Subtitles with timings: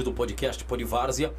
[0.00, 1.32] estúdio do podcast Polivárzia.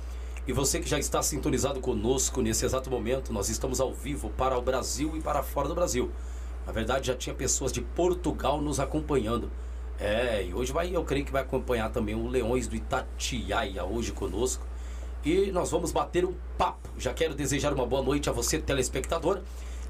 [0.48, 4.58] E você que já está sintonizado conosco nesse exato momento, nós estamos ao vivo para
[4.58, 6.12] o Brasil e para fora do Brasil.
[6.66, 9.52] Na verdade, já tinha pessoas de Portugal nos acompanhando.
[10.00, 14.12] É, e hoje vai, eu creio que vai acompanhar também o Leões do Itatiaia hoje
[14.12, 14.66] conosco.
[15.24, 16.90] E nós vamos bater um papo.
[16.98, 19.42] Já quero desejar uma boa noite a você, telespectador,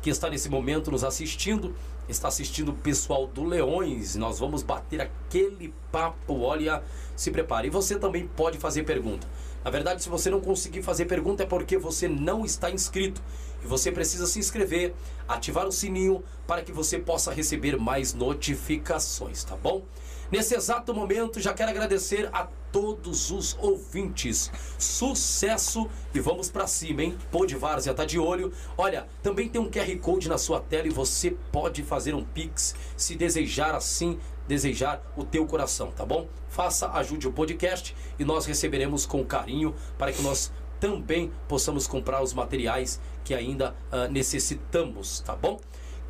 [0.01, 1.75] que está nesse momento nos assistindo.
[2.11, 4.15] Está assistindo o pessoal do Leões.
[4.15, 6.41] Nós vamos bater aquele papo.
[6.41, 6.83] Olha,
[7.15, 7.67] se prepare.
[7.67, 9.25] E você também pode fazer pergunta.
[9.63, 13.21] Na verdade, se você não conseguir fazer pergunta é porque você não está inscrito.
[13.63, 14.93] E você precisa se inscrever,
[15.27, 19.83] ativar o sininho para que você possa receber mais notificações, tá bom?
[20.31, 24.49] Nesse exato momento, já quero agradecer a todos os ouvintes.
[24.79, 27.17] Sucesso e vamos para cima, hein?
[27.29, 28.53] Pode Várzea tá de olho.
[28.77, 32.73] Olha, também tem um QR Code na sua tela e você pode fazer um Pix
[32.95, 34.17] se desejar assim,
[34.47, 36.29] desejar o teu coração, tá bom?
[36.47, 42.23] Faça, ajude o podcast e nós receberemos com carinho para que nós também possamos comprar
[42.23, 45.59] os materiais que ainda uh, necessitamos, tá bom?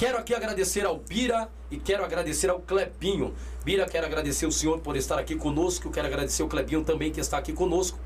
[0.02, 3.36] Quero aqui agradecer ao Bira e quero agradecer ao Clebinho.
[3.64, 5.92] Bira, quero agradecer o senhor por estar aqui conosco.
[5.92, 8.00] Quero agradecer o Clebinho também que está aqui conosco.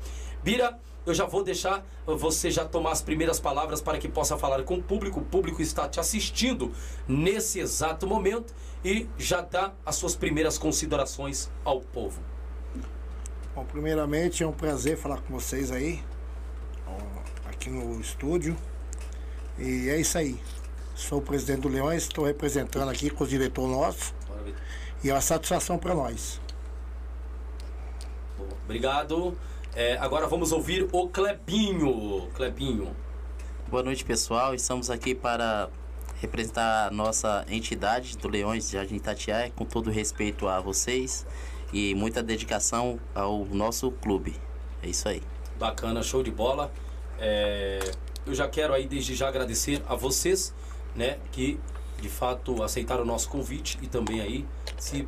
[0.44, 4.62] Bira, eu já vou deixar você já tomar as primeiras palavras para que possa falar
[4.64, 5.20] com o público.
[5.20, 6.70] O público está te assistindo
[7.08, 12.20] nesse exato momento e já dá as suas primeiras considerações ao povo.
[13.54, 16.04] Bom, primeiramente é um prazer falar com vocês aí,
[17.46, 18.54] aqui no estúdio.
[19.58, 20.38] E é isso aí.
[20.96, 24.14] Sou o presidente do Leões, estou representando aqui com o diretor nosso.
[25.04, 26.40] E é uma satisfação para nós.
[28.64, 29.36] Obrigado.
[29.74, 32.28] É, agora vamos ouvir o Clebinho.
[32.34, 32.96] Clebinho.
[33.68, 34.54] Boa noite, pessoal.
[34.54, 35.68] Estamos aqui para
[36.18, 41.26] representar a nossa entidade do Leões de Jardim Itatiaia, com todo respeito a vocês
[41.74, 44.34] e muita dedicação ao nosso clube.
[44.82, 45.22] É isso aí.
[45.58, 46.72] Bacana, show de bola.
[47.18, 47.80] É,
[48.24, 50.54] eu já quero aí desde já agradecer a vocês
[50.96, 51.60] né, que
[52.00, 54.46] de fato aceitaram o nosso convite e também aí
[54.78, 55.06] se,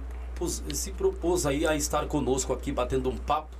[0.72, 3.56] se propôs aí a estar conosco aqui batendo um papo.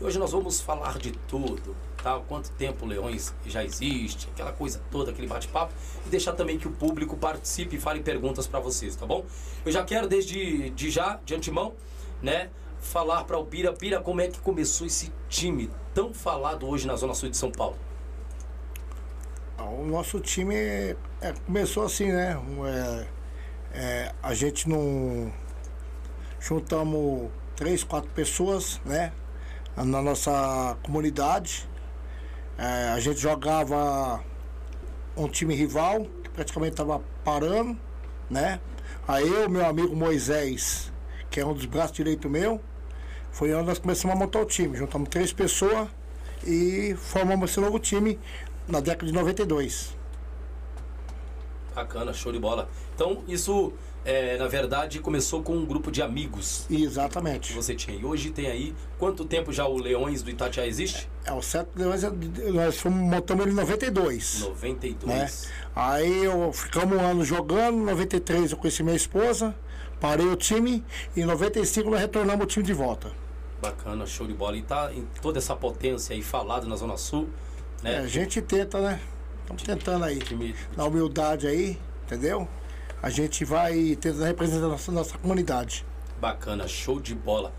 [0.00, 2.20] E hoje nós vamos falar de tudo, tá?
[2.28, 5.72] Quanto tempo Leões já existe, aquela coisa toda, aquele bate-papo
[6.06, 9.24] e deixar também que o público participe e fale perguntas para vocês, tá bom?
[9.64, 11.74] Eu já quero desde de já, de antemão,
[12.22, 12.50] né,
[12.80, 16.94] falar para o Pira, Pira, como é que começou esse time tão falado hoje na
[16.94, 17.87] Zona Sul de São Paulo?
[19.60, 22.40] O nosso time é, é, começou assim, né?
[22.64, 23.06] É,
[23.72, 25.32] é, a gente não.
[26.38, 29.12] Juntamos três, quatro pessoas, né?
[29.76, 31.68] Na nossa comunidade.
[32.56, 34.22] A gente jogava
[35.16, 37.78] um time rival, que praticamente estava parando,
[38.28, 38.60] né?
[39.06, 40.92] Aí eu, meu amigo Moisés,
[41.30, 42.60] que é um dos braços direitos meu,
[43.30, 44.76] foi onde nós começamos a montar o time.
[44.76, 45.88] Juntamos três pessoas
[46.44, 48.18] e formamos esse novo time
[48.68, 49.96] na década de 92.
[51.74, 52.68] Bacana, show de bola.
[52.94, 53.72] Então, isso,
[54.04, 56.66] é, na verdade, começou com um grupo de amigos.
[56.68, 57.50] Exatamente.
[57.50, 57.96] Que você tinha.
[57.96, 61.08] E hoje tem aí, quanto tempo já o Leões do Itatiaia existe?
[61.24, 62.10] É, o Sete Leões, é
[62.52, 64.40] nós fomos, montamos ele em 92.
[64.40, 65.06] 92.
[65.06, 65.30] Né?
[65.74, 69.54] Aí eu ficamos um ano jogando, em 93 eu conheci minha esposa,
[70.00, 70.84] parei o time,
[71.14, 73.12] e em 95 nós retornamos o time de volta.
[73.62, 74.56] Bacana, show de bola.
[74.56, 77.28] E tá em toda essa potência aí falada na Zona Sul.
[77.82, 77.94] Né?
[77.94, 79.00] É, a gente tenta, né?
[79.40, 80.18] Estamos tentando aí.
[80.76, 82.48] Na humildade aí, entendeu?
[83.02, 85.86] A gente vai tentando representar a nossa, nossa comunidade.
[86.20, 87.52] Bacana, show de bola.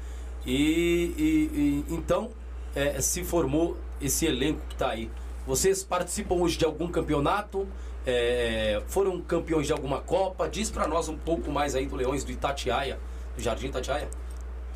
[0.45, 2.29] E, e, e então
[2.75, 5.09] é, se formou esse elenco que está aí.
[5.47, 7.67] Vocês participam hoje de algum campeonato?
[8.05, 10.47] É, foram campeões de alguma Copa?
[10.47, 12.99] Diz para nós um pouco mais aí do Leões do Itatiaia,
[13.35, 14.09] do Jardim Itatiaia.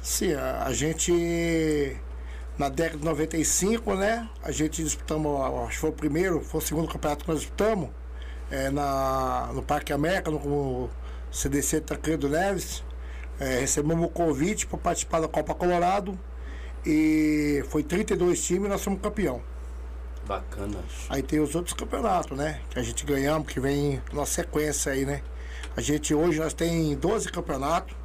[0.01, 1.97] Sim, a, a gente
[2.57, 4.29] na década de 95, né?
[4.43, 7.89] A gente disputamos, acho que foi o primeiro, foi o segundo campeonato que nós disputamos,
[8.51, 10.89] é, na, no Parque América, no
[11.31, 12.83] CDC Tancredo Neves.
[13.39, 16.17] É, recebemos o convite para participar da Copa Colorado
[16.85, 19.41] e foi 32 times e nós somos campeão.
[20.27, 20.77] Bacana.
[21.09, 22.61] Aí tem os outros campeonatos, né?
[22.69, 25.21] Que a gente ganhamos, que vem na sequência aí, né?
[25.75, 27.95] A gente hoje nós tem 12 campeonatos,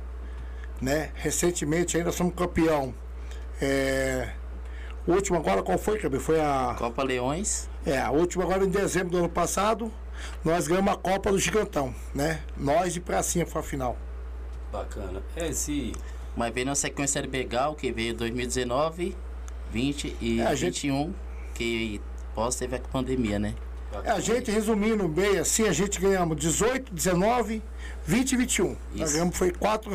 [0.81, 1.11] né?
[1.15, 2.95] Recentemente ainda somos campeão.
[3.61, 4.31] É,
[5.09, 6.19] o último agora qual foi, Cabe?
[6.19, 6.77] Foi a.
[6.79, 7.67] Copa Leões.
[7.87, 9.91] É, a última agora em dezembro do ano passado,
[10.45, 12.43] nós ganhamos a Copa do Gigantão, né?
[12.55, 13.97] Nós de pracinha foi a final.
[14.71, 15.23] Bacana.
[15.35, 15.93] É esse.
[16.37, 19.17] Mas veio na sequência Begal, que veio 2019,
[19.73, 21.15] 20 e é, 21, gente...
[21.55, 22.01] que
[22.35, 23.55] pós teve a pandemia, né?
[24.05, 27.63] É, a gente, resumindo bem assim, a gente ganhamos 18, 19,
[28.05, 28.67] 20 e 21.
[28.67, 28.79] Isso.
[28.95, 29.95] Nós ganhamos foi quatro,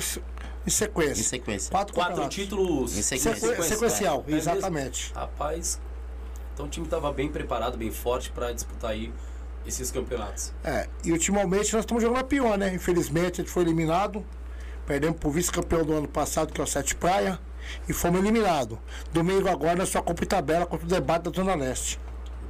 [0.66, 1.22] em sequência.
[1.22, 1.72] Em sequência.
[1.72, 3.36] Quatro, Quatro títulos Em sequência.
[3.36, 5.12] Sequ- sequencial, É exatamente.
[5.14, 5.80] Rapaz,
[6.54, 9.12] então o time estava bem preparado, bem forte para disputar aí
[9.66, 10.54] esses campeonatos.
[10.64, 12.74] É, e ultimamente nós estamos jogando a pior, né?
[12.74, 14.26] Infelizmente a gente foi eliminado.
[14.86, 17.40] Perdemos pro vice-campeão do ano passado, que é o Sete Praia,
[17.88, 18.78] e fomos eliminados.
[19.14, 21.98] Domingo agora nós só cumpre tabela contra o debate da Zona Leste.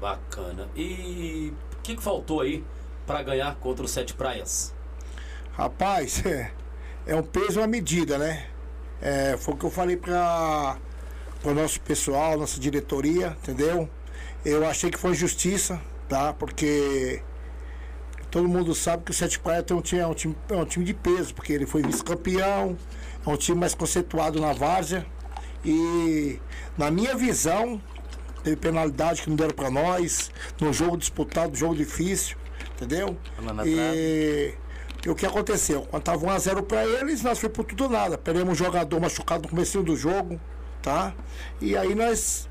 [0.01, 0.67] Bacana.
[0.75, 2.63] E o que, que faltou aí
[3.05, 4.73] para ganhar contra o Sete Praias?
[5.53, 6.51] Rapaz, é,
[7.05, 8.45] é um peso uma medida, né?
[9.01, 10.77] É, foi o que eu falei para
[11.43, 13.89] o nosso pessoal, nossa diretoria, entendeu?
[14.45, 16.33] Eu achei que foi justiça, tá?
[16.33, 17.21] Porque
[18.31, 20.65] todo mundo sabe que o Sete Praia tem um time, é, um time, é um
[20.65, 22.77] time de peso, porque ele foi vice-campeão,
[23.25, 25.05] é um time mais conceituado na várzea.
[25.65, 26.39] E
[26.77, 27.81] na minha visão,
[28.43, 32.37] teve penalidade que não deram para nós, no jogo disputado, jogo difícil,
[32.75, 33.17] entendeu?
[33.67, 34.53] E,
[35.05, 35.81] e o que aconteceu?
[35.89, 38.17] Quando tava 1x0 para eles, nós foi por tudo ou nada.
[38.17, 40.39] Perdemos um jogador machucado no começo do jogo,
[40.81, 41.13] tá?
[41.61, 42.49] E aí nós.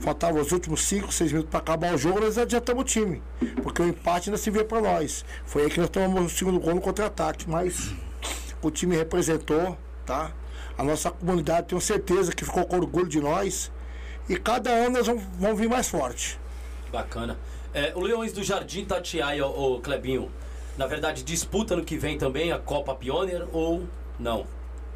[0.00, 3.22] Faltavam os últimos 5, 6 minutos para acabar o jogo, nós adiantamos o time.
[3.62, 5.24] Porque o empate ainda se vê para nós.
[5.46, 7.48] Foi aí que nós tomamos o segundo gol no contra-ataque.
[7.48, 7.94] Mas
[8.60, 10.32] o time representou, tá?
[10.76, 13.70] A nossa comunidade tenho certeza que ficou com orgulho de nós.
[14.28, 16.40] E cada ano nós vamos, vamos vir mais forte.
[16.90, 17.38] Bacana.
[17.72, 20.30] É, o Leões do Jardim Tatiaia, o Clebinho,
[20.76, 23.84] na verdade disputa no que vem também a Copa Pioneer ou
[24.18, 24.46] não?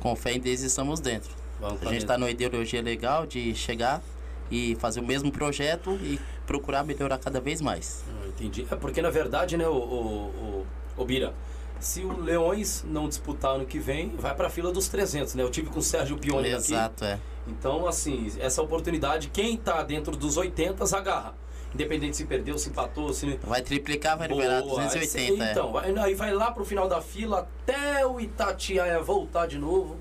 [0.00, 1.30] Com fé em Deus estamos dentro.
[1.60, 4.02] Vamos A gente está numa ideologia legal de chegar
[4.50, 8.04] e fazer o mesmo projeto e procurar melhorar cada vez mais.
[8.08, 8.66] Ah, Entendi.
[8.70, 10.64] É porque na verdade, né, o, o,
[10.96, 11.34] o, o Bira,
[11.80, 15.42] se o Leões não disputar ano que vem, vai pra fila dos 300, né?
[15.42, 16.72] Eu tive com o Sérgio Pioneer aqui.
[16.72, 17.18] Exato, é.
[17.46, 21.34] Então, assim, essa oportunidade, quem tá dentro dos 80 agarra.
[21.74, 23.38] Independente se perdeu, se empatou, se.
[23.42, 24.82] Vai triplicar, vai liberar Boa.
[24.82, 25.44] 280.
[25.44, 25.50] é.
[25.50, 29.98] Então, vai- aí vai lá pro final da fila até o Itatiaia voltar de novo.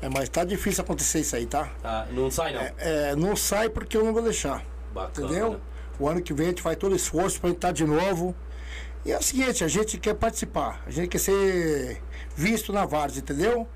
[0.00, 1.72] É, mas tá difícil acontecer isso aí, tá?
[1.82, 2.60] Tá, não sai não.
[2.78, 4.64] É, não sai porque eu não vou deixar.
[4.94, 5.26] Bacana.
[5.26, 5.60] Entendeu?
[5.98, 8.34] O ano que vem a gente faz todo esforço pra gente estar de novo.
[9.04, 12.00] E é o seguinte, a gente quer participar, a gente quer ser
[12.36, 13.66] visto na Várzea, entendeu?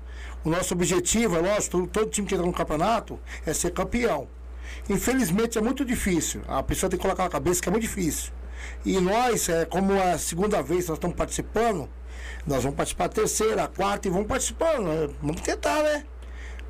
[0.45, 4.27] O nosso objetivo, é lógico, todo, todo time que entra no campeonato é ser campeão.
[4.89, 6.41] Infelizmente é muito difícil.
[6.47, 8.31] A pessoa tem que colocar na cabeça que é muito difícil.
[8.85, 11.89] E nós, é, como é a segunda vez que nós estamos participando,
[12.45, 14.87] nós vamos participar a terceira, a quarta e vamos participando.
[14.87, 15.09] né?
[15.21, 16.05] Vamos tentar, né?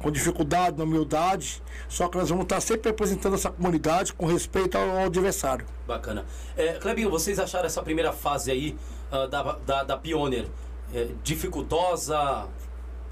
[0.04, 1.64] com dificuldade, na humildade.
[1.88, 5.66] Só que nós vamos estar sempre representando essa comunidade com respeito ao, adversário.
[5.88, 6.26] Bacana.
[6.58, 8.78] É, Clebinho, vocês acharam essa primeira fase aí
[9.10, 10.46] ah, da, da, da Pioneer
[10.94, 12.48] é, dificultosa?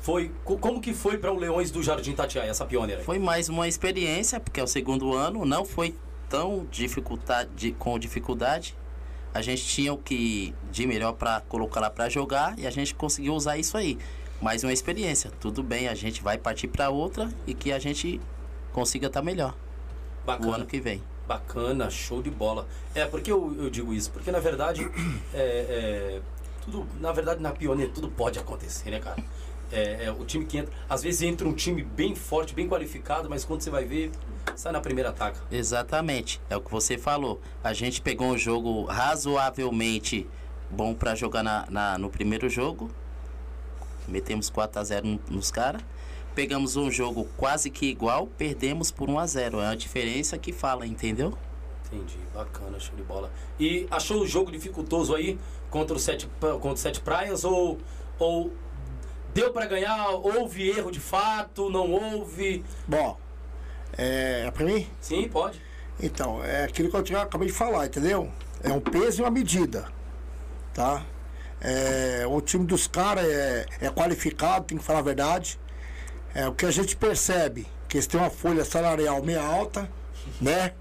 [0.01, 3.05] Foi, co- como que foi para o Leões do Jardim Tatiaia, essa Pioneer aí?
[3.05, 5.95] Foi mais uma experiência, porque é o segundo ano, não foi
[6.27, 8.75] tão dificuldade, com dificuldade.
[9.33, 12.95] A gente tinha o que de melhor para colocar lá para jogar e a gente
[12.95, 13.97] conseguiu usar isso aí.
[14.41, 15.31] Mais uma experiência.
[15.39, 18.19] Tudo bem, a gente vai partir para outra e que a gente
[18.73, 19.53] consiga estar melhor
[20.23, 20.55] o Bacana.
[20.55, 21.01] ano que vem.
[21.27, 22.67] Bacana, show de bola.
[22.95, 24.11] É, porque eu, eu digo isso?
[24.11, 24.81] Porque na verdade,
[25.31, 26.21] é, é,
[26.65, 29.23] tudo, na verdade, na Pioneer tudo pode acontecer, né, cara?
[29.71, 33.29] É, é, o time que entra, às vezes entra um time bem forte, bem qualificado,
[33.29, 34.11] mas quando você vai ver,
[34.55, 35.39] sai na primeira ataca.
[35.49, 37.39] Exatamente, é o que você falou.
[37.63, 40.27] A gente pegou um jogo razoavelmente
[40.69, 42.89] bom para jogar na, na- no primeiro jogo.
[44.07, 45.81] Metemos 4 a 0 no- nos caras.
[46.35, 50.51] Pegamos um jogo quase que igual, perdemos por 1 a 0 É a diferença que
[50.53, 51.37] fala, entendeu?
[51.85, 53.29] Entendi, bacana, show de bola.
[53.59, 55.37] E achou o jogo dificultoso aí
[55.69, 57.77] contra o Sete, contra o Sete Praias ou,
[58.17, 58.51] ou
[59.33, 60.09] deu pra ganhar?
[60.09, 61.69] Houve erro de fato?
[61.69, 62.63] Não houve?
[62.87, 63.17] Bom,
[63.97, 64.87] é, é pra mim?
[64.99, 65.61] Sim, pode.
[66.01, 68.29] Então, é aquilo que eu tinha- acabei de falar, entendeu?
[68.63, 69.87] É um peso e uma medida,
[70.73, 71.03] tá?
[71.59, 75.59] É, o time dos caras é, é qualificado, tem que falar a verdade.
[76.33, 79.89] É, o que a gente percebe, que eles têm uma folha salarial meio alta,
[80.41, 80.73] né?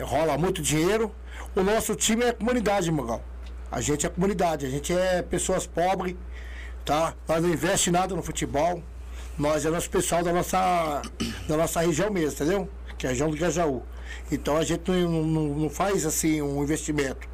[0.00, 1.14] Rola muito dinheiro.
[1.56, 3.22] O nosso time é comunidade, Magal.
[3.70, 6.14] A gente é comunidade, a gente é pessoas pobres,
[6.88, 7.14] tá?
[7.28, 8.82] Nós não investe nada no futebol.
[9.38, 11.02] Nós é nosso pessoal da nossa,
[11.46, 12.68] da nossa região mesmo, entendeu?
[12.96, 13.82] Que é a região do Gajaú.
[14.32, 17.28] Então a gente não, não, não faz assim um investimento.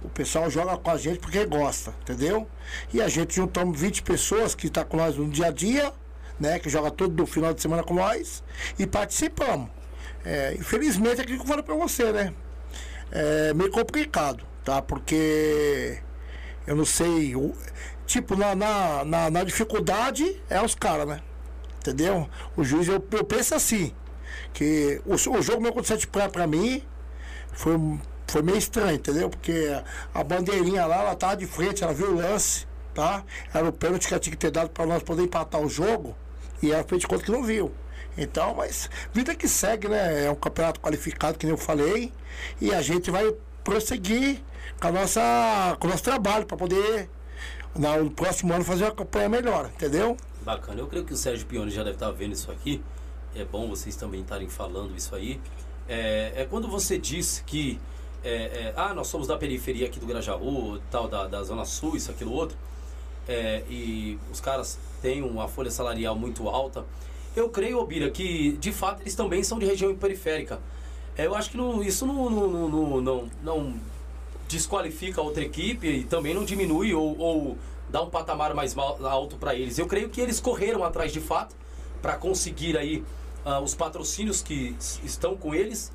[0.00, 2.46] O pessoal joga com a gente porque gosta, entendeu?
[2.94, 5.92] E a gente juntamos 20 pessoas que estão com nós no dia a dia,
[6.38, 6.60] né?
[6.60, 8.44] Que joga todo final de semana com nós
[8.78, 9.68] e participamos.
[10.24, 12.32] É, infelizmente é aquilo que eu falei pra você, né?
[13.10, 14.80] É meio complicado, tá?
[14.80, 15.98] Porque
[16.64, 17.34] eu não sei.
[17.34, 17.54] o-
[18.08, 21.20] tipo, na, na, na, na dificuldade é os caras, né?
[21.78, 22.28] Entendeu?
[22.56, 23.92] O juiz, eu, eu penso assim,
[24.52, 26.82] que o, o jogo meu contra o Sete Praia pra mim
[27.52, 27.74] foi,
[28.26, 29.28] foi meio estranho, entendeu?
[29.28, 29.70] Porque
[30.12, 33.22] a bandeirinha lá, ela tava de frente, ela viu o lance, tá?
[33.52, 36.16] Era o pênalti que ela tinha que ter dado pra nós poder empatar o jogo.
[36.62, 37.72] E ela fez de conta que não viu.
[38.16, 40.24] Então, mas vida que segue, né?
[40.24, 42.10] É um campeonato qualificado, que nem eu falei,
[42.60, 44.42] e a gente vai prosseguir
[44.80, 47.08] com, a nossa, com o nosso trabalho para poder,
[47.76, 50.16] no próximo ano, fazer uma campanha melhor, entendeu?
[50.42, 50.80] Bacana.
[50.80, 52.82] Eu creio que o Sérgio Pione já deve estar vendo isso aqui.
[53.34, 55.40] É bom vocês também estarem falando isso aí.
[55.88, 57.78] É, é quando você diz que
[58.24, 61.96] é, é, ah, nós somos da periferia aqui do Grajaú, tal, da, da Zona Sul,
[61.96, 62.56] isso, aquilo, outro,
[63.28, 66.84] é, e os caras têm uma folha salarial muito alta,
[67.36, 70.60] eu creio, Obira, que de fato eles também são de região periférica.
[71.16, 73.74] É, eu acho que não, isso não, não, não, não, não
[74.48, 79.36] desqualifica a outra equipe e também não diminui ou, ou dá um patamar mais alto
[79.36, 79.78] para eles.
[79.78, 81.54] Eu creio que eles correram atrás de fato
[82.00, 83.04] para conseguir aí
[83.44, 84.74] uh, os patrocínios que
[85.04, 85.92] estão com eles.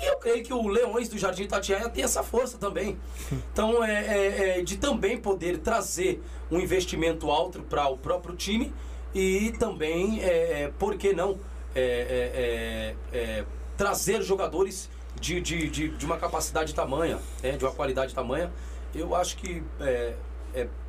[0.00, 2.98] E eu creio que o Leões do Jardim Tatiaia tem essa força também.
[3.52, 6.20] Então, é, é, é de também poder trazer
[6.50, 8.72] um investimento alto para o próprio time
[9.14, 11.38] e também, é, é, por que não,
[11.72, 13.44] é, é,
[13.76, 18.52] trazer jogadores de, de, de, de, uma capacidade tamanha, né, de uma qualidade tamanha.
[18.94, 19.62] Eu acho que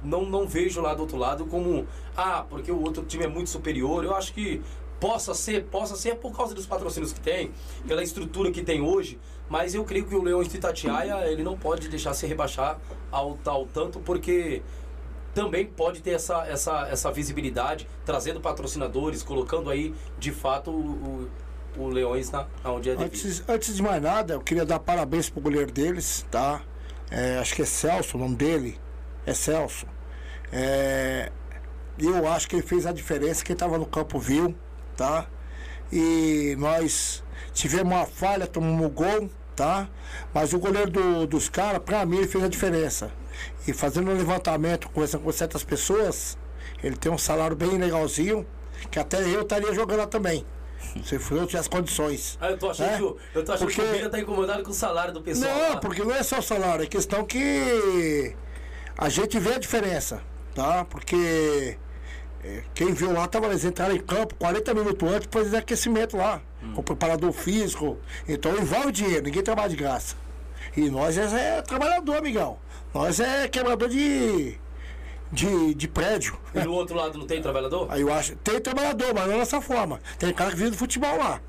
[0.04, 3.50] não, não vejo lá do outro lado como, ah, porque o outro time é muito
[3.50, 4.04] superior.
[4.04, 4.62] Eu acho que
[5.00, 7.52] possa ser, possa ser por causa dos patrocínios que tem,
[7.88, 11.58] pela estrutura que tem hoje, mas eu creio que o Leões de Itatiaia, ele não
[11.58, 12.80] pode deixar se rebaixar
[13.12, 14.62] ao tal tanto, porque
[15.34, 21.30] também pode ter essa, essa, essa visibilidade, trazendo patrocinadores, colocando aí, de fato, o,
[21.78, 22.94] o Leões na, onde é.
[22.94, 26.62] Antes, antes de mais nada, eu queria dar parabéns pro goleiro deles, tá?
[27.10, 28.80] É, acho que é Celso o nome dele.
[29.26, 29.86] É Celso.
[30.52, 31.32] É,
[31.98, 34.56] eu acho que ele fez a diferença, quem estava no campo viu,
[34.96, 35.28] tá?
[35.92, 39.88] E nós tivemos uma falha, tomamos um gol, tá?
[40.34, 43.12] Mas o goleiro do, dos caras, pra mim, ele fez a diferença.
[43.68, 46.38] E fazendo um levantamento, conversando com certas pessoas,
[46.84, 48.46] ele tem um salário bem legalzinho,
[48.92, 50.46] que até eu estaria jogando lá também.
[51.04, 52.38] Se eu tivesse condições.
[52.40, 52.98] Ah, eu tô achando, né?
[52.98, 53.82] que, o, eu tô achando porque...
[53.82, 55.54] que o Bira tá incomodado com o salário do pessoal.
[55.54, 55.78] Não, lá.
[55.78, 58.36] porque não é só o salário, é questão que
[58.98, 60.22] a gente vê a diferença,
[60.54, 60.86] tá?
[60.86, 61.78] Porque
[62.44, 66.16] é, quem viu lá tava eles entraram em campo 40 minutos antes para fazer aquecimento
[66.16, 66.74] lá, hum.
[66.74, 67.98] com preparador físico.
[68.28, 70.16] Então envolve dinheiro, ninguém trabalha de graça.
[70.78, 72.58] E nós é, é trabalhador, amigão.
[72.94, 74.58] Nós é quebrador de,
[75.36, 76.38] de, de prédio.
[76.54, 77.88] E do outro lado não tem trabalhador?
[77.90, 78.36] Aí eu acho.
[78.38, 80.00] Tem trabalhador, mas não dessa forma.
[80.18, 81.42] Tem cara que vive do futebol lá.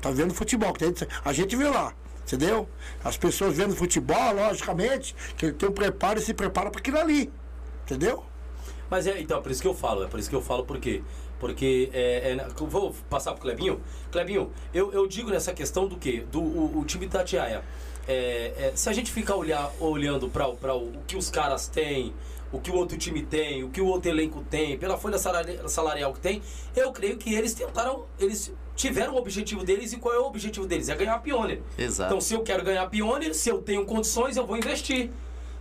[0.00, 0.72] Tá vendo futebol.
[0.72, 0.92] Tem,
[1.24, 1.94] a gente vê lá.
[2.24, 2.68] Entendeu?
[3.02, 6.98] As pessoas vendo futebol, logicamente, que ele tem um preparo e se prepara para aquilo
[6.98, 7.32] ali.
[7.84, 8.24] Entendeu?
[8.88, 10.64] Mas é, então, é por isso que eu falo, é por isso que eu falo,
[10.64, 11.02] por quê?
[11.40, 13.80] Porque, é, é, vou passar pro Clebinho.
[14.12, 16.24] Clebinho, eu, eu digo nessa questão do quê?
[16.30, 17.64] Do o, o time da Tiaia.
[18.06, 22.12] É, é, se a gente ficar olhar, olhando para o, o que os caras têm,
[22.52, 26.12] o que o outro time tem, o que o outro elenco tem, pela folha salarial
[26.12, 26.42] que tem,
[26.76, 30.66] eu creio que eles tentaram, eles tiveram o objetivo deles e qual é o objetivo
[30.66, 30.88] deles?
[30.88, 31.62] É ganhar a Pioneer.
[31.78, 32.10] Exato.
[32.10, 35.10] Então, se eu quero ganhar a Pioneer, se eu tenho condições, eu vou investir.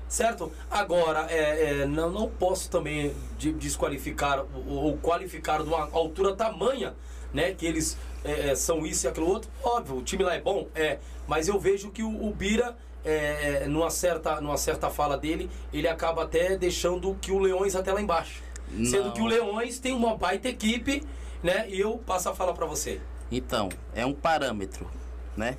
[0.07, 0.51] Certo?
[0.69, 6.93] Agora, é, é, não, não posso também desqualificar ou qualificar de uma altura tamanha,
[7.33, 7.53] né?
[7.53, 9.49] Que eles é, é, são isso e aquilo outro.
[9.63, 10.99] Óbvio, o time lá é bom, é.
[11.27, 15.49] Mas eu vejo que o, o Bira, é, é, numa, certa, numa certa fala dele,
[15.73, 18.41] ele acaba até deixando que o Leões até lá embaixo.
[18.69, 18.85] Não.
[18.85, 21.03] Sendo que o Leões tem uma baita equipe,
[21.43, 21.69] né?
[21.69, 23.01] E eu passo a fala para você.
[23.31, 24.89] Então, é um parâmetro,
[25.35, 25.57] né?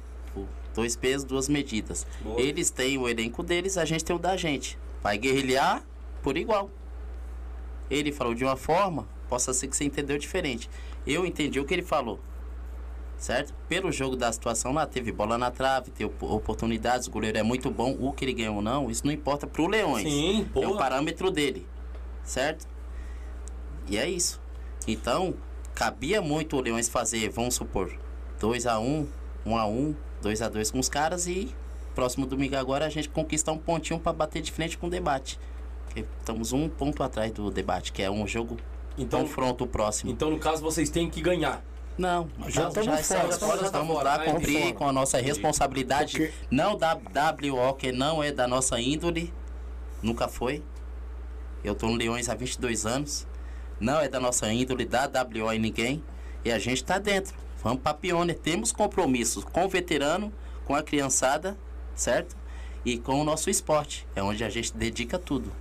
[0.75, 2.07] Dois pesos, duas medidas.
[2.23, 2.41] Boa.
[2.41, 4.79] Eles têm o elenco deles, a gente tem o da gente.
[5.03, 5.85] Vai guerrilhar
[6.23, 6.71] por igual.
[7.91, 10.71] Ele falou de uma forma, possa ser que você entendeu diferente.
[11.07, 12.19] Eu entendi o que ele falou.
[13.23, 13.55] Certo?
[13.69, 17.71] Pelo jogo da situação lá, teve bola na trave, teve oportunidades, o goleiro é muito
[17.71, 20.03] bom, o que ele ganhou ou não, isso não importa pro Leões.
[20.03, 21.65] Sim, É o parâmetro dele.
[22.25, 22.67] Certo?
[23.89, 24.41] E é isso.
[24.89, 25.35] Então,
[25.73, 27.97] cabia muito o Leões fazer, vamos supor,
[28.41, 29.09] 2 a 1 um,
[29.47, 31.55] 1 um a 1 um, 2 a 2 com os caras e
[31.95, 35.39] próximo domingo agora a gente conquistar um pontinho para bater de frente com o debate.
[35.85, 38.57] Porque estamos um ponto atrás do debate, que é um jogo
[38.99, 40.11] então, confronto próximo.
[40.11, 41.63] Então, no caso, vocês têm que ganhar.
[41.99, 46.19] Não, já, já, já estamos fora, estamos lá cumprir com a nossa responsabilidade.
[46.19, 46.35] Porque...
[46.51, 49.33] Não da WO, que não é da nossa índole,
[50.03, 50.63] nunca foi.
[51.63, 53.27] Eu estou no Leões há 22 anos.
[53.79, 56.03] Não é da nossa índole, da WO e ninguém.
[56.45, 57.35] E a gente está dentro.
[57.63, 58.39] Vamos para Pioneer.
[58.39, 60.33] Temos compromissos com o veterano,
[60.65, 61.57] com a criançada,
[61.95, 62.37] certo?
[62.85, 64.07] E com o nosso esporte.
[64.17, 65.53] É onde a gente dedica tudo.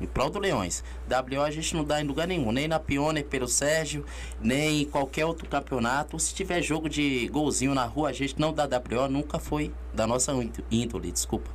[0.00, 0.82] Em prol do Leões.
[1.08, 2.50] WO a gente não dá em lugar nenhum.
[2.52, 4.04] Nem na Pioneer pelo Sérgio,
[4.40, 6.18] nem em qualquer outro campeonato.
[6.18, 9.08] Se tiver jogo de golzinho na rua, a gente não dá WO.
[9.08, 10.32] Nunca foi da nossa
[10.70, 11.50] índole, desculpa.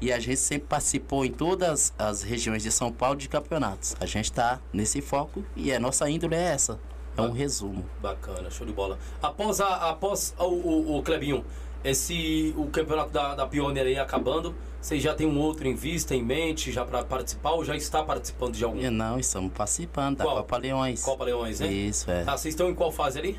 [0.00, 3.96] E a gente sempre participou em todas as regiões de São Paulo de campeonatos.
[3.98, 6.78] A gente está nesse foco e a nossa índole é essa.
[7.16, 7.84] É um resumo.
[8.00, 8.96] Bacana, show de bola.
[9.20, 11.44] Após, a, após o, o, o Clebinho,
[11.82, 14.54] esse, o campeonato da, da Pioneer aí acabando,
[14.88, 18.02] vocês já tem um outro em vista, em mente, já para participar ou já está
[18.02, 18.90] participando de algum?
[18.90, 20.36] Não, estamos participando da Qual?
[20.38, 21.02] Copa Leões.
[21.02, 21.66] Copa Leões, né?
[21.66, 22.24] Isso, é.
[22.24, 23.38] Tá, vocês estão em qual fase ali?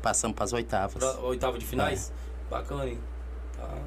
[0.00, 0.94] Passamos para as oitavas.
[0.94, 2.10] Pra oitava de finais?
[2.10, 2.50] É.
[2.50, 2.98] Bacana, hein?
[3.54, 3.78] Tá,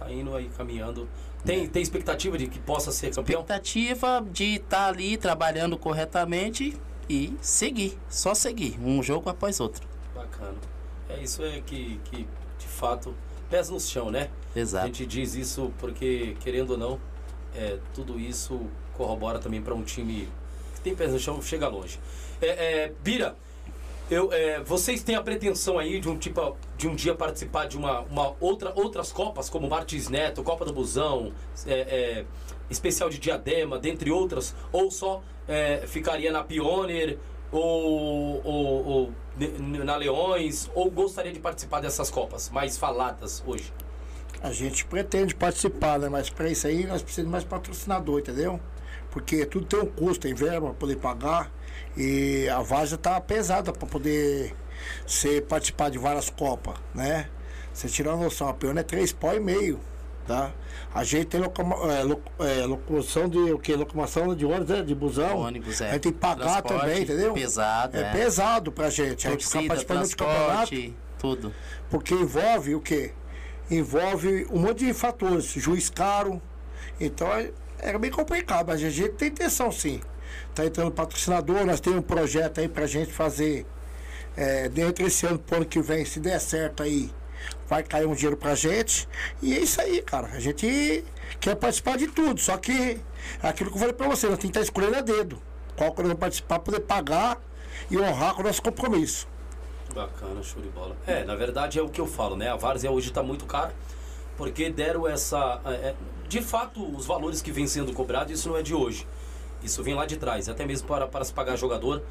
[0.00, 1.08] tá indo aí, caminhando.
[1.46, 1.68] Tem, É.
[1.68, 3.40] tem expectativa de que possa ser campeão?
[3.40, 6.76] Expectativa de estar ali trabalhando corretamente
[7.08, 7.98] e seguir.
[8.10, 8.78] Só seguir.
[8.84, 9.88] Um jogo após outro.
[10.14, 10.58] Bacana.
[11.08, 12.28] É isso é que, que
[12.58, 13.14] de fato,
[13.52, 14.30] pés no chão, né?
[14.56, 14.86] A Exato.
[14.86, 16.98] gente diz isso porque, querendo ou não,
[17.54, 18.58] é, tudo isso
[18.96, 20.26] corrobora também para um time
[20.74, 22.00] que tem pés no chão chega longe.
[22.40, 22.46] É,
[22.84, 23.36] é, Bira,
[24.10, 27.76] eu, é, vocês têm a pretensão aí de um tipo de um dia participar de
[27.76, 31.30] uma, uma outra outras copas como Martins Neto, Copa do Busão,
[31.66, 32.24] é, é,
[32.70, 35.22] especial de Diadema, dentre outras, ou só
[35.88, 37.18] ficaria na Pioneer
[37.50, 43.72] ou, ou- ou na Leões, ou gostaria de participar dessas copas mais faladas hoje?
[44.42, 46.08] A gente pretende participar, né?
[46.08, 48.60] Mas para isso aí nós precisamos mais patrocinador, entendeu?
[49.10, 51.50] Porque tudo tem um custo, tem verba para poder pagar.
[51.96, 54.54] E a Vaza tá pesada para poder
[55.06, 57.28] ser, participar de várias copas, né?
[57.72, 59.80] Você tirar uma noção, a peona é três pau e meio,
[60.26, 60.50] tá?
[60.94, 63.74] A gente tem locoma, é, lo- é, locomoção de o quê?
[63.74, 64.82] Locomoção de ônibus, né?
[64.82, 65.38] de busão.
[65.38, 65.88] ônibus, é.
[65.90, 67.32] A gente tem que pagar Transporte também, entendeu?
[67.34, 68.12] pesado, É, é.
[68.12, 69.26] pesado pra gente.
[69.26, 70.94] a gente Torcida, participando de campeonato.
[71.18, 71.54] tudo.
[71.90, 73.12] Porque envolve o quê?
[73.70, 76.40] Envolve um monte de fatores, juiz caro.
[77.00, 80.00] Então é, é bem complicado, mas a gente tem intenção sim.
[80.54, 83.66] Tá entrando patrocinador, nós temos um projeto aí pra gente fazer
[84.36, 87.10] é, dentro desse ano pro ano que vem, se der certo aí,
[87.68, 89.08] vai cair um dinheiro pra gente.
[89.40, 90.28] E é isso aí, cara.
[90.32, 91.04] A gente
[91.40, 93.00] quer participar de tudo, só que
[93.42, 95.40] é aquilo que eu falei pra você, nós temos que estar escolhendo a dedo.
[95.76, 97.40] Qual que nós vamos participar, poder pagar
[97.90, 99.26] e honrar com o nosso compromisso.
[99.94, 100.96] Bacana, show de bola.
[101.06, 102.48] É, na verdade é o que eu falo, né?
[102.48, 103.74] A várzea hoje está muito cara,
[104.36, 105.60] porque deram essa.
[105.66, 105.94] é, é,
[106.28, 109.06] de fato, os valores que vêm sendo cobrados, isso não é de hoje.
[109.62, 112.02] Isso vem lá de trás, até mesmo para, para se pagar jogador,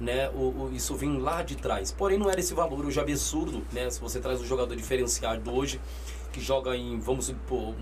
[0.00, 0.30] né?
[0.30, 1.92] O, o- isso vem lá de trás.
[1.92, 3.90] Porém, não era esse valor hoje absurdo, né?
[3.90, 5.80] Se você traz um jogador diferenciado hoje,
[6.32, 7.74] que joga em, vamos supor,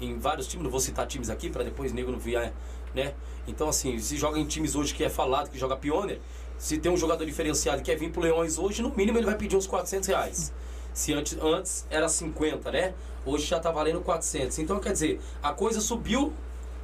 [0.00, 2.52] em vários times, não vou citar times aqui para depois nego não vier,
[2.94, 3.14] né?
[3.46, 6.20] Então, assim, se joga em times hoje que é falado, que joga pioneer,
[6.58, 9.36] se tem um jogador diferenciado que quer vir pro Leões hoje, no mínimo ele vai
[9.36, 10.52] pedir uns 400 reais.
[10.92, 12.94] Se antes, antes era 50, né?
[13.24, 14.58] Hoje já tá valendo 400.
[14.58, 16.32] Então, quer dizer, a coisa subiu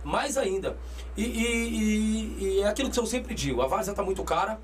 [0.04, 0.76] mais ainda.
[1.16, 4.58] E, e- e- é aquilo que eu sempre digo, a várzea tá muito cara,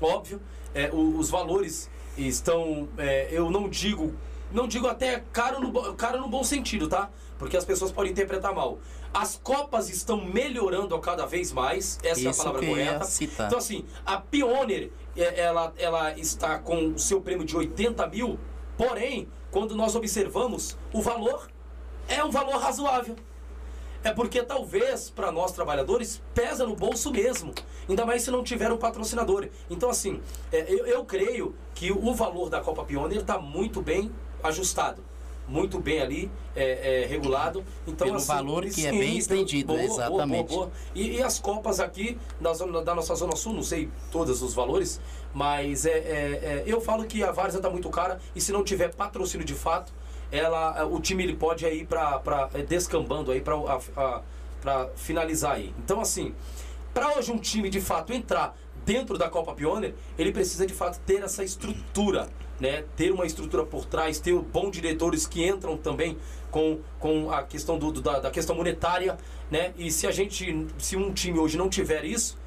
[0.00, 0.40] óbvio.
[0.74, 4.14] É, o- os valores estão, é, eu não digo,
[4.52, 7.10] não digo até caro no, caro no bom sentido, tá?
[7.38, 8.78] Porque as pessoas podem interpretar mal.
[9.12, 13.04] As copas estão melhorando a cada vez mais, essa é a Isso palavra correta.
[13.46, 18.38] Então assim, a Pioneer, é, ela, ela está com o seu prêmio de 80 mil,
[18.76, 21.48] porém, quando nós observamos, o valor
[22.08, 23.16] é um valor razoável.
[24.06, 27.52] É porque talvez para nós trabalhadores pesa no bolso mesmo.
[27.88, 29.48] Ainda mais se não tiver um patrocinador.
[29.68, 30.20] Então, assim,
[30.52, 34.12] é, eu, eu creio que o valor da Copa Pioneer está muito bem
[34.44, 35.02] ajustado.
[35.48, 37.64] Muito bem ali, é, é, regulado.
[37.84, 40.48] Então, Pelo assim, valor que é sim, bem pelo- entendido, boa, boa, boa, exatamente.
[40.54, 40.70] boa.
[40.94, 44.54] E, e as copas aqui na zona, da nossa Zona Sul, não sei todos os
[44.54, 45.00] valores,
[45.34, 48.62] mas é, é- é, eu falo que a Várzea está muito cara e se não
[48.64, 49.92] tiver patrocínio de fato,
[50.30, 55.74] ela, o time ele pode ir para descambando aí para finalizar aí.
[55.78, 56.34] Então assim,
[56.92, 61.00] para hoje um time de fato entrar dentro da Copa Pioneer, ele precisa de fato
[61.00, 62.28] ter essa estrutura,
[62.60, 62.84] né?
[62.96, 66.16] Ter uma estrutura por trás, ter bons diretores que entram também
[66.50, 69.18] com, com a questão do, da, da questão monetária,
[69.50, 69.74] né?
[69.76, 72.38] E se a gente, se um time hoje não tiver isso,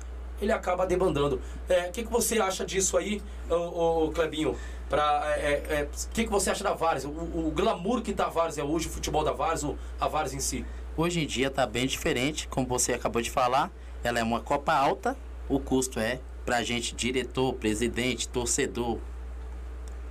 [0.42, 1.42] ele acaba debandando.
[1.68, 4.56] É, O que, que você acha disso aí, ô, Clebinho?
[4.90, 7.10] Pra, é, é, O que, que você acha da Várzea?
[7.10, 10.42] O, o glamour que tá a Várzea hoje, o futebol da Várzea, a Várzea em
[10.42, 10.66] si.
[10.98, 13.72] Hoje em dia está bem diferente, como você acabou de falar.
[14.04, 15.16] Ela é uma Copa alta,
[15.48, 18.98] o custo é pra gente, diretor, presidente, torcedor,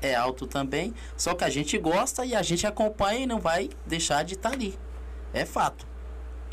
[0.00, 0.94] é alto também.
[1.16, 4.52] Só que a gente gosta e a gente acompanha e não vai deixar de estar
[4.52, 4.78] ali.
[5.32, 5.86] É fato.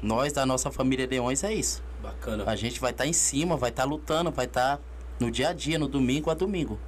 [0.02, 1.84] Nós da nossa família Leões é isso.
[2.02, 2.44] Bacana.
[2.48, 4.80] A gente vai estar em cima, vai estar lutando, vai estar
[5.20, 6.80] no dia a dia, no domingo a domingo.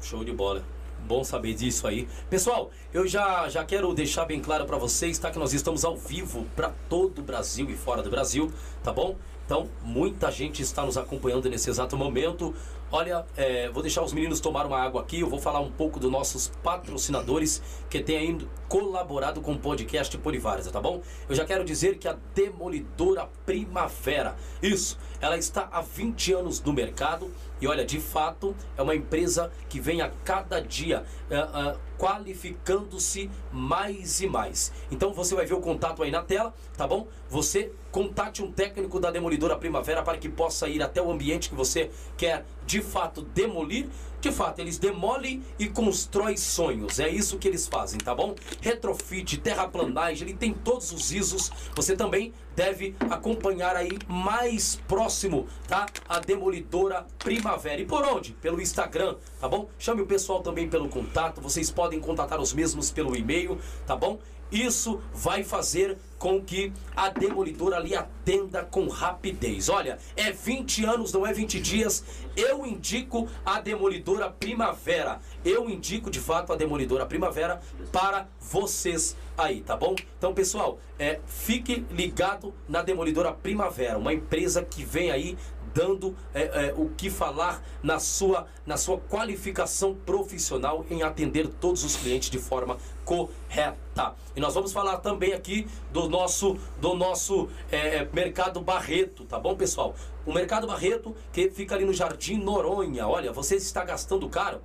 [0.00, 0.64] Show de bola.
[1.06, 2.06] Bom saber disso aí.
[2.28, 5.30] Pessoal, eu já, já quero deixar bem claro para vocês, tá?
[5.30, 9.16] Que nós estamos ao vivo para todo o Brasil e fora do Brasil, tá bom?
[9.50, 12.54] Então, muita gente está nos acompanhando nesse exato momento.
[12.92, 15.20] Olha, é, vou deixar os meninos tomar uma água aqui.
[15.20, 17.60] Eu vou falar um pouco dos nossos patrocinadores
[17.90, 21.02] que têm ainda colaborado com o podcast Polivárzea, tá bom?
[21.28, 26.72] Eu já quero dizer que a Demolidora Primavera, isso, ela está há 20 anos no
[26.72, 27.28] mercado
[27.60, 33.30] e olha, de fato, é uma empresa que vem a cada dia uh, uh, qualificando-se
[33.52, 34.72] mais e mais.
[34.90, 37.06] Então você vai ver o contato aí na tela, tá bom?
[37.28, 41.54] Você contate um técnico da Demolidora Primavera para que possa ir até o ambiente que
[41.54, 43.88] você quer de fato demolir.
[44.20, 47.00] De fato, eles demolem e constroem sonhos.
[47.00, 48.34] É isso que eles fazem, tá bom?
[48.60, 51.50] Retrofit, terraplanagem, ele tem todos os ISOs.
[51.74, 55.86] Você também deve acompanhar aí mais próximo, tá?
[56.06, 57.80] A Demolidora Primavera.
[57.80, 58.32] E por onde?
[58.32, 59.68] Pelo Instagram, tá bom?
[59.78, 61.40] Chame o pessoal também pelo contato.
[61.40, 64.18] Vocês podem contatar os mesmos pelo e-mail, tá bom?
[64.50, 69.70] Isso vai fazer com que a demolidora ali atenda com rapidez.
[69.70, 72.04] Olha, é 20 anos, não é 20 dias.
[72.36, 75.18] Eu indico a demolidora primavera.
[75.42, 77.60] Eu indico de fato a demolidora primavera
[77.90, 79.94] para vocês aí, tá bom?
[80.18, 85.38] Então, pessoal, é, fique ligado na demolidora primavera, uma empresa que vem aí
[85.72, 91.84] dando é, é, o que falar na sua, na sua qualificação profissional em atender todos
[91.84, 92.76] os clientes de forma
[93.10, 94.14] correta.
[94.36, 99.56] E nós vamos falar também aqui do nosso, do nosso é, Mercado Barreto, tá bom,
[99.56, 99.96] pessoal?
[100.24, 103.08] O Mercado Barreto que fica ali no Jardim Noronha.
[103.08, 104.60] Olha, você está gastando caro,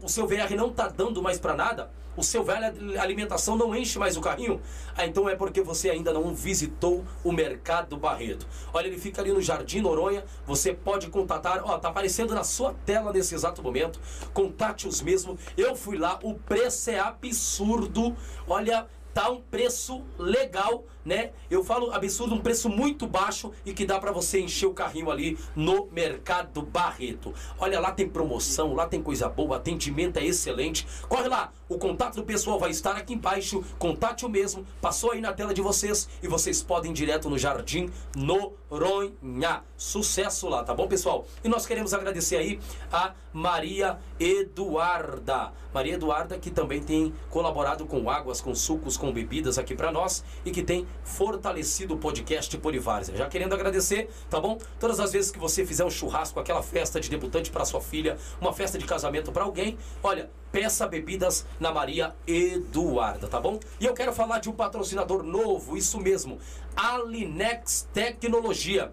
[0.00, 3.98] o seu VR não está dando mais para nada o seu velho alimentação não enche
[3.98, 4.60] mais o carrinho?
[4.96, 8.46] Ah, então é porque você ainda não visitou o Mercado Barreto.
[8.72, 10.24] Olha, ele fica ali no Jardim Noronha.
[10.46, 14.00] Você pode contatar, ó, tá aparecendo na sua tela nesse exato momento.
[14.32, 15.38] Contate-os mesmo.
[15.56, 18.16] Eu fui lá, o preço é absurdo.
[18.46, 21.30] Olha, tá um preço legal, né?
[21.48, 25.08] Eu falo absurdo, um preço muito baixo e que dá para você encher o carrinho
[25.08, 27.32] ali no Mercado Barreto.
[27.56, 30.84] Olha, lá tem promoção, lá tem coisa boa, atendimento é excelente.
[31.08, 35.20] Corre lá, o contato do pessoal vai estar aqui embaixo, contate o mesmo, passou aí
[35.20, 39.62] na tela de vocês e vocês podem ir direto no Jardim Noronha.
[39.76, 41.26] Sucesso lá, tá bom, pessoal?
[41.42, 42.60] E nós queremos agradecer aí
[42.92, 45.52] a Maria Eduarda.
[45.72, 50.24] Maria Eduarda que também tem colaborado com águas, com sucos, com bebidas aqui para nós
[50.44, 53.16] e que tem fortalecido o podcast Polivárzea.
[53.16, 54.58] Já querendo agradecer, tá bom?
[54.78, 58.16] Todas as vezes que você fizer um churrasco, aquela festa de debutante para sua filha,
[58.40, 63.58] uma festa de casamento para alguém, olha, peça bebidas na Maria Eduarda, tá bom?
[63.80, 66.38] E eu quero falar de um patrocinador novo, isso mesmo,
[66.76, 68.92] Alinex Tecnologia.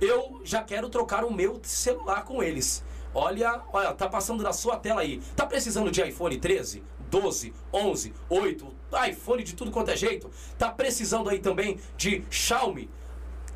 [0.00, 2.82] Eu já quero trocar o meu celular com eles.
[3.12, 5.20] Olha, olha, tá passando na sua tela aí.
[5.36, 8.74] Tá precisando de iPhone 13, 12, 11, 8,
[9.10, 10.30] iPhone de tudo quanto é jeito?
[10.56, 12.88] Tá precisando aí também de Xiaomi?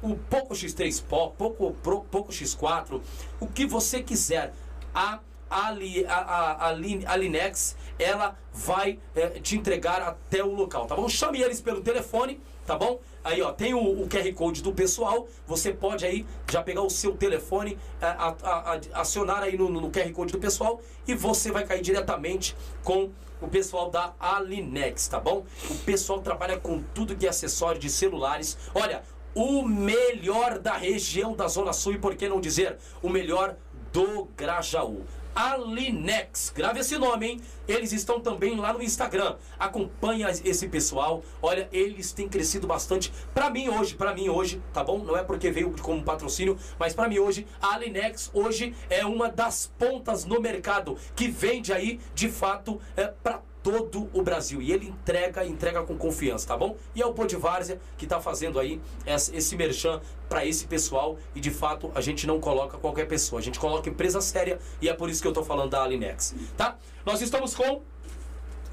[0.02, 3.00] O Poco X3 Pro, Poco, Pro, Poco X4,
[3.40, 4.52] o que você quiser.
[4.94, 10.94] A Ali, a, a, a, Linex, ela vai é, te entregar até o local, tá
[10.94, 11.08] bom?
[11.08, 13.00] Chame eles pelo telefone, tá bom?
[13.24, 15.26] Aí, ó, tem o, o, QR Code do pessoal.
[15.46, 19.90] Você pode aí já pegar o seu telefone, é, a, a, acionar aí no, no,
[19.90, 25.20] QR Code do pessoal e você vai cair diretamente com o pessoal da Alinex, tá
[25.20, 25.44] bom?
[25.70, 28.58] O pessoal trabalha com tudo que é acessório de celulares.
[28.74, 29.02] Olha,
[29.34, 33.56] o melhor da região da Zona Sul e por que não dizer o melhor
[33.92, 35.04] do Grajaú.
[35.38, 36.52] Alinex.
[36.52, 37.40] Grave esse nome, hein?
[37.68, 39.36] Eles estão também lá no Instagram.
[39.56, 41.22] Acompanha esse pessoal.
[41.40, 43.12] Olha, eles têm crescido bastante.
[43.32, 44.98] Para mim hoje, para mim hoje, tá bom?
[44.98, 49.30] Não é porque veio como patrocínio, mas para mim hoje, a Alinex hoje é uma
[49.30, 54.62] das pontas no mercado que vende aí, de fato, é, para todo o Brasil.
[54.62, 56.74] E ele entrega, entrega com confiança, tá bom?
[56.94, 61.50] E é o Podvárzea que está fazendo aí esse merchan para esse pessoal e de
[61.50, 65.10] fato a gente não coloca qualquer pessoa, a gente coloca empresa séria e é por
[65.10, 66.78] isso que eu estou falando da Alinex, tá?
[67.04, 67.82] Nós estamos com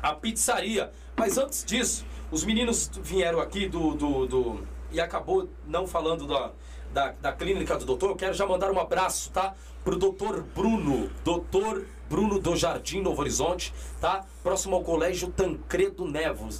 [0.02, 5.86] a pizzaria, mas antes disso, os meninos vieram aqui do, do, do e acabou não
[5.86, 6.52] falando da,
[6.94, 9.54] da, da clínica do doutor, eu quero já mandar um abraço, tá?
[9.84, 14.26] Pro doutor Bruno, doutor Bruno do Jardim Novo Horizonte, tá?
[14.44, 16.06] Próximo ao Colégio Tancredo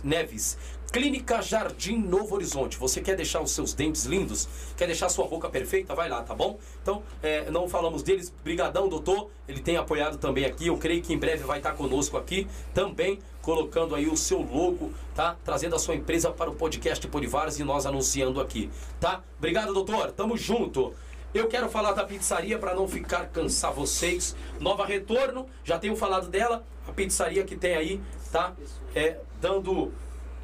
[0.04, 0.58] Neves.
[0.92, 2.78] Clínica Jardim Novo Horizonte.
[2.78, 4.48] Você quer deixar os seus dentes lindos?
[4.78, 5.94] Quer deixar sua boca perfeita?
[5.94, 6.58] Vai lá, tá bom?
[6.82, 8.34] Então, é, não falamos deles.
[8.44, 9.30] Brigadão, doutor.
[9.46, 10.68] Ele tem apoiado também aqui.
[10.68, 14.94] Eu creio que em breve vai estar conosco aqui também, colocando aí o seu logo,
[15.14, 15.36] tá?
[15.44, 19.22] Trazendo a sua empresa para o podcast Polivares e nós anunciando aqui, tá?
[19.38, 20.12] Obrigado, doutor.
[20.12, 20.94] Tamo junto.
[21.36, 24.34] Eu quero falar da pizzaria para não ficar cansar vocês.
[24.58, 26.64] Nova Retorno, já tenho falado dela.
[26.88, 28.54] A pizzaria que tem aí, tá?
[28.96, 29.92] É, dando.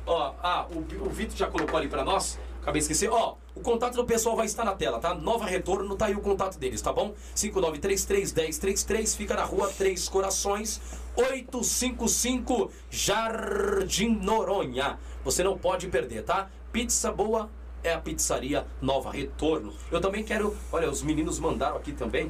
[0.06, 2.38] Ó, ah, o, o Vitor já colocou ali para nós.
[2.62, 3.10] Acabei de esquecer.
[3.10, 5.16] Ó, O contato do pessoal vai estar na tela, tá?
[5.16, 7.14] Nova Retorno, tá aí o contato deles, tá bom?
[7.38, 10.82] 5933-1033, fica na rua Três Corações,
[11.16, 15.00] 855 Jardim Noronha.
[15.24, 16.50] Você não pode perder, tá?
[16.74, 17.50] Pizza boa
[17.84, 19.74] é a pizzaria Nova Retorno.
[19.92, 20.56] Eu também quero.
[20.72, 22.30] Olha, os meninos mandaram aqui também.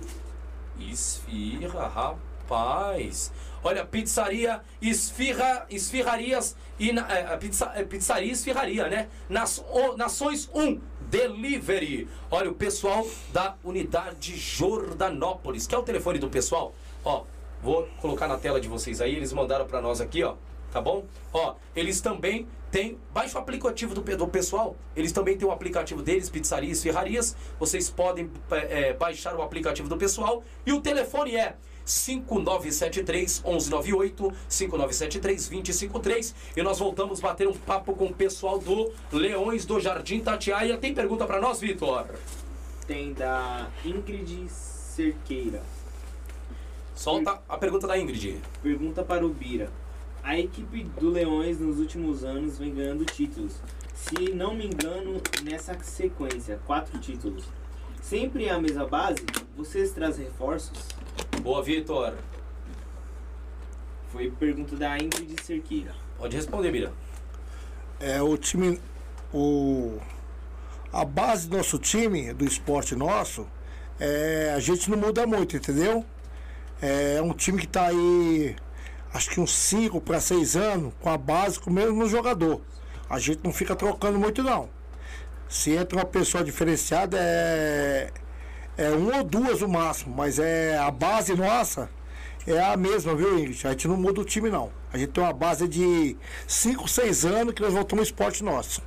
[0.79, 3.31] Esfirra, rapaz.
[3.63, 9.07] Olha, pizzaria, esfirra, esfirrarias e na, é, pizza, é, pizzaria esfirraria, né?
[9.29, 12.07] Nas, o, Nações 1 Delivery.
[12.31, 16.73] Olha, o pessoal da unidade Jordanópolis, que é o telefone do pessoal.
[17.05, 17.23] Ó,
[17.61, 20.35] vou colocar na tela de vocês aí, eles mandaram para nós aqui, ó.
[20.71, 21.03] Tá bom?
[21.33, 22.97] Ó, eles também têm.
[23.13, 24.75] Baixa o aplicativo do, do pessoal.
[24.95, 27.36] Eles também têm o aplicativo deles, Pizzarias Ferrarias.
[27.60, 30.43] Vocês podem é, baixar o aplicativo do pessoal.
[30.65, 37.93] E o telefone é 5973 1198 5973 2053 e nós voltamos a bater um papo
[37.93, 40.77] com o pessoal do Leões do Jardim Tatiaia.
[40.77, 42.07] Tem pergunta para nós, Vitor?
[42.88, 45.62] Tem da Ingrid Cerqueira.
[46.95, 48.39] Solta a pergunta da Ingrid.
[48.62, 49.71] Pergunta para o Bira.
[50.23, 53.62] A equipe do Leões nos últimos anos vem ganhando títulos.
[53.93, 57.45] Se não me engano, nessa sequência, quatro títulos.
[58.01, 59.25] Sempre é a mesma base?
[59.55, 60.88] Vocês trazem reforços?
[61.41, 62.15] Boa, Vitor.
[64.10, 65.93] Foi pergunta da Ingrid Cerqueira.
[66.17, 66.91] Pode responder, Mira.
[67.99, 68.79] É, o time.
[69.34, 69.97] O,
[70.91, 73.47] a base do nosso time, do esporte nosso,
[73.99, 76.03] é, a gente não muda muito, entendeu?
[76.81, 78.55] É um time que está aí,
[79.13, 82.62] acho que uns 5 para 6 anos, com a base, com o mesmo jogador.
[83.10, 84.69] A gente não fica trocando muito, não.
[85.47, 88.12] Se entra uma pessoa diferenciada, é,
[88.78, 91.89] é um ou duas no máximo, mas é a base nossa
[92.47, 93.67] é a mesma, viu, Ingrid?
[93.67, 94.71] A gente não muda o time, não.
[94.91, 98.82] A gente tem uma base de 5, 6 anos que nós voltamos esporte nosso.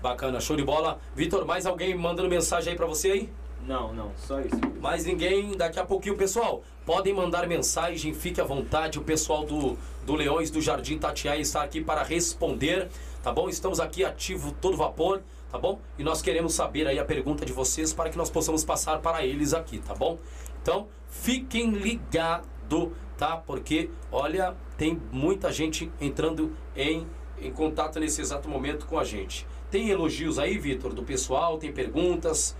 [0.00, 0.98] Bacana, show de bola.
[1.14, 3.32] Vitor, mais alguém mandando mensagem aí pra você aí?
[3.66, 4.56] Não, não, só isso.
[4.80, 6.62] Mais ninguém, daqui a pouquinho, pessoal.
[6.84, 8.98] Podem mandar mensagem, fique à vontade.
[8.98, 12.88] O pessoal do, do Leões do Jardim Tatiaia está aqui para responder,
[13.22, 13.48] tá bom?
[13.48, 15.80] Estamos aqui ativo todo vapor, tá bom?
[15.98, 19.24] E nós queremos saber aí a pergunta de vocês para que nós possamos passar para
[19.24, 20.18] eles aqui, tá bom?
[20.60, 23.38] Então, fiquem ligados, tá?
[23.38, 27.06] Porque, olha, tem muita gente entrando em,
[27.40, 29.46] em contato nesse exato momento com a gente.
[29.70, 31.56] Tem elogios aí, Vitor, do pessoal?
[31.56, 32.54] Tem perguntas?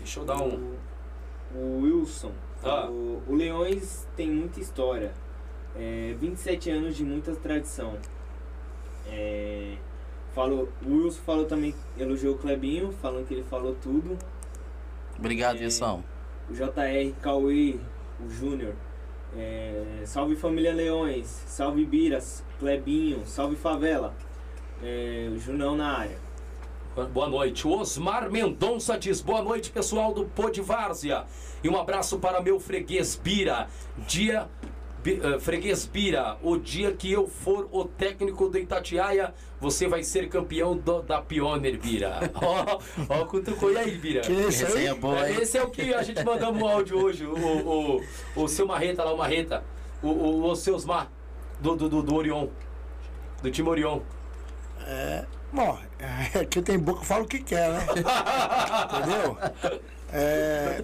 [0.00, 0.74] Deixa eu dar um.
[1.54, 2.32] O Wilson.
[2.62, 2.88] Ah.
[2.90, 5.12] O, o Leões tem muita história.
[5.76, 7.96] É, 27 anos de muita tradição.
[9.06, 9.76] É,
[10.34, 14.18] falou, o Wilson falou também, elogiou o Clebinho, falando que ele falou tudo.
[15.18, 15.64] Obrigado, É.
[15.64, 16.02] Wilson.
[16.48, 17.78] O JR Cauê,
[18.24, 18.74] o Júnior.
[19.36, 24.12] É, salve família Leões, salve Biras, Clebinho, salve favela.
[24.82, 26.18] É, o Junão na área.
[27.12, 27.66] Boa noite.
[27.66, 31.24] O Osmar Mendonça diz boa noite, pessoal do Pô de Várzea.
[31.62, 33.68] E um abraço para meu freguês Bira.
[34.06, 34.48] Dia.
[35.06, 40.28] Eh, freguês Bira, o dia que eu for o técnico do Itatiaia, você vai ser
[40.28, 42.18] campeão do- da Pioneer, Bira.
[42.34, 43.72] Ó, ó, cutucou.
[43.72, 44.20] E aí, Bira?
[44.20, 44.32] Que
[44.78, 45.38] aí é bom, É, hein?
[45.40, 47.24] Esse é o que a gente mandamos o áudio hoje.
[47.24, 47.96] O, o,
[48.36, 49.64] o, o seu Marreta lá, o Marreta.
[50.02, 51.10] O, o, o seu Osmar,
[51.60, 52.48] do, do, do, do Orion.
[53.42, 54.00] Do time Orion.
[55.52, 57.86] Bom, é, quem tem boca fala o que quer, né?
[58.98, 59.38] Entendeu?
[60.12, 60.82] É,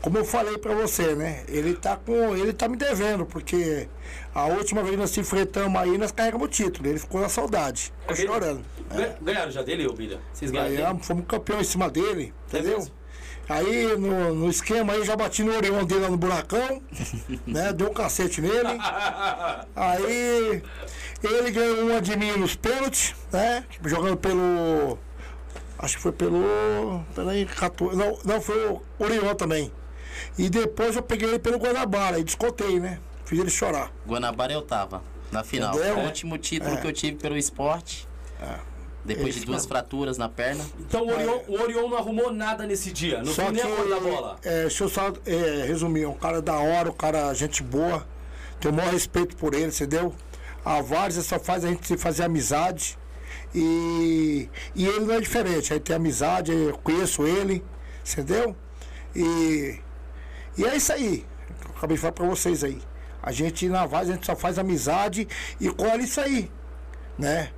[0.00, 1.44] como eu falei pra você, né?
[1.48, 2.36] Ele tá com.
[2.36, 3.88] Ele tá me devendo, porque
[4.34, 6.88] a última vez que nós se enfrentamos aí, nós carregamos o título.
[6.88, 7.92] Ele ficou na saudade.
[8.00, 8.64] Ficou chorando.
[8.92, 9.94] Ganha- Ganharam já dele, ô?
[10.32, 10.70] Vocês ganharam?
[10.74, 12.86] Ganhamos, fomos campeão em cima dele, É entendeu?
[13.50, 16.80] Aí no, no esquema aí já bati no Orion dele lá no buracão,
[17.44, 17.72] né?
[17.72, 18.78] Deu um cacete nele.
[19.74, 20.62] Aí
[21.20, 23.64] ele ganhou uma de mim nos pênaltis, né?
[23.84, 24.96] Jogando pelo.
[25.78, 27.04] Acho que foi pelo.
[27.12, 27.96] Peraí, 14.
[27.96, 29.72] Não, não, foi o Orion também.
[30.38, 33.00] E depois eu peguei ele pelo Guanabara e descontei, né?
[33.24, 33.90] Fiz ele chorar.
[34.06, 35.74] Guanabara eu tava, na final.
[35.74, 35.94] Entendeu?
[35.94, 36.76] Foi o último título É.
[36.80, 38.08] que eu tive pelo esporte.
[39.04, 39.68] Depois de duas mesmo.
[39.68, 40.64] fraturas na perna.
[40.78, 43.22] Então o Orion, o Orion não arrumou nada nesse dia.
[43.22, 44.36] Não Só nem a cor da bola.
[44.42, 48.06] é, deixa eu só é, resumir, um cara da hora, um cara gente boa,
[48.60, 50.14] tenho o maior respeito por ele, entendeu?
[50.64, 52.98] A Várzea só faz a gente fazer amizade
[53.54, 57.64] e, e ele não é diferente, aí tem amizade, eu conheço ele,
[58.06, 58.54] entendeu?
[59.16, 59.80] E,
[60.58, 61.24] e é isso aí,
[61.64, 62.80] eu acabei de falar pra vocês aí.
[63.22, 65.26] A gente na Várzea a gente só faz amizade
[65.58, 66.50] e colhe isso aí,
[67.18, 67.50] né?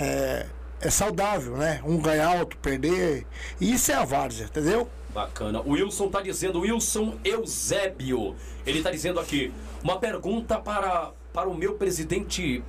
[0.00, 0.46] É,
[0.80, 1.80] é saudável, né?
[1.84, 3.26] Um ganhar, outro perder.
[3.60, 4.88] E isso é a Várzea, entendeu?
[5.14, 5.60] Bacana.
[5.62, 8.36] O Wilson tá dizendo, Wilson Eusébio.
[8.66, 12.62] Ele tá dizendo aqui, uma pergunta para, para o meu presidente.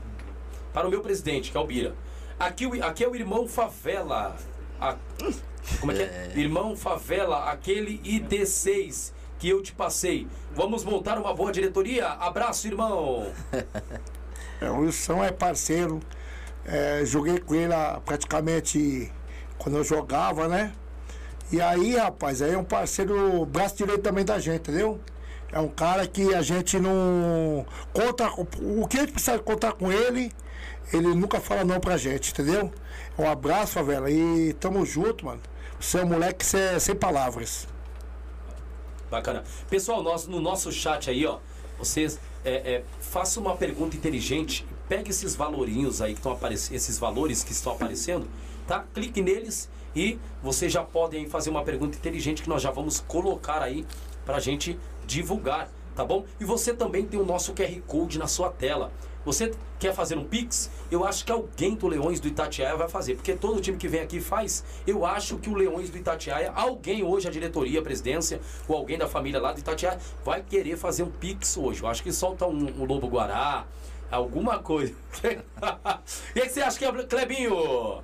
[0.74, 1.94] Para o meu presidente, que é o Bira.
[2.40, 4.36] Aqui, aqui é o irmão Favela.
[4.80, 4.96] A-
[5.80, 6.32] como é que é?
[6.36, 10.28] Irmão Favela, aquele ID6 que eu te passei.
[10.56, 12.08] Vamos montar uma boa diretoria?
[12.08, 13.32] Abraço, irmão.
[14.62, 16.02] É, o Wilson é parceiro.
[16.72, 17.74] É, joguei com ele
[18.06, 19.12] praticamente
[19.58, 20.72] quando eu jogava, né?
[21.52, 25.00] E aí, rapaz, aí é um parceiro, braço direito também da gente, entendeu?
[25.52, 28.30] É um cara que a gente não conta.
[28.62, 30.32] O que a gente precisa contar com ele,
[30.94, 32.72] ele nunca fala não pra gente, entendeu?
[33.18, 34.12] Um abraço, favela.
[34.12, 35.42] E tamo junto, mano.
[35.80, 37.68] Você é um moleque cê- sem palavras.
[39.10, 39.44] Bacana.
[39.70, 41.40] Pessoal, nós, no nosso chat aí, ó,
[41.80, 44.68] vocês é, é, façam uma pergunta inteligente.
[44.90, 48.28] Pegue esses valorinhos aí que estão aparecendo, esses valores que estão aparecendo,
[48.68, 48.84] tá?
[48.92, 53.62] Clique neles e vocês já podem fazer uma pergunta inteligente que nós já vamos colocar
[53.62, 53.86] aí
[54.26, 56.26] pra gente divulgar, tá bom?
[56.40, 58.92] E você também tem o nosso QR Code na sua tela.
[59.26, 60.72] Você quer fazer um Pix?
[60.90, 64.02] Eu acho que alguém do Leões do Itatiaia vai fazer, porque todo time que vem
[64.02, 64.64] aqui faz.
[64.88, 68.98] Eu acho que o Leões do Itatiaia, alguém hoje, a diretoria, a presidência, ou alguém
[68.98, 71.84] da família lá do Itatiaia, vai querer fazer um Pix hoje.
[71.84, 73.68] Eu acho que solta um, um Lobo Guará,
[74.16, 74.94] alguma coisa.
[76.36, 78.02] e aí, você acha que é, Clebinho?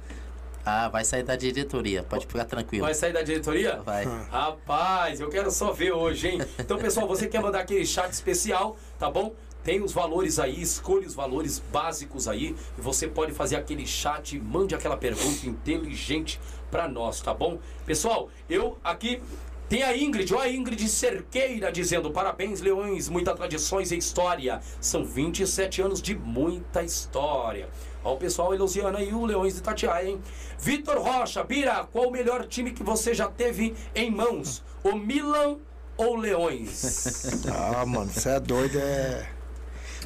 [0.65, 2.85] Ah, vai sair da diretoria, pode ficar tranquilo.
[2.85, 3.81] Vai sair da diretoria?
[3.83, 4.03] Vai.
[4.31, 6.41] Rapaz, eu quero só ver hoje, hein?
[6.57, 9.33] Então, pessoal, você quer mandar aquele chat especial, tá bom?
[9.63, 14.39] Tem os valores aí, escolha os valores básicos aí e você pode fazer aquele chat,
[14.39, 16.39] mande aquela pergunta inteligente
[16.69, 17.59] pra nós, tá bom?
[17.85, 19.21] Pessoal, eu aqui
[19.67, 24.59] tem a Ingrid, ó a Ingrid Cerqueira dizendo parabéns Leões, muita tradições e história.
[24.79, 27.67] São 27 anos de muita história.
[28.03, 30.21] Ó o pessoal elogiando aí o Leões de Itatiaia, hein?
[30.59, 34.63] Vitor Rocha, Bira, qual o melhor time que você já teve em mãos?
[34.83, 35.57] O Milan
[35.97, 37.43] ou Leões?
[37.51, 39.27] Ah, mano, você é doido, é.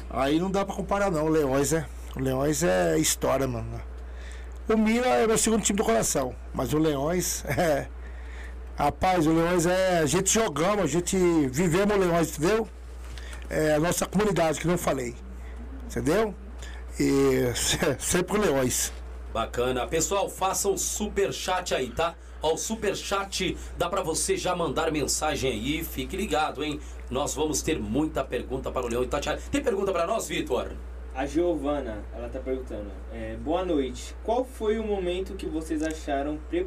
[0.08, 1.86] Aí não dá pra comparar não, o Leões é.
[2.16, 3.80] O Leões é história, mano.
[4.68, 7.88] O Mira é meu segundo time do coração, mas o Leões é.
[8.84, 9.98] Rapaz, o Leões é.
[9.98, 11.14] A gente jogamos, a gente
[11.48, 12.66] vivemos o Leões, entendeu?
[13.50, 15.14] É a nossa comunidade, que não falei.
[15.86, 16.34] Entendeu?
[16.98, 17.52] E
[18.00, 18.90] sempre o Leões.
[19.34, 19.86] Bacana.
[19.86, 22.14] Pessoal, façam super chat aí, tá?
[22.40, 25.84] Ó, o super chat dá pra você já mandar mensagem aí.
[25.84, 26.80] Fique ligado, hein?
[27.10, 29.38] Nós vamos ter muita pergunta para o Leão Itatiaia.
[29.50, 30.72] Tem pergunta pra nós, Vitor?
[31.14, 32.90] A Giovana, ela tá perguntando.
[33.12, 34.16] é, boa noite.
[34.24, 36.66] Qual foi o momento que vocês acharam pre-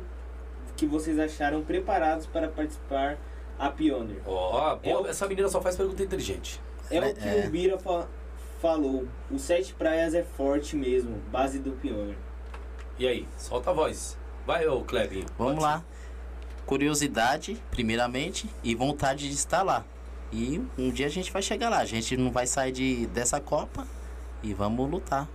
[0.75, 3.17] que vocês acharam preparados para participar
[3.59, 4.21] a Pioneer?
[4.25, 6.59] Ó, É boa, o- essa menina só faz pergunta inteligente.
[6.89, 7.45] É, É, o que é.
[7.45, 8.07] o Bira fa-
[8.61, 9.07] falou.
[9.31, 12.17] O Sete Praias é forte mesmo, base do Pioneer.
[12.97, 14.17] E aí, solta a voz.
[14.45, 15.25] Vai, ô Clebinho.
[15.37, 15.83] Vamos lá.
[16.65, 19.83] Curiosidade, primeiramente, e vontade de estar lá.
[20.31, 21.79] E um dia a gente vai chegar lá.
[21.79, 23.85] A gente não vai sair de, dessa Copa
[24.41, 25.27] e vamos lutar.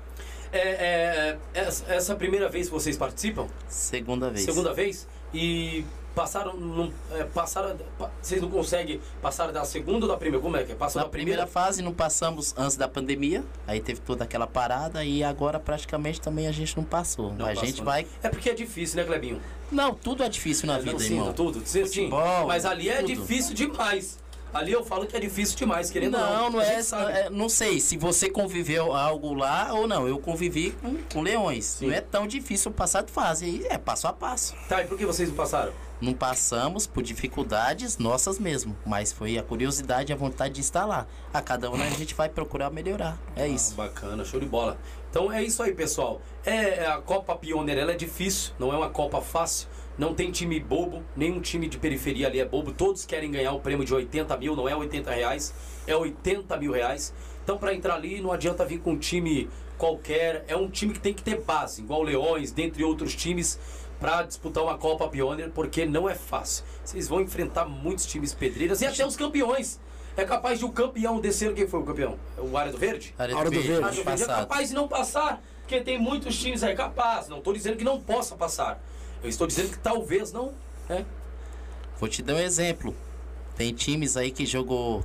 [0.51, 3.47] É, é, é, essa essa primeira vez que vocês participam?
[3.69, 4.45] Segunda vez.
[4.47, 5.07] Segunda vez?
[5.33, 6.55] E passaram.
[6.57, 10.43] Não, é, passaram pa- vocês não conseguem passar da segunda ou da primeira?
[10.43, 10.75] Como é que é?
[10.75, 11.67] Passou Na da primeira primeira?
[11.67, 16.47] fase não passamos antes da pandemia, aí teve toda aquela parada e agora praticamente também
[16.49, 17.33] a gente não passou.
[17.35, 17.85] Não a passou, gente né?
[17.85, 18.07] vai.
[18.23, 19.41] É porque é difícil, né, Clebinho?
[19.71, 21.33] Não, tudo é difícil na Não, vida, sim, irmão.
[21.33, 21.61] tudo.
[21.65, 22.09] Sim, sim.
[22.09, 23.07] Futebol, Mas ali é tudo.
[23.15, 24.19] difícil demais.
[24.53, 27.81] Ali eu falo que é difícil demais, querendo ou Não, não é, é- Não sei
[27.81, 30.09] se você conviveu algo lá ou não.
[30.09, 31.79] Eu convivi com, com leões.
[31.81, 33.67] Não é tão difícil passar de fase.
[33.69, 34.55] É passo a passo.
[34.69, 35.73] Tá, e por que vocês não passaram?
[36.01, 38.77] Não passamos por dificuldades nossas mesmo.
[38.87, 41.07] Mas foi a curiosidade e a vontade de estar lá.
[41.35, 43.19] A cada um a gente vai procurar melhorar.
[43.37, 43.75] É isso.
[43.75, 44.79] Ah, bacana, show de bola.
[45.11, 46.21] Então é isso aí, pessoal.
[46.45, 49.69] É, é a Copa Pioneer, ela é difícil, não é uma Copa fácil.
[49.99, 52.73] Não tem time bobo, nenhum time de periferia ali é bobo.
[52.73, 55.53] Todos querem ganhar o prêmio de 80 mil, não é 80 reais,
[55.89, 57.13] é 80 mil reais.
[57.43, 61.01] Então para entrar ali não adianta vir com um time qualquer, é um time que
[61.01, 63.59] tem que ter base, igual Leões, dentre outros times,
[63.99, 66.65] para disputar uma Copa Pioneer, porque não é fácil.
[66.85, 69.81] Vocês vão enfrentar muitos times pedreiras e até os campeões.
[70.17, 72.19] É capaz de o campeão descer, quem foi o campeão?
[72.37, 73.15] O Área do Verde?
[73.19, 73.83] Área do Verde, Verde.
[73.83, 77.29] Mas o Verde é capaz de não passar, porque tem muitos times aí capazes.
[77.29, 78.81] Não estou dizendo que não possa passar.
[79.23, 80.53] Eu estou dizendo que talvez não.
[80.89, 81.05] né?
[81.99, 82.95] Vou te dar um exemplo.
[83.57, 85.05] Tem times aí que jogou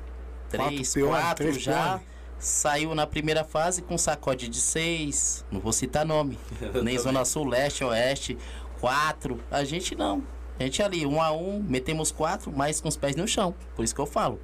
[0.49, 1.87] três, peões, quatro três já.
[1.97, 2.13] peões.
[2.39, 5.43] Saiu na primeira fase com sacode de seis.
[5.51, 6.37] Não vou citar nome.
[6.83, 8.37] Nem Zona Sul, Leste, Oeste.
[8.79, 9.39] Quatro.
[9.49, 10.21] A gente não.
[10.59, 13.55] A gente ali, um a um, metemos quatro, mas com os pés no chão.
[13.75, 14.39] Por isso que eu falo.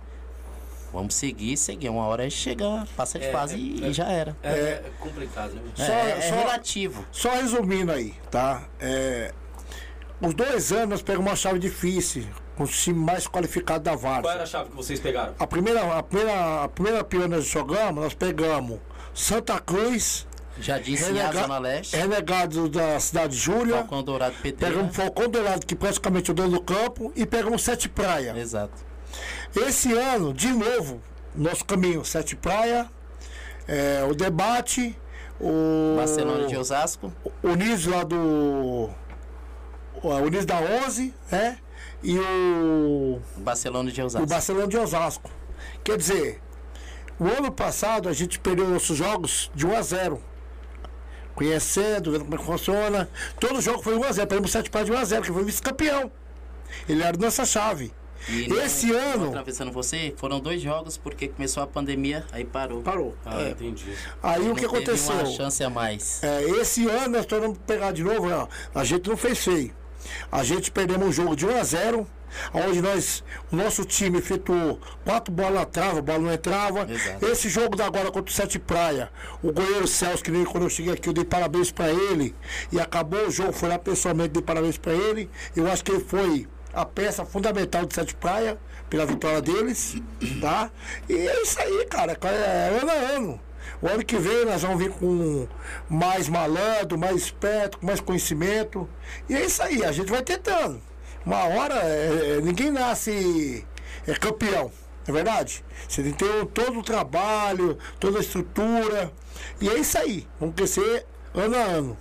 [0.91, 1.89] Vamos seguir, seguir.
[1.89, 3.87] Uma hora a gente chega, passa de É, fase é, e, é.
[3.89, 4.35] e já era.
[4.41, 5.61] É, é complicado, né?
[5.77, 7.05] É, Só- é só- relativo.
[7.11, 8.67] Só resumindo aí, tá?
[8.79, 9.31] É,
[10.21, 14.33] os dois anos nós pegamos uma chave difícil, com o time mais qualificado da Qual
[14.33, 15.33] era a chave que vocês pegaram?
[15.39, 18.79] A primeira, a primeira, a primeira pior nós jogamos, nós pegamos
[19.13, 20.27] Santa Cruz,
[20.61, 21.95] Sinhá, Renega- Zona Leste.
[21.95, 23.75] Renegados da cidade de Júlia.
[23.77, 24.75] Falcão Dourado Pedreira.
[24.75, 28.35] Pegamos Falcão Dourado, que praticamente é o dono do campo, e pegamos Sete Praia.
[28.37, 28.73] Exato.
[29.55, 31.01] Esse ano, de novo,
[31.33, 32.89] nosso caminho, Sete Praia,
[33.67, 34.97] é, o debate,
[35.39, 35.95] o.
[35.95, 37.13] Barcelona de Osasco.
[37.41, 38.89] O Nis lá do.
[40.01, 41.57] O Nis da 11, né?
[42.01, 43.19] E o.
[43.37, 44.27] Barcelona de o Osasco.
[44.27, 45.29] Barcelona de Osasco.
[45.83, 46.41] Quer dizer,
[47.19, 50.21] o ano passado a gente perdeu nossos jogos de 1 a 0
[51.35, 53.09] Conhecendo, vendo como é que funciona.
[53.39, 55.43] Todo jogo foi 1 a 0 Perdemos 7 para de 1 a 0 que foi
[55.43, 56.11] vice-campeão.
[56.87, 57.93] Ele era nossa chave.
[58.27, 59.27] E Esse não ano.
[59.29, 62.81] Atravessando você, foram dois jogos porque começou a pandemia, aí parou.
[62.81, 63.15] Parou.
[63.25, 63.51] Ah, É.
[63.51, 63.85] entendi.
[64.21, 65.15] Aí Não o que teve aconteceu?
[65.15, 66.21] uma chance a mais.
[66.21, 69.73] É, esse ano nós estamos pegar de novo, ó, a gente não fez feio.
[70.31, 72.07] A gente perdemos um jogo de 1 a 0
[72.53, 76.87] onde nós, o nosso time efetuou quatro bolas na trava, a bola não entrava.
[76.89, 77.25] Exato.
[77.25, 80.69] Esse jogo da agora contra o Sete Praia, o goleiro Celso, que nem quando eu
[80.69, 82.35] cheguei aqui, eu dei parabéns para ele.
[82.71, 85.29] E acabou o jogo, foi lá pessoalmente, dei parabéns para ele.
[85.55, 88.57] Eu acho que ele foi a peça fundamental do Sete Praia,
[88.89, 89.95] pela vitória deles,
[90.41, 90.71] tá?
[91.07, 93.48] E é isso aí, cara, é ano a ano.
[93.81, 95.47] O ano que vem nós vamos vir com
[95.89, 98.89] mais malandro, mais esperto, com mais conhecimento.
[99.27, 100.81] E é isso aí, a gente vai tentando.
[101.25, 103.65] Uma hora é, é, ninguém nasce
[104.07, 104.71] é, campeão,
[105.07, 105.63] é verdade?
[105.87, 109.11] Você tem que ter todo o trabalho, toda a estrutura.
[109.61, 111.97] E é isso aí, vamos crescer ano a ano.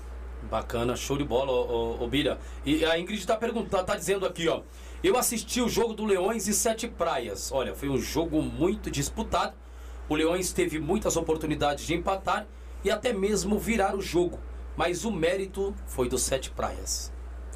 [0.51, 2.39] Bacana, show de bola, ô Bira.
[2.65, 4.63] E a Ingrid tá perguntando, tá dizendo aqui, ó.
[5.03, 7.53] Eu assisti o jogo do Leões e Sete Praias.
[7.53, 9.53] Olha, foi um jogo muito disputado.
[10.09, 12.47] O Leões teve muitas oportunidades de empatar
[12.85, 14.39] e até mesmo virar o jogo.
[14.77, 17.13] Mas o mérito foi do Sete Praias.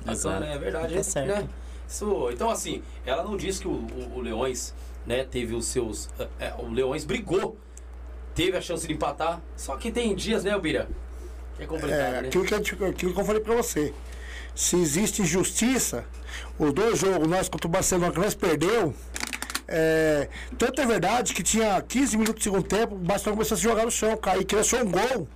[0.06, 0.34] Exato.
[0.40, 0.94] Bacana, é verdade.
[0.94, 1.28] Tá certo.
[1.28, 1.48] Né?
[1.88, 4.74] Isso, então, assim, ela não disse que o, o- o Leões
[5.06, 6.08] né, teve os seus.
[6.18, 7.56] é, é, o Leões brigou,
[8.34, 9.40] teve a chance de empatar.
[9.56, 10.88] Só que tem dias, né, Bira?
[11.56, 12.28] Que é complicado, É, né?
[12.28, 13.94] aquilo, que, eu aquilo que eu falei pra você.
[14.54, 16.04] Se existe injustiça,
[16.58, 18.94] os dois jogos, nós contra o Barcelona, que nós perdeu,
[19.72, 23.58] é, tanto é verdade que tinha 15 minutos do segundo tempo, o Barcelona começou a
[23.58, 25.28] se jogar no chão, cair, que um gol,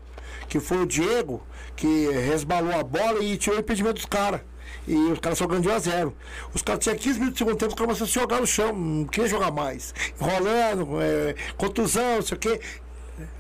[0.49, 1.43] que foi o Diego,
[1.75, 4.41] que resbalou a bola e tirou o impedimento dos caras.
[4.87, 6.17] E os caras só ganham de 1 a 0.
[6.55, 8.47] Os caras tinham 15 minutos do segundo tempo, os caras começaram a se jogar no
[8.47, 9.95] chão, não queria jogar mais.
[10.21, 12.61] Enrolando, é, contusão, não sei o quê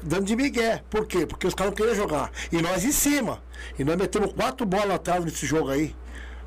[0.03, 0.83] dando de migué.
[0.89, 1.27] Por quê?
[1.27, 2.31] Porque os caras não queriam jogar.
[2.51, 3.43] E nós em cima.
[3.79, 5.95] E nós metemos quatro bolas atrás nesse jogo aí.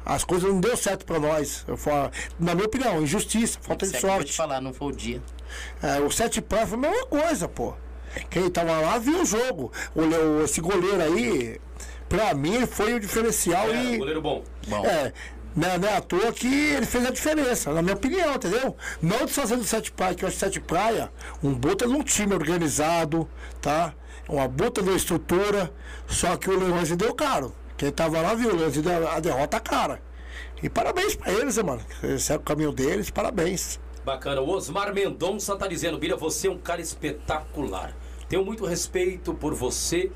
[0.10, 1.64] As coisas não deu certo pra nós.
[1.68, 4.34] Eu falo, na minha opinião, injustiça, falta de sorte.
[4.34, 5.22] falar, não foi o dia.
[5.84, 7.76] É, o Sete Praia foi a mesma coisa, pô.
[8.30, 9.72] Quem tava lá viu o jogo.
[9.96, 11.62] O, esse goleiro aí,
[12.10, 13.98] pra mim, foi o diferencial É, e.
[13.98, 14.44] goleiro bom.
[14.68, 15.14] Bom, É,
[15.56, 18.76] não é, não é à toa que ele fez a diferença, na minha opinião, entendeu?
[19.00, 21.12] Não desfazendo o Sete Praia, que eu acho Sete Praia
[21.44, 23.30] um puta de um time organizado,
[23.62, 23.94] tá?
[24.28, 25.72] Uma puta de uma estrutura,
[26.08, 27.54] só que o Leões deu caro.
[27.80, 28.52] Quem tava lá viu,
[29.10, 30.02] a derrota cara.
[30.62, 31.82] E parabéns pra eles, né, mano?
[32.04, 33.80] Esse é o caminho deles, parabéns.
[34.04, 34.42] Bacana.
[34.42, 37.96] O Osmar Mendonça tá dizendo, Bira, você é um cara espetacular.
[38.28, 40.12] Tenho muito respeito por você.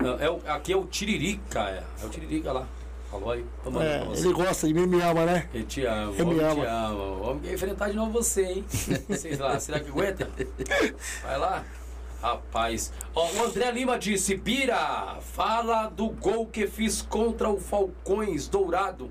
[0.00, 1.84] Ah, É, o- aqui é o Tiririca, é.
[2.02, 2.66] É o Tiririca lá.
[3.08, 3.44] Falou aí.
[3.80, 5.48] É, ele gosta de mim, me ama, né?
[5.54, 6.62] Ele te ama, Eu me amo.
[6.62, 7.04] te ama.
[7.30, 8.64] Homem enfrentar de novo você, hein?
[9.16, 10.28] Sei lá, será que aguenta?
[11.22, 11.64] Vai lá.
[12.24, 12.90] Rapaz.
[13.14, 19.10] Ó, o André Lima disse, Bira, fala do gol que fiz contra o Falcões Dourado.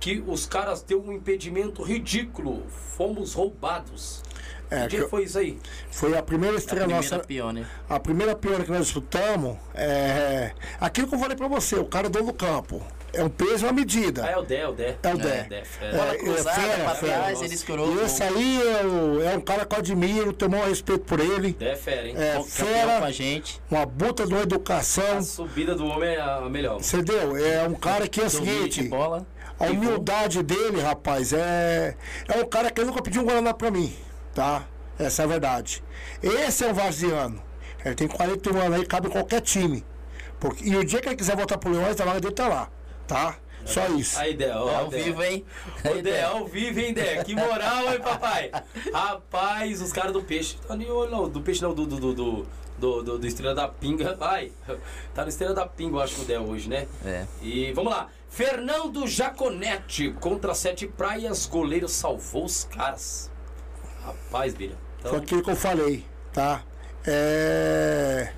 [0.00, 2.64] Que os caras deu um impedimento ridículo.
[2.68, 4.20] Fomos roubados.
[4.68, 5.60] É, que dia que foi isso aí?
[5.92, 7.24] Foi a primeira a estreia primeira nossa.
[7.24, 7.68] pioneer.
[7.88, 12.10] A primeira pior que nós disputamos é aquilo que eu falei pra você, o cara
[12.10, 12.82] do campo.
[13.12, 14.24] É um peso e uma medida.
[14.24, 14.96] Ah, é o Dé, o Dé.
[15.02, 15.42] É o Dé.
[15.48, 15.90] Dé, é.
[15.92, 17.94] Bola É, cruzada é, pra é, trás, é, ele escorou.
[17.96, 21.04] E esse aí é, o- é um cara que eu admiro, tenho o maior respeito
[21.04, 21.52] por ele.
[21.54, 22.14] Dé é fera, hein?
[22.16, 23.60] É campeão com fera, a gente.
[23.70, 25.18] uma buta de uma educação.
[25.18, 26.78] A subida do homem é a melhor.
[26.80, 27.36] Entendeu?
[27.36, 29.26] É um cara que é o de seguinte, bola.
[29.58, 31.96] a humildade dele, rapaz, é.
[32.28, 33.92] É um cara que nunca pediu um Guaraná pra mim,
[34.34, 34.64] tá?
[34.98, 35.82] Essa é a verdade.
[36.22, 37.42] Esse é um varziano.
[37.84, 39.84] Ele tem 41 anos aí, cabe em qualquer time.
[40.38, 42.70] Porque, e o dia que ele quiser voltar pro Leões, a vaga dele tá lá,
[43.14, 43.36] tá?
[43.66, 44.18] Só isso.
[44.18, 44.70] Aí, Dé, ó.
[44.70, 45.02] É ao Dé.
[45.02, 45.44] vivo, hein?
[45.84, 47.22] Ô, Dé, ao vivo, hein, Dé?
[47.22, 48.50] Que moral, hein, papai?
[48.92, 50.56] Rapaz, os caras do peixe.
[50.66, 51.28] Tá nem olho, não.
[51.28, 51.84] Do peixe não, do.
[51.86, 52.46] do, do, do,
[52.78, 54.14] do, do- do Estrela da Pinga.
[54.16, 54.50] Vai.
[55.14, 56.88] Tá no Estrela da Pinga, eu acho, o Dé hoje, né?
[57.04, 57.26] É.
[57.42, 58.08] E vamos lá.
[58.30, 61.44] Fernando Jaconetti contra Sete Praias.
[61.46, 63.30] Goleiro salvou os caras.
[64.04, 64.74] Rapaz, Bira.
[65.00, 66.62] Foi Então, aquilo que eu falei, tá?
[67.06, 68.32] É.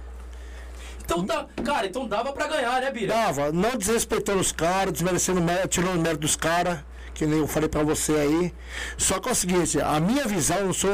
[1.19, 1.47] então tá.
[1.63, 3.15] Cara, então dava pra ganhar, né, Bira?
[3.15, 6.81] Dava, não desrespeitando os caras, desmerecendo tirando o mérito dos caras,
[7.15, 8.55] que nem eu falei pra você aí.
[8.97, 10.91] Só que é o seguinte, a minha visão, eu sou.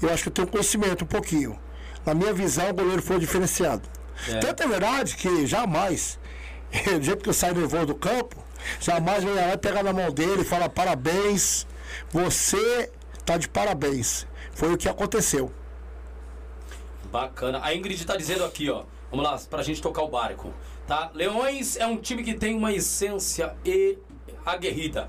[0.00, 1.58] Eu acho que eu tenho conhecimento um pouquinho.
[2.04, 3.88] Na minha visão, o goleiro foi diferenciado.
[4.28, 4.38] É.
[4.38, 6.18] Tanto é verdade que jamais,
[6.98, 8.36] do jeito que eu saio nervoso do campo,
[8.80, 11.66] jamais eu ia lá pegar na mão dele e falar parabéns,
[12.10, 12.90] você
[13.24, 14.26] tá de parabéns.
[14.54, 15.52] Foi o que aconteceu.
[17.10, 17.60] Bacana.
[17.62, 18.84] A Ingrid tá dizendo aqui, ó.
[19.12, 20.52] Vamos lá, pra gente tocar o barco.
[20.86, 21.10] Tá?
[21.14, 23.98] Leões é um time que tem uma essência e
[24.44, 25.08] aguerrida.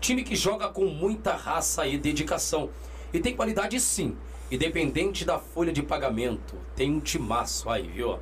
[0.00, 2.68] Time que joga com muita raça e dedicação.
[3.12, 4.16] E tem qualidade sim.
[4.50, 6.56] Independente da folha de pagamento.
[6.74, 8.18] Tem um timaço aí, viu?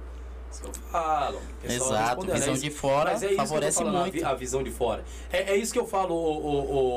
[0.63, 1.41] Eu falo.
[1.65, 4.27] Exato, visão é isso- de fora é favorece falando, muito.
[4.27, 5.03] A, visão de fora.
[5.33, 6.15] É, é isso que eu falo.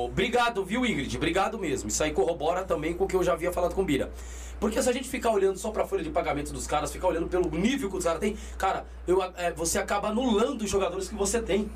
[0.06, 1.16] Obrigado, viu, Ingrid?
[1.16, 1.88] Obrigado mesmo.
[1.88, 4.12] Isso aí corrobora também com o que eu já havia falado com o Bira.
[4.60, 7.28] Porque se a gente ficar olhando só pra folha de pagamento dos caras, ficar olhando
[7.28, 11.16] pelo nível que os caras têm, cara, eu, é, você acaba anulando os jogadores que
[11.16, 11.70] você tem.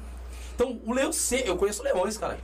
[0.55, 2.37] Então, o Leão C, eu conheço Leões, cara.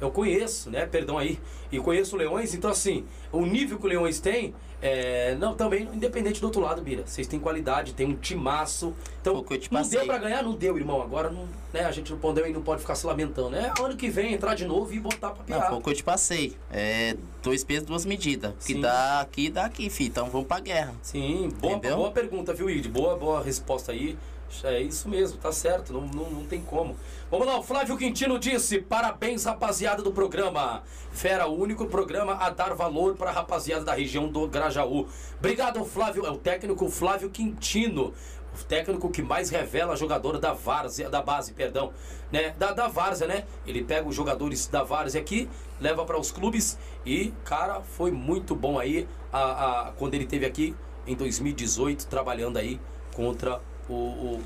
[0.00, 0.84] Eu conheço, né?
[0.84, 1.38] Perdão aí.
[1.70, 6.40] E conheço Leões, então assim, o nível que o Leões tem, é, não, também, independente
[6.40, 7.04] do outro lado, Bira.
[7.06, 8.92] Vocês têm qualidade, tem um timaço.
[9.20, 10.42] Então, não deu pra ganhar?
[10.42, 11.00] Não deu, irmão.
[11.00, 13.54] Agora não, né, a gente não pode, não pode ficar se lamentando.
[13.54, 15.68] É ano que vem entrar de novo e botar pra Não, pirar.
[15.68, 16.56] foi o que eu te passei.
[16.68, 18.52] É dois pesos, duas medidas.
[18.66, 20.08] Que dá aqui, dá aqui, filho.
[20.08, 20.94] Então vamos pra guerra.
[21.00, 21.98] Sim, boa, Entendeu?
[21.98, 22.88] boa pergunta, viu, Id?
[22.88, 24.18] Boa, boa resposta aí.
[24.64, 26.94] É isso mesmo, tá certo, não, não, não tem como.
[27.32, 30.82] Vamos lá, o Flávio Quintino disse: parabéns, rapaziada do programa.
[31.12, 35.08] Fera, o único programa a dar valor para a rapaziada da região do Grajaú.
[35.38, 36.26] Obrigado, Flávio.
[36.26, 38.12] É o técnico Flávio Quintino.
[38.54, 41.90] O técnico que mais revela jogador da várzea, da base, perdão,
[42.30, 42.50] né?
[42.58, 43.46] Da, da várzea, né?
[43.66, 45.48] Ele pega os jogadores da várzea aqui,
[45.80, 50.44] leva para os clubes e, cara, foi muito bom aí a, a, quando ele teve
[50.44, 50.76] aqui
[51.06, 52.78] em 2018 trabalhando aí
[53.14, 53.58] contra
[53.88, 54.42] o, o-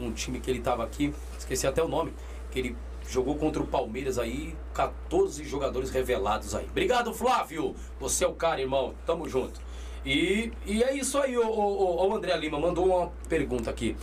[0.00, 2.12] o- um time que ele estava aqui, esqueci até o nome,
[2.50, 2.76] que ele
[3.08, 6.66] jogou contra o Palmeiras aí, 14 jogadores revelados aí.
[6.70, 7.74] Obrigado, Flávio.
[8.00, 8.94] Você é o cara, irmão.
[9.06, 9.60] Tamo junto.
[10.04, 13.96] E, e é isso aí, o, o, o André Lima mandou uma pergunta aqui.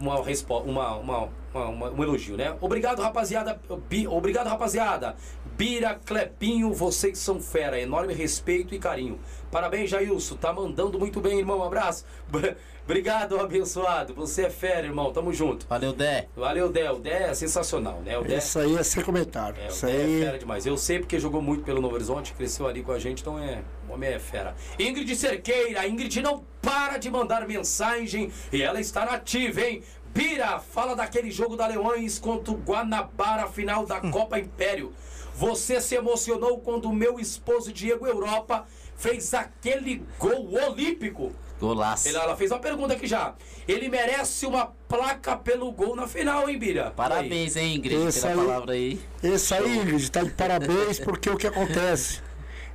[0.00, 2.56] Uma resposta, uma, uma, uma- um elogio, né?
[2.60, 3.60] Obrigado, rapaziada.
[3.88, 5.14] Bi- obrigado, rapaziada.
[5.56, 7.78] Bira, Clepinho, vocês são fera.
[7.80, 9.20] Enorme respeito e carinho.
[9.50, 10.36] Parabéns, Jailson.
[10.36, 11.58] Tá mandando muito bem, irmão.
[11.60, 12.04] Um abraço.
[12.86, 14.14] Obrigado, abençoado.
[14.14, 15.12] Você é fera, irmão.
[15.12, 15.66] Tamo junto.
[15.66, 16.28] Valeu, Dé.
[16.36, 16.88] Valeu, Dé.
[16.92, 18.16] O Dé é sensacional, né?
[18.16, 19.60] O Dé, Isso aí é sem comentário.
[19.60, 20.20] é, o Isso Dé é aí.
[20.20, 20.64] fera demais.
[20.66, 23.60] Eu sei porque jogou muito pelo Novo Horizonte, cresceu ali com a gente, então é.
[23.88, 24.54] O homem é fera.
[24.78, 29.82] Ingrid Cerqueira, Ingrid não para de mandar mensagem e ela está nativa, hein?
[30.14, 34.92] Bira, fala daquele jogo da Leões contra o Guanabara, final da Copa Império.
[35.34, 38.64] Você se emocionou quando o meu esposo Diego Europa
[38.96, 41.32] fez aquele gol olímpico.
[41.60, 42.08] Golaço.
[42.08, 43.34] Ele- Ela fez uma pergunta aqui já.
[43.66, 46.92] Ele merece uma placa pelo gol na final, hein, Bira?
[46.94, 49.00] Parabéns, hein, Ingrid, Esse pela aí- palavra aí.
[49.22, 52.20] Esse aí, Ingrid, tá de parabéns, porque o que acontece?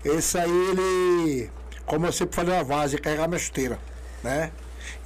[0.03, 1.49] Esse aí, ele,
[1.85, 3.77] como eu sempre falei na base, carregar minha chuteira,
[4.23, 4.51] né?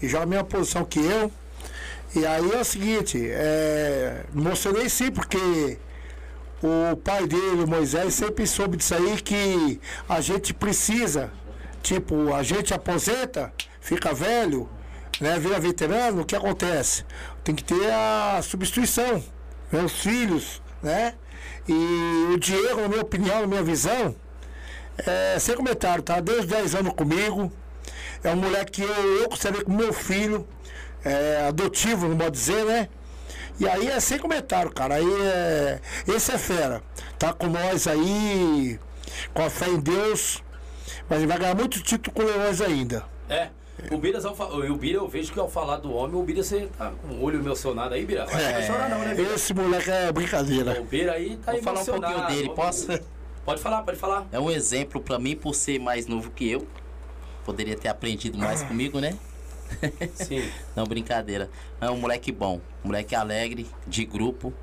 [0.02, 1.30] E joga a mesma posição que eu.
[2.16, 5.78] E aí é o seguinte, é, emocionei sim, porque
[6.64, 11.30] o pai dele, o Moisés, sempre soube disso aí que a gente precisa,
[11.86, 14.68] tipo, a gente aposenta, fica velho,
[15.22, 17.06] né, vira veterano, o que acontece?
[17.44, 19.24] Tem que ter a substituição,
[19.72, 21.14] meus filhos, né?
[21.68, 24.16] E o Diego, na minha opinião, na minha visão,
[24.98, 26.20] é, sem comentário, tá?
[26.20, 27.52] Desde 10 anos comigo.
[28.24, 30.48] É um moleque que eu, eu considerei como meu filho,
[31.04, 32.90] é, adotivo, não pode dizer, né?
[33.60, 34.96] E aí é sem comentário, cara.
[34.96, 35.80] Aí é.
[36.08, 36.82] Esse é fera.
[37.18, 38.80] Tá com nós aí,
[39.34, 40.44] com a fé em Deus.
[41.10, 43.06] Mas ele vai ganhar muito título com o Leões ainda.
[43.30, 43.50] É.
[43.92, 47.16] O Bira, o eu vejo que ao falar do homem, o Bira, você tá com
[47.16, 48.26] o olho emocionado aí, Bira.
[48.26, 49.34] Não vai chorar não, né, Bira?
[49.34, 50.82] Esse moleque é brincadeira.
[50.82, 52.88] O Bira aí tá Vou falar um pouquinho dele, posso?
[53.44, 54.26] Pode falar, pode falar.
[54.32, 56.66] É um exemplo pra mim por ser mais novo que eu.
[57.44, 59.16] Poderia ter aprendido mais comigo, né?
[60.16, 60.50] Sim.
[60.76, 61.50] Não, brincadeira.
[61.80, 64.54] É um moleque bom, um moleque alegre, de grupo,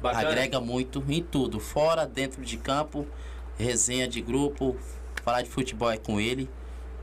[0.00, 0.28] Bacana.
[0.28, 3.06] agrega muito em tudo, fora, dentro de campo,
[3.56, 4.76] resenha de grupo,
[5.24, 6.48] falar de futebol é com ele.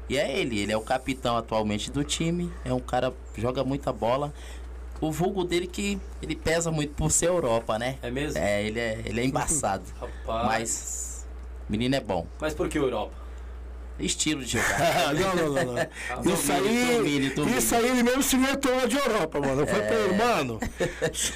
[0.08, 3.64] E é ele, ele é o capitão atualmente do time, é um cara que joga
[3.64, 4.34] muita bola.
[5.00, 7.98] O vulgo dele que ele pesa muito por ser Europa, né?
[8.02, 8.38] É mesmo?
[8.38, 9.84] É, ele é, ele é embaçado.
[10.02, 10.46] Rapaz.
[10.48, 11.28] Mas
[11.70, 12.26] menino é bom.
[12.42, 13.14] Mas por que Europa?
[14.00, 15.14] Estilo de jogar.
[15.14, 15.84] não, não, não, não.
[16.34, 17.58] Isso aí, domínio, domínio.
[17.60, 19.62] isso aí ele mesmo se inventou lá de Europa, mano.
[19.62, 20.60] Eu falei pra ele, mano.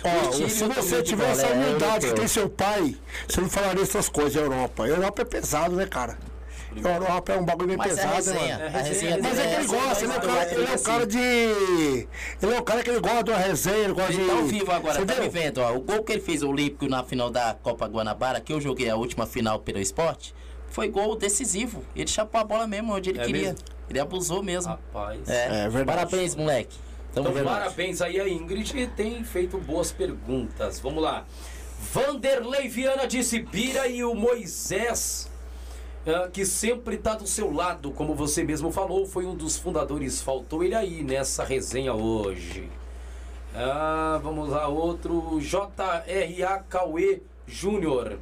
[0.04, 2.96] Ó, se você tiver bola, essa é humildade que tem seu pai,
[3.28, 4.88] você não falaria essas coisas, Europa.
[4.88, 6.18] Europa é pesado, né, cara?
[6.82, 8.58] Europa é um bagulho meio Mas é pesado, resenha.
[8.58, 8.64] mano?
[8.64, 10.76] É A resenha resenha, Mas é que ele essa, gosta, ele é, cara, ele é
[10.76, 11.18] um cara de.
[12.42, 14.20] Ele é um cara que ele gosta de uma resenha, ele gosta de.
[14.20, 15.24] Ele tá ao vivo agora, tá Entendeu?
[15.24, 15.74] me vendo, ó.
[15.76, 18.96] O gol que ele fez olímpico na final da Copa Guanabara, que eu joguei a
[18.96, 20.34] última final pelo esporte,
[20.70, 21.84] foi gol decisivo.
[21.96, 23.42] Ele chapou a bola mesmo onde ele É queria.
[23.50, 23.58] mesmo?
[23.90, 24.72] Ele abusou mesmo.
[24.72, 25.28] Rapaz.
[25.30, 25.66] É.
[25.66, 25.86] É verdade.
[26.10, 26.76] Parabéns, moleque.
[27.12, 27.46] Então, verdade.
[27.60, 30.80] parabéns aí a Ingrid, tem feito boas perguntas.
[30.80, 31.26] Vamos lá.
[31.92, 35.30] Vanderlei Viana disse: Bira e o Moisés,
[36.06, 40.22] ah, que sempre está do seu lado, como você mesmo falou, foi um dos fundadores.
[40.22, 42.70] Faltou ele aí nessa resenha hoje.
[43.56, 45.40] Ah, vamos lá, outro.
[45.40, 48.18] JRA Cauê Júnior.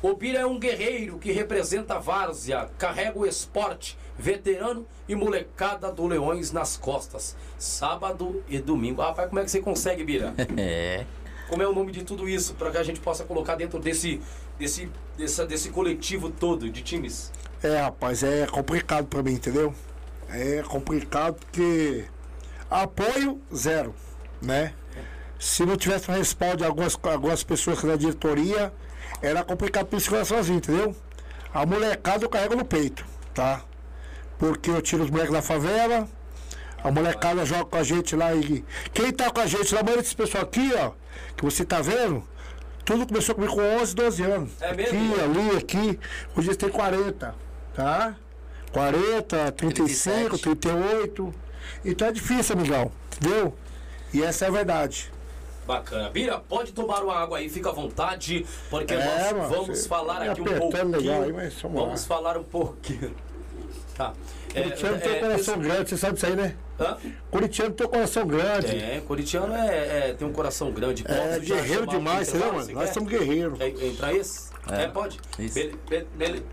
[0.00, 5.90] O Bira é um guerreiro que representa a várzea, carrega o esporte, veterano e molecada
[5.90, 7.36] do Leões nas costas.
[7.58, 9.02] Sábado e domingo.
[9.02, 10.34] Ah, Rapaz, como é que você consegue, Bira?
[10.56, 11.04] É.
[11.48, 12.54] Como é o nome de tudo isso?
[12.54, 14.20] Para que a gente possa colocar dentro desse,
[14.58, 17.32] desse, dessa, desse coletivo todo de times.
[17.62, 19.74] É, rapaz, é complicado pra mim, entendeu?
[20.30, 22.04] É complicado porque
[22.70, 23.94] apoio zero,
[24.40, 24.72] né?
[25.38, 28.72] Se não tivesse um respaldo de algumas, algumas pessoas da diretoria,
[29.20, 30.94] era complicado pra segurar sozinho, entendeu?
[31.52, 33.04] A molecada eu carrego no peito,
[33.34, 33.62] tá?
[34.38, 36.08] Porque eu tiro os moleques da favela,
[36.82, 38.64] a molecada joga com a gente lá e.
[38.92, 40.92] Quem tá com a gente, a maioria desse pessoal aqui, ó,
[41.36, 42.22] que você tá vendo,
[42.88, 44.50] tudo começou comigo com 11, 12 anos.
[44.62, 45.14] É mesmo?
[45.14, 46.00] Aqui, ali, aqui.
[46.34, 47.34] Hoje eles têm 40,
[47.74, 48.16] tá?
[48.72, 50.42] 40, 35, 37.
[50.42, 51.34] 38.
[51.84, 53.54] Então é difícil, amigão, entendeu?
[54.12, 55.12] E essa é a verdade.
[55.66, 56.08] Bacana.
[56.08, 60.20] Bira, pode tomar uma água aí, fica à vontade, porque É, nós mano, vamos falar
[60.24, 60.88] tá aqui um pouquinho.
[60.88, 61.70] legal aí, vamos lá.
[61.84, 63.14] vamos falar um pouquinho.
[63.98, 64.12] Tá.
[64.54, 66.56] Curitiano tem um coração grande, você sabe disso aí, né?
[66.78, 66.96] Hã?
[67.32, 68.76] Curitiano tem um coração grande.
[68.76, 71.04] É, corintiano é, é- tem um coração grande.
[71.06, 72.64] É, guerreiro demais, intervalo, mano?
[72.66, 72.94] você Nós quer?
[72.94, 73.60] somos guerreiros.
[73.60, 74.50] É, entra esse?
[74.70, 75.18] É, É, pode?
[75.40, 75.54] isso.
[75.56, 76.46] Be- be- bele-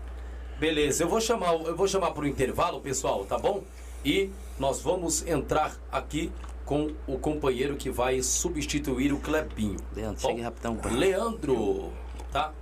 [0.58, 3.62] beleza, eu vou chamar, eu vou chamar pro intervalo, pessoal, tá bom?
[4.04, 6.32] E nós vamos entrar aqui
[6.64, 9.76] com o companheiro que vai substituir o Clebinho.
[9.94, 10.78] Leandro, Bom, chegue rapidão.
[10.90, 11.92] Leandro,
[12.32, 12.52] tá?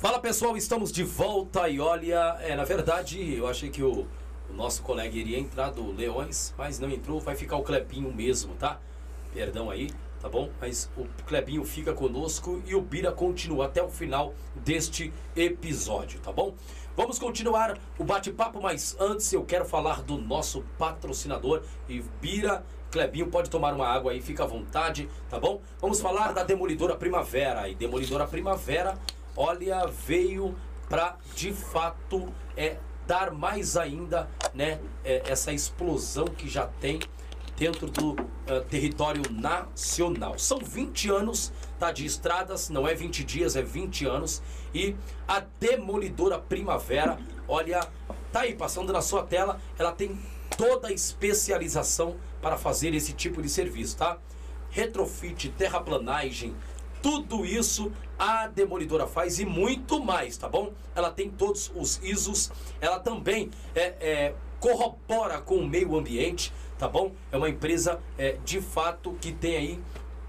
[0.00, 4.06] Fala pessoal, estamos de volta e olha, é, na verdade eu achei que o,
[4.48, 8.54] o nosso colega iria entrar do Leões, mas não entrou, vai ficar o Clebinho mesmo,
[8.54, 8.78] tá?
[9.34, 9.90] Perdão aí,
[10.20, 10.50] tá bom?
[10.60, 16.30] Mas o Clebinho fica conosco e o Bira continua até o final deste episódio, tá
[16.30, 16.54] bom?
[16.96, 23.26] Vamos continuar o bate-papo, mas antes eu quero falar do nosso patrocinador e Bira Clebinho
[23.26, 25.60] pode tomar uma água aí, fica à vontade, tá bom?
[25.80, 27.68] Vamos falar da Demolidora Primavera.
[27.68, 28.96] E Demolidora Primavera,
[29.38, 30.56] olha, veio
[30.88, 32.76] para de fato é
[33.06, 36.98] dar mais ainda, né, é, essa explosão que já tem
[37.56, 40.38] dentro do uh, território nacional.
[40.38, 44.42] São 20 anos tá, de estradas, não é 20 dias, é 20 anos.
[44.74, 44.94] E
[45.26, 47.18] a Demolidora Primavera,
[47.48, 47.80] olha,
[48.30, 50.20] tá aí passando na sua tela, ela tem
[50.56, 54.18] toda a especialização para fazer esse tipo de serviço, tá?
[54.70, 56.54] Retrofit, terraplanagem,
[57.02, 60.72] tudo isso a Demolidora faz e muito mais, tá bom?
[60.94, 66.88] Ela tem todos os ISOs, ela também é, é, corrobora com o meio ambiente, tá
[66.88, 67.12] bom?
[67.30, 69.80] É uma empresa é, de fato que tem aí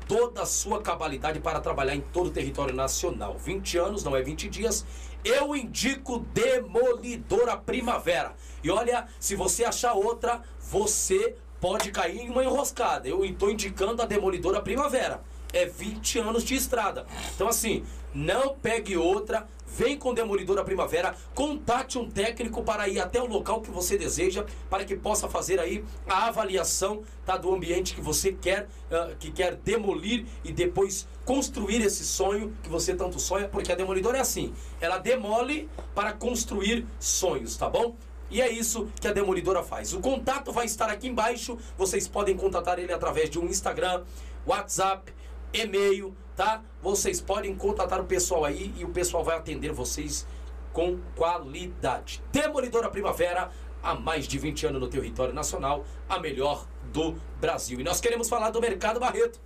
[0.07, 3.37] toda a sua cabalidade para trabalhar em todo o território nacional.
[3.37, 4.85] 20 anos, não é 20 dias.
[5.23, 8.33] Eu indico Demolidora Primavera.
[8.63, 13.07] E olha, se você achar outra, você pode cair em uma enroscada.
[13.07, 15.21] Eu estou indicando a Demolidora Primavera.
[15.51, 17.05] É 20 anos de estrada.
[17.35, 17.83] Então, assim,
[18.13, 23.61] não pegue outra, vem com Demolidora Primavera, contate um técnico para ir até o local
[23.61, 28.33] que você deseja, para que possa fazer aí a avaliação tá, do ambiente que você
[28.33, 33.71] quer, uh, que quer demolir e depois construir esse sonho que você tanto sonha, porque
[33.71, 37.95] a Demolidora é assim, ela demole para construir sonhos, tá bom?
[38.31, 39.93] E é isso que a Demolidora faz.
[39.93, 41.57] O contato vai estar aqui embaixo.
[41.75, 44.03] Vocês podem contatar ele através de um Instagram,
[44.45, 45.11] WhatsApp,
[45.53, 46.61] e-mail, tá?
[46.81, 50.25] Vocês podem contatar o pessoal aí e o pessoal vai atender vocês
[50.71, 52.21] com qualidade.
[52.31, 57.79] Demolidora Primavera, há mais de 20 anos no território nacional, a melhor do Brasil.
[57.79, 59.39] E nós queremos falar do Mercado Barreto.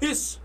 [0.00, 0.40] Isso.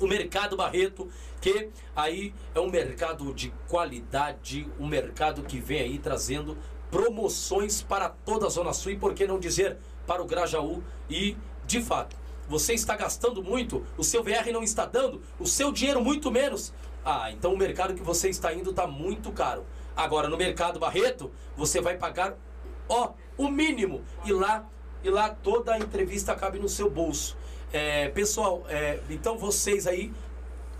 [0.00, 1.08] O Mercado Barreto,
[1.40, 6.56] que aí é um mercado de qualidade, um mercado que vem aí trazendo
[6.90, 11.36] promoções para toda a Zona Sul e por que não dizer para o Grajaú e
[11.66, 12.16] de fato
[12.48, 16.72] você está gastando muito, o seu VR não está dando, o seu dinheiro muito menos.
[17.04, 19.64] Ah, então o mercado que você está indo está muito caro.
[19.96, 22.36] Agora no mercado Barreto, você vai pagar
[22.88, 24.66] ó, o mínimo e lá
[25.02, 27.36] e lá toda a entrevista cabe no seu bolso.
[27.72, 30.12] É, pessoal, é, então vocês aí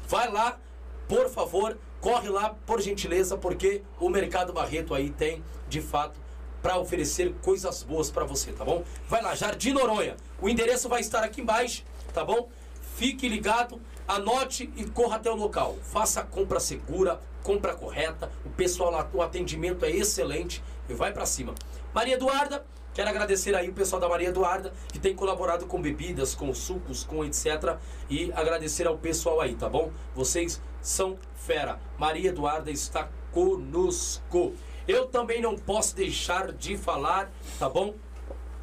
[0.09, 0.59] vai lá,
[1.09, 6.19] por favor, corre lá por gentileza, porque o mercado Barreto aí tem de fato
[6.67, 8.83] para oferecer coisas boas para você, tá bom?
[9.09, 10.17] Vai lá, Jardim Noronha.
[10.43, 12.49] O endereço vai estar aqui embaixo, tá bom?
[12.97, 15.77] Fique ligado, anote e corra até o local.
[15.81, 18.33] Faça a compra segura, compra correta.
[18.45, 21.55] O pessoal lá, o atendimento é excelente e vai para cima.
[21.95, 26.35] Maria Eduarda, quero agradecer aí o pessoal da Maria Eduarda que tem colaborado com bebidas,
[26.35, 27.77] com sucos, com etc.
[28.11, 29.93] E agradecer ao pessoal aí, tá bom?
[30.17, 31.79] Vocês são fera.
[31.97, 34.53] Maria Eduarda está conosco.
[34.89, 37.95] Eu também não posso deixar de falar, tá bom?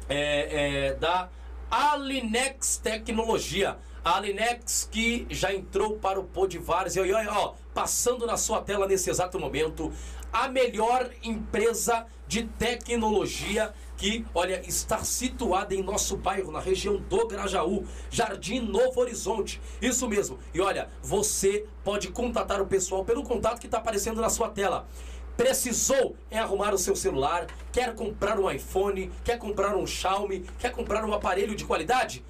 [0.08, 1.28] É, é, da
[1.70, 3.76] Alinex Tecnologia.
[4.02, 6.96] A Alinex que já entrou para o Podivares.
[6.96, 9.92] E olha, ó, passando na sua tela nesse exato momento,
[10.32, 17.28] a melhor empresa de tecnologia que, olha, está situada em nosso bairro, na região do
[17.28, 19.60] Grajaú, Jardim Novo Horizonte.
[19.80, 20.38] Isso mesmo.
[20.52, 24.88] E olha, você pode contatar o pessoal pelo contato que está aparecendo na sua tela.
[25.36, 27.46] Precisou em arrumar o seu celular?
[27.72, 29.10] Quer comprar um iPhone?
[29.24, 30.44] Quer comprar um Xiaomi?
[30.60, 32.24] Quer comprar um aparelho de qualidade?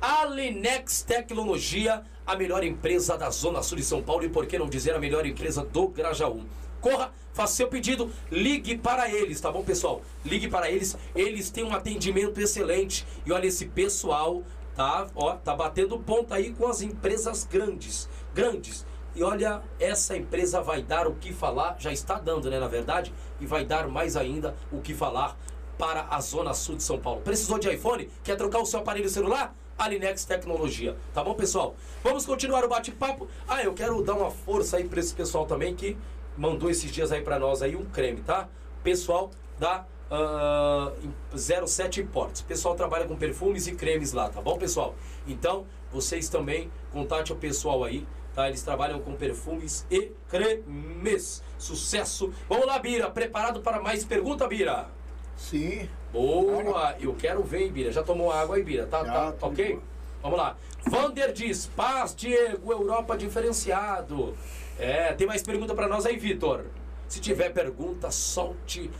[0.00, 4.68] Alinex Tecnologia, a melhor empresa da Zona Sul de São Paulo e por que não
[4.68, 6.42] dizer a melhor empresa do Grajaú.
[6.80, 10.02] Corra, faça seu pedido, ligue para eles, tá bom, pessoal?
[10.24, 13.06] Ligue para eles, eles têm um atendimento excelente.
[13.24, 14.42] E olha, esse pessoal
[14.74, 18.84] tá, ó, tá batendo ponta aí com as empresas grandes, grandes.
[19.14, 23.12] E olha, essa empresa vai dar o que falar, já está dando, né, na verdade,
[23.40, 25.36] e vai dar mais ainda o que falar
[25.78, 27.20] para a zona sul de São Paulo.
[27.20, 28.10] Precisou de iPhone?
[28.22, 29.54] Quer trocar o seu aparelho celular?
[29.78, 30.96] Alinex Tecnologia.
[31.12, 31.74] Tá bom, pessoal?
[32.02, 33.28] Vamos continuar o bate-papo.
[33.46, 35.96] Ah, eu quero dar uma força aí para esse pessoal também que
[36.36, 38.48] mandou esses dias aí para nós aí um creme, tá?
[38.82, 42.40] Pessoal da uh, 07 Imports.
[42.40, 44.94] O pessoal trabalha com perfumes e cremes lá, tá bom, pessoal?
[45.26, 48.48] Então, vocês também contate o pessoal aí Tá?
[48.48, 51.42] Eles trabalham com perfumes e cremes.
[51.56, 52.32] Sucesso!
[52.48, 53.08] Vamos lá, Bira.
[53.10, 54.88] Preparado para mais pergunta, Bira?
[55.36, 55.88] Sim.
[56.12, 56.96] Boa!
[57.00, 57.92] Eu quero ver, Bira.
[57.92, 58.86] Já tomou água aí, Bira?
[58.86, 59.78] Tá, Já, tá ok?
[60.20, 60.56] Vamos lá.
[60.86, 64.34] Vander diz, paz, Diego, Europa diferenciado.
[64.78, 66.64] É, tem mais pergunta pra nós aí, Vitor?
[67.08, 68.90] Se tiver pergunta, solte.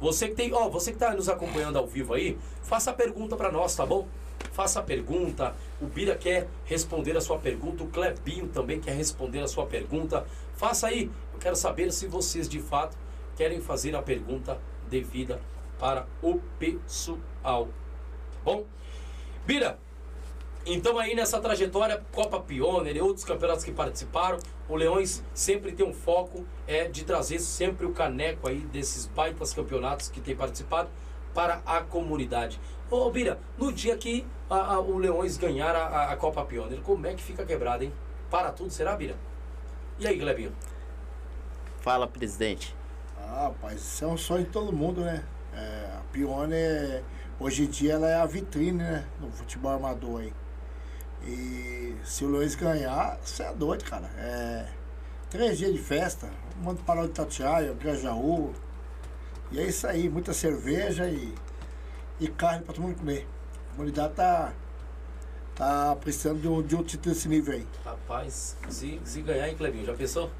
[0.00, 3.36] Você que tem, ó, você que tá nos acompanhando ao vivo aí, faça a pergunta
[3.36, 4.06] pra nós, tá bom?
[4.52, 5.54] Faça a pergunta.
[5.80, 10.26] O Bira quer responder a sua pergunta, o Clebinho também quer responder a sua pergunta.
[10.56, 11.10] Faça aí.
[11.32, 12.96] Eu quero saber se vocês de fato
[13.36, 15.40] querem fazer a pergunta devida
[15.78, 17.18] para o pessoal.
[17.42, 18.64] Tá bom?
[19.46, 19.78] Bira,
[20.64, 24.38] então aí nessa trajetória, Copa Pioneer e outros campeonatos que participaram,
[24.68, 29.52] o Leões sempre tem um foco é de trazer sempre o caneco aí desses baitas
[29.52, 30.88] campeonatos que tem participado
[31.34, 32.60] para a comunidade.
[32.92, 37.06] Ô Bira, no dia que a, a, o Leões ganhar a, a, Copa Pioneer, como
[37.06, 37.90] é que fica quebrado, hein?
[38.30, 39.16] Para tudo, será, Bira?
[39.98, 40.52] E aí, Glebinho?
[41.80, 42.76] Fala, presidente.
[43.16, 45.24] Ah, rapaz, isso é um sonho de todo mundo, né?
[45.54, 47.02] É, a Pioneer,
[47.40, 49.06] hoje em dia, ela é a vitrine, né?
[49.18, 50.34] No futebol amador aí.
[51.24, 54.10] E se o Luiz ganhar, você é doido, cara.
[54.18, 54.66] É
[55.30, 56.28] três dias de festa,
[56.62, 58.52] mando parar de Tatiaia, Grajaú.
[59.50, 61.32] E é isso aí, muita cerveja e,
[62.20, 63.26] e carne pra todo mundo comer.
[63.72, 64.52] A comunidade tá,
[65.54, 67.66] tá precisando de um, de um título desse nível aí.
[67.84, 69.84] Rapaz, se, se ganhar, hein, Clebinho?
[69.86, 70.30] Já pensou?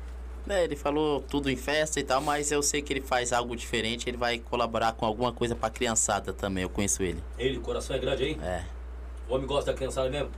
[0.49, 3.55] É, ele falou tudo em festa e tal, mas eu sei que ele faz algo
[3.55, 7.23] diferente, ele vai colaborar com alguma coisa pra criançada também, eu conheço ele.
[7.39, 8.39] Ele, coração é grande aí?
[8.43, 8.65] É.
[9.29, 10.31] O homem gosta da criançada mesmo?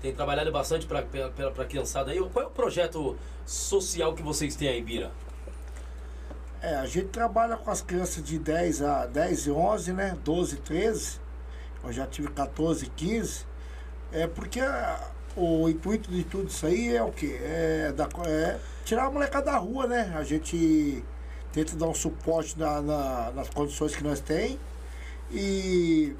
[0.00, 2.18] Tem trabalhado bastante para a criançada aí.
[2.18, 5.10] Qual é o projeto social que vocês têm aí, Bira?
[6.64, 10.16] É, a gente trabalha com as crianças de 10 a 10 e 11, né?
[10.24, 11.20] 12 13.
[11.84, 13.44] Eu já tive 14 15.
[14.10, 14.60] É porque
[15.36, 17.38] o intuito de tudo isso aí é o quê?
[17.42, 20.14] É, da, é tirar a molecada da rua, né?
[20.16, 21.04] A gente
[21.52, 24.58] tenta dar um suporte na, na, nas condições que nós temos.
[25.30, 26.16] E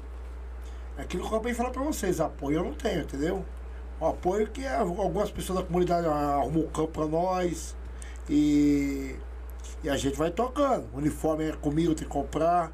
[0.95, 3.43] aquilo que eu acabei de falar pra vocês, apoio eu não tenho, entendeu?
[3.99, 7.75] o apoio que algumas pessoas da comunidade arrumam o campo para nós
[8.29, 9.15] e,
[9.85, 10.89] e a gente vai tocando.
[10.93, 12.71] O uniforme é comigo, tem que comprar.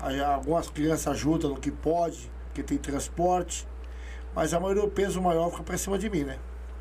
[0.00, 3.66] Algumas crianças ajudam no que pode, porque tem transporte.
[4.34, 6.38] Mas a maioria do peso maior fica para cima de mim, né?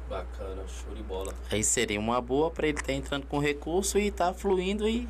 [0.07, 1.33] Bacana, show de bola.
[1.51, 4.87] Aí seria uma boa para ele estar tá entrando com recurso e estar tá fluindo
[4.87, 5.09] e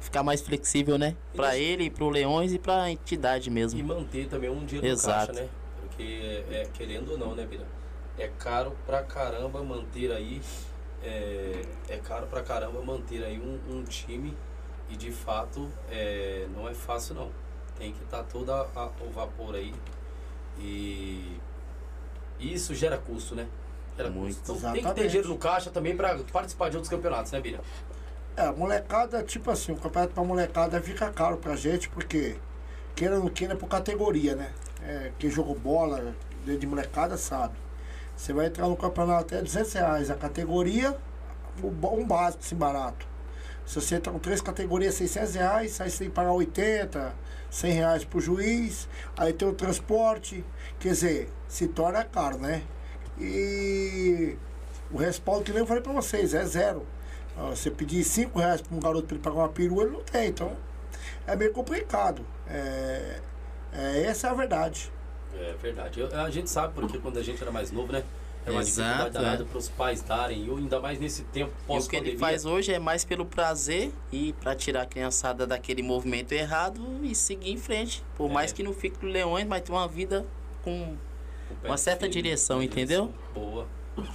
[0.00, 1.14] ficar mais flexível, né?
[1.34, 3.78] Para ele, para o Leões e para a entidade mesmo.
[3.78, 5.32] E manter também um dinheiro Exato.
[5.32, 5.48] no caixa, né?
[5.80, 7.66] Porque é, querendo ou não, né, Bira?
[8.18, 10.40] é caro pra caramba manter aí.
[11.02, 14.36] É, é caro pra caramba manter aí um, um time
[14.88, 17.30] e de fato é, não é fácil não.
[17.76, 19.74] Tem que estar tá todo a, o vapor aí.
[20.58, 21.38] E
[22.38, 23.46] isso gera custo, né?
[23.96, 24.36] Gera Muito.
[24.36, 24.52] Custo.
[24.52, 27.60] Então tem que ter dinheiro no caixa também para participar de outros campeonatos, né, Bira?
[28.36, 32.36] É, molecada, tipo assim, o campeonato pra molecada fica caro pra gente, porque
[32.94, 34.52] queira ou não queira é por categoria, né?
[34.82, 37.54] É, quem jogou bola de molecada sabe.
[38.16, 40.96] Você vai entrar no campeonato até 200 reais a categoria,
[41.62, 43.06] um básico assim barato.
[43.66, 47.14] Se você entra com três categorias, 600 reais, aí você tem que pagar 80,
[47.50, 50.44] 100 reais pro juiz, aí tem o transporte,
[50.80, 52.62] quer dizer, se torna caro, né?
[53.18, 54.36] E
[54.90, 56.86] o respaldo, que nem eu falei pra vocês, é zero.
[57.50, 60.28] Você pedir 5 reais pra um garoto pra ele pagar uma perua, ele não tem,
[60.28, 60.56] então
[61.26, 62.24] é meio complicado.
[62.46, 63.20] É,
[63.72, 64.92] é, essa é a verdade.
[65.34, 66.00] É verdade.
[66.00, 68.04] Eu, a gente sabe porque quando a gente era mais novo, né?
[68.44, 69.44] É uma Exato, dificuldade é.
[69.44, 71.86] para os pais darem, e ainda mais nesse tempo pós -pandemia.
[71.86, 75.80] o que ele faz hoje é mais pelo prazer e para tirar a criançada daquele
[75.80, 78.02] movimento errado e seguir em frente.
[78.16, 78.32] Por é.
[78.32, 80.26] mais que não fique no Leões, mas ter uma vida
[80.64, 80.96] com
[81.64, 83.12] uma certa direção, entendeu?
[83.32, 83.66] Boa.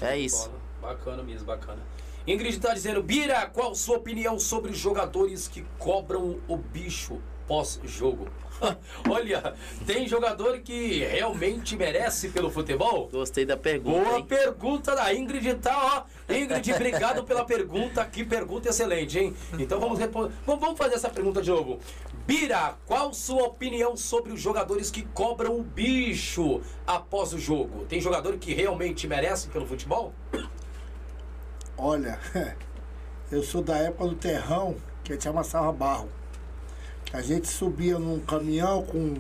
[0.01, 0.51] É isso.
[0.81, 1.81] Bacana mesmo, bacana.
[2.25, 8.27] Ingrid está dizendo, Bira, qual sua opinião sobre os jogadores que cobram o bicho pós-jogo?
[9.09, 9.53] Olha,
[9.85, 13.09] tem jogador que realmente merece pelo futebol?
[13.11, 14.03] Gostei da pergunta.
[14.03, 14.25] Boa hein?
[14.25, 16.05] pergunta da Ingrid, tá?
[16.29, 16.33] Ó.
[16.33, 18.05] Ingrid, obrigado pela pergunta.
[18.05, 19.35] Que pergunta excelente, hein?
[19.57, 19.99] Então vamos,
[20.45, 21.79] vamos fazer essa pergunta de novo.
[22.25, 27.85] Bira, qual sua opinião sobre os jogadores que cobram o bicho após o jogo?
[27.85, 30.13] Tem jogador que realmente merece pelo futebol?
[31.77, 32.19] Olha,
[33.31, 36.09] eu sou da época do terrão que a gente amassava barro.
[37.13, 39.15] A gente subia num caminhão com,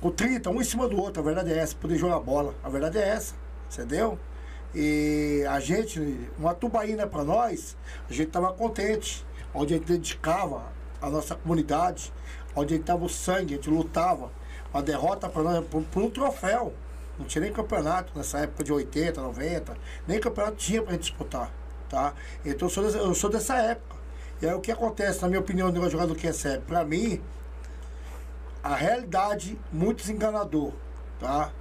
[0.00, 1.22] com 30, um em cima do outro.
[1.22, 2.52] A verdade é essa, poder jogar bola.
[2.64, 3.34] A verdade é essa,
[3.72, 4.18] entendeu?
[4.74, 6.00] E a gente,
[6.36, 7.76] uma tubaína para nós,
[8.10, 9.24] a gente tava contente.
[9.54, 10.64] Onde a gente dedicava
[11.00, 12.12] a nossa comunidade,
[12.54, 14.30] onde a gente tava o sangue, a gente lutava.
[14.74, 16.74] A derrota para nós, por, um troféu.
[17.18, 19.76] Não tinha nem campeonato nessa época de 80, 90.
[20.06, 21.50] Nem campeonato tinha pra gente disputar.
[21.88, 22.12] Tá?
[22.44, 23.95] Então eu sou, eu sou dessa época.
[24.40, 26.64] E aí o que acontece, na minha opinião, do jogador que recebe?
[26.66, 27.20] Para mim,
[28.62, 30.72] a realidade, muito enganador,
[31.18, 31.52] tá?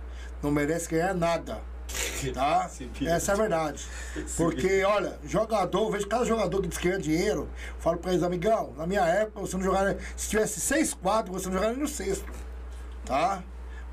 [0.42, 1.60] Não merece ganhar nada.
[2.34, 2.68] Tá?
[3.06, 3.86] Essa é a verdade.
[4.36, 7.48] Porque, olha, jogador, eu vejo cada jogador que diz que ganha dinheiro,
[7.78, 9.96] falo pra eles, amigão, na minha época você não jogava.
[10.16, 12.26] Se tivesse seis quadros, você não jogava nem no sexto.
[13.06, 13.44] Tá?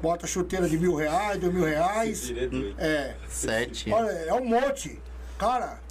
[0.00, 2.22] Bota chuteira de mil reais, dois mil reais.
[2.22, 2.74] Direito.
[2.78, 3.16] É.
[3.28, 3.94] Certinho.
[3.94, 4.98] Olha, é um monte.
[5.36, 5.81] Cara,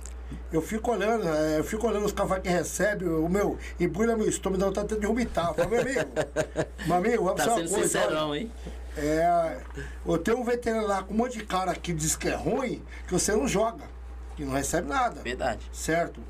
[0.52, 4.28] eu fico olhando, é, eu fico olhando os cafés que recebe, o meu, embrulha meu
[4.28, 5.50] estômago, dá vontade de vomitar.
[5.50, 6.00] Eu falo, meu amigo,
[6.86, 7.84] meu amigo, vamos Tá sendo coisa.
[7.88, 8.52] sincerão, olha, hein?
[8.98, 9.58] é,
[10.06, 12.84] eu tenho um veterinário lá com um monte de cara que diz que é ruim,
[13.08, 13.84] que você não joga,
[14.36, 15.22] que não recebe nada.
[15.22, 15.70] Verdade.
[15.72, 16.22] Certo?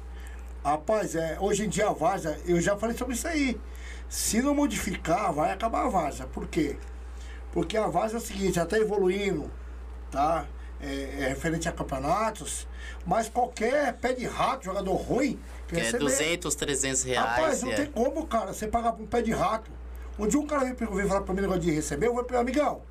[0.64, 3.60] Rapaz, é, hoje em dia a Vaza, eu já falei sobre isso aí.
[4.08, 6.26] Se não modificar, vai acabar a Vaza.
[6.28, 6.78] Por quê?
[7.52, 9.50] Porque a Vaza é o seguinte, já está evoluindo,
[10.12, 10.46] tá?
[10.82, 12.68] É, é referente a campeonatos,
[13.06, 16.00] mas qualquer pé de rato, jogador ruim, Que é receber.
[16.00, 17.30] 200, 300 reais.
[17.30, 17.76] Rapaz, não é.
[17.76, 19.70] tem como, cara, você pagar por um pé de rato.
[20.18, 22.82] Um dia um cara veio, falar pra mim negócio de receber, eu vou pro amigão.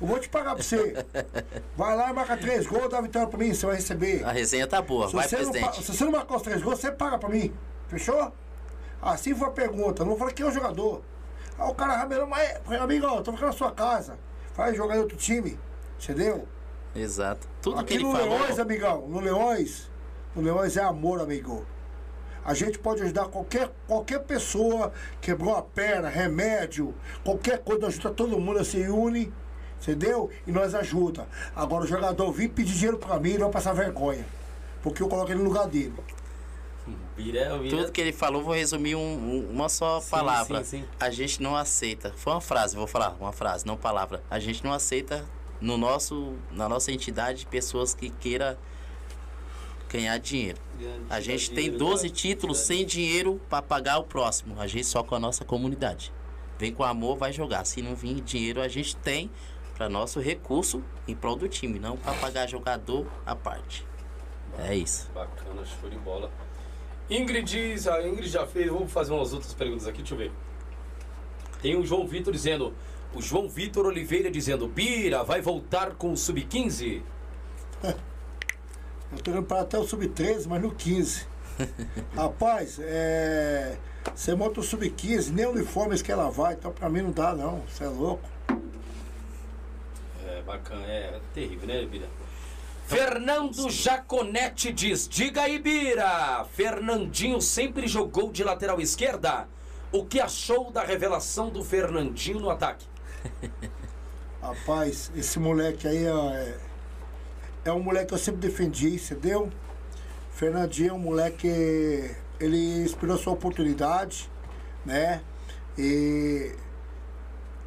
[0.00, 1.04] Eu vou te pagar pra você.
[1.76, 4.24] Vai lá e marca três gols, dá vitória pra mim, você vai receber.
[4.24, 5.08] A resenha tá boa.
[5.08, 5.82] Se Vai, não, presidente.
[5.84, 7.52] se você não marcar os três gols, você paga pra mim.
[7.88, 8.30] Fechou?
[9.00, 10.04] Assim foi a pergunta.
[10.04, 11.02] Não falei quem é o jogador.
[11.58, 14.18] Aí o cara ramelou, mas, falei, amigão, eu tô ficando na sua casa.
[14.54, 15.58] Vai jogar em outro time.
[16.02, 16.46] Entendeu?
[16.96, 17.46] Exato.
[17.62, 18.38] Tudo Aqui que ele no falou.
[18.38, 19.90] Leões, amigão, no Leões,
[20.34, 21.64] no Leões é amor, amigo.
[22.44, 26.94] A gente pode ajudar qualquer, qualquer pessoa, quebrou a perna, remédio,
[27.24, 29.32] qualquer coisa, ajuda todo mundo, se une,
[29.82, 30.30] entendeu?
[30.46, 31.26] E nós ajuda.
[31.56, 34.24] Agora o jogador vir pedir dinheiro pra mim, ele vai passar vergonha.
[34.80, 35.92] Porque eu coloco ele no lugar dele.
[37.16, 37.76] Vira, vira.
[37.76, 40.62] Tudo que ele falou, vou resumir um- um- uma só Sim, palavra.
[40.62, 40.84] sim, sim.
[41.00, 42.12] A gente não aceita.
[42.16, 44.22] Foi uma frase, vou falar, uma frase, não palavra.
[44.30, 45.24] A gente não aceita
[45.60, 48.58] no nosso, na nossa entidade pessoas que queira
[49.88, 50.58] ganhar dinheiro.
[51.08, 54.60] A gente tem 12 títulos sem dinheiro para pagar o próximo.
[54.60, 56.12] A gente só com a nossa comunidade.
[56.58, 57.64] Vem com amor, vai jogar.
[57.64, 59.30] Se não vir dinheiro, a gente tem
[59.76, 63.86] para nosso recurso em prol do time, não para pagar jogador à parte.
[64.58, 65.10] É isso.
[65.14, 66.30] Bacana, show de bola.
[67.10, 70.32] Ingrid, a Ingrid já fez, vamos fazer umas outras perguntas aqui, deixa eu ver.
[71.60, 72.74] Tem o João Vitor dizendo,
[73.16, 77.02] o João Vitor Oliveira dizendo, Bira, vai voltar com o Sub-15?
[79.12, 81.26] Eu tô indo para até o sub-13, mas no 15.
[82.14, 83.76] Rapaz, é.
[84.14, 87.62] Você monta o sub-15, nem uniformes que ela vai, então pra mim não dá não.
[87.68, 88.28] Você é louco.
[90.26, 92.08] É bacana, é terrível, né, Bira?
[92.86, 96.44] Fernando Jaconetti diz: Diga aí, Bira!
[96.52, 99.48] Fernandinho sempre jogou de lateral esquerda.
[99.92, 102.86] O que achou da revelação do Fernandinho no ataque?
[104.40, 106.58] Rapaz, esse moleque aí é,
[107.64, 109.50] é um moleque que eu sempre defendi, entendeu?
[110.30, 111.48] Fernandinho é um moleque,
[112.38, 114.30] ele inspirou sua oportunidade,
[114.84, 115.22] né?
[115.78, 116.54] E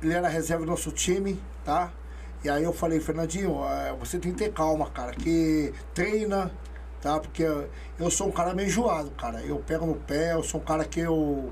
[0.02, 1.92] ele era reserva do nosso time, tá?
[2.44, 3.60] E aí eu falei, Fernandinho,
[4.00, 6.52] você tem que ter calma, cara, que treina,
[7.02, 7.20] tá?
[7.20, 9.42] Porque eu sou um cara meio enjoado, cara.
[9.42, 11.52] Eu pego no pé, eu sou um cara que eu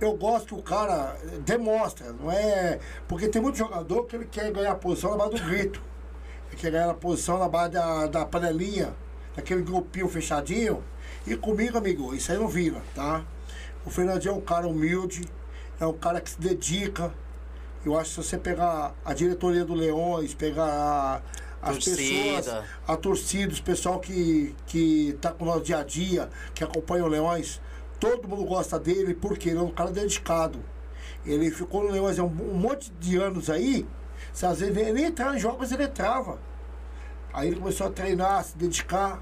[0.00, 2.78] eu gosto que o cara demonstra, não é.
[3.08, 5.80] Porque tem muito jogador que ele quer ganhar a posição na base do grito.
[6.50, 8.94] Ele quer ganhar a posição na base da, da panelinha,
[9.34, 10.82] daquele grupinho fechadinho.
[11.26, 13.24] E comigo, amigo, isso aí não vira, tá?
[13.86, 15.22] O Fernandinho é um cara humilde,
[15.80, 17.12] é um cara que se dedica.
[17.84, 21.20] Eu acho que se você pegar a diretoria do Leões, pegar a-
[21.62, 21.96] as Torcida.
[21.96, 27.04] pessoas, a torcida, os pessoal que, que tá com nós dia a dia, que acompanha
[27.04, 27.58] o Leões,
[28.00, 30.58] todo mundo gosta dele porque ele é um cara dedicado.
[31.24, 33.86] Ele ficou no Leões há um, um monte de anos aí,
[34.32, 36.38] se às vezes ele nem entrava em jogos, ele entrava.
[37.32, 39.20] Aí ele começou a treinar, a se dedicar.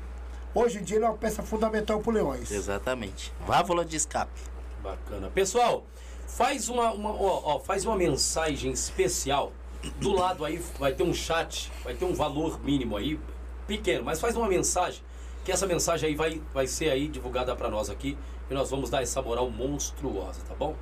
[0.55, 2.51] Hoje em dia ele é uma peça fundamental pro Leões.
[2.51, 3.33] Exatamente.
[3.47, 4.41] Válvula de escape.
[4.83, 5.31] Bacana.
[5.31, 5.85] Pessoal,
[6.27, 9.53] faz uma, uma- ó, ó, faz uma mensagem especial.
[9.99, 13.19] Do lado aí vai ter um chat, vai ter um valor mínimo aí,
[13.67, 15.03] pequeno, mas faz uma mensagem,
[15.45, 18.17] que essa mensagem aí vai, vai ser aí divulgada para nós aqui
[18.51, 20.75] e nós vamos dar essa moral monstruosa, tá bom?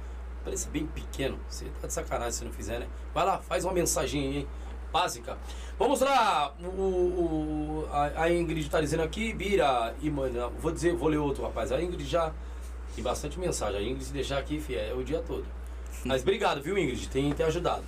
[0.44, 2.86] Parece bem pequeno, você tá de sacanagem se não fizer, né?
[3.14, 4.48] Vai lá, faz uma mensagem aí,
[4.92, 5.36] básica.
[5.78, 10.94] Vamos lá, o, o- a, a Ingrid tá dizendo aqui, Bira e mano, vou dizer,
[10.94, 12.32] vou ler outro rapaz, a Ingrid já
[12.94, 13.78] tem bastante mensagem.
[13.78, 15.44] A Ingrid deixar aqui, filha, é o dia todo.
[16.04, 17.08] Mas obrigado, viu, Ingrid?
[17.08, 17.84] Tem ter ajudado.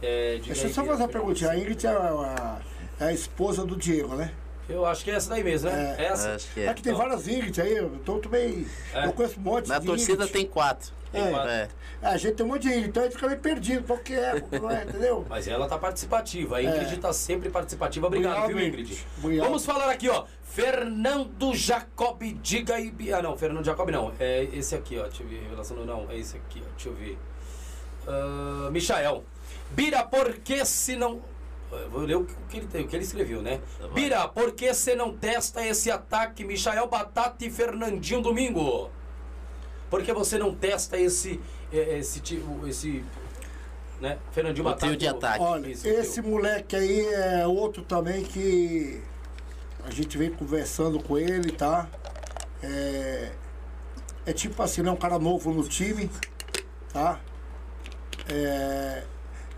[0.00, 1.50] É, Deixa eu só fazer uma perguntinha.
[1.50, 2.58] A Ingrid é a,
[3.00, 4.32] é a esposa do Diego, né?
[4.68, 5.96] Eu acho que é essa daí mesmo, né?
[5.98, 6.04] É.
[6.04, 6.34] essa.
[6.34, 6.74] Acho que É, é.
[6.74, 7.04] que tem Então.
[7.06, 8.66] várias Ingrid aí, eu tô também.
[8.94, 9.06] É.
[9.06, 10.32] Eu conheço um monte Na de torcida Ingrid.
[10.32, 10.92] tem quatro.
[11.10, 11.50] Tem quatro.
[11.50, 11.68] É.
[12.00, 13.84] É, a gente tem um monte de Ingrid, então a gente fica meio perdido.
[13.86, 15.26] Qual que é, qual não é, entendeu?
[15.28, 16.56] Mas ela tá participativa.
[16.56, 16.96] A Ingrid É.
[16.96, 18.06] tá sempre participativa.
[18.06, 19.06] Obrigado, Obrigado, viu, Ingrid.
[19.18, 19.46] Obrigado.
[19.46, 20.24] Vamos falar aqui, ó.
[20.44, 22.92] Fernando Jacob, diga aí.
[23.12, 24.12] Ah, não, Fernando Jacob não.
[24.20, 25.02] É esse aqui, ó.
[25.04, 25.42] Deixa eu ver.
[25.42, 26.06] Revelação do não.
[26.10, 26.70] É esse aqui, ó.
[26.76, 27.18] Deixa eu ver.
[28.06, 29.24] Ah, Michael.
[29.70, 31.20] Bira, por que se não.
[31.72, 33.60] Eu vou ler o que ele, tem- o que ele escreveu, né?
[33.80, 33.90] Vai.
[33.90, 38.90] Bira, por que você não testa esse ataque Michael Batata e Fernandinho Domingo?
[39.90, 41.40] Por que você não testa esse.
[41.72, 43.02] eh, esse, ti- esse
[44.00, 44.18] né?
[44.32, 44.86] Fernandinho O Batata.
[44.86, 45.42] trio de ataque.
[45.44, 46.30] Olha, esse trio.
[46.30, 49.00] moleque aí é outro também que
[49.84, 51.88] a gente vem conversando com ele, tá?
[52.62, 53.32] É,
[54.26, 54.90] é tipo assim, né?
[54.90, 56.10] Um cara novo no time,
[56.92, 57.18] tá?
[58.28, 59.04] É,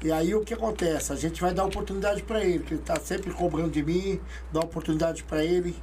[0.05, 1.15] e aí o que acontece?
[1.15, 4.21] A gente vai dar oportunidade pra ele, que ele tá sempre cobrando de mim,
[4.53, 5.75] dar oportunidade pra ele,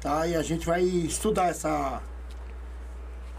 [0.00, 0.28] tá?
[0.28, 2.00] E a gente vai estudar essa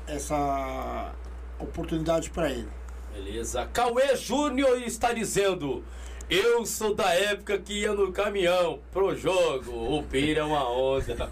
[0.06, 1.14] essa
[1.58, 2.68] oportunidade pra ele.
[3.14, 3.66] Beleza.
[3.72, 5.86] Cauê Júnior está dizendo.
[6.30, 9.72] Eu sou da época que ia no caminhão pro jogo.
[9.72, 11.30] O Bira é uma onda.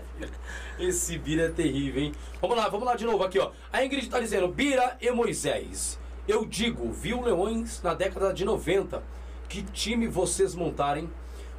[0.80, 2.12] Esse Bira é terrível, hein?
[2.40, 3.50] Vamos lá, vamos lá de novo aqui, ó.
[3.70, 5.99] A Ingrid está dizendo, Bira e Moisés.
[6.28, 9.02] Eu digo, vi o Leões na década de 90.
[9.48, 11.10] Que time vocês montarem?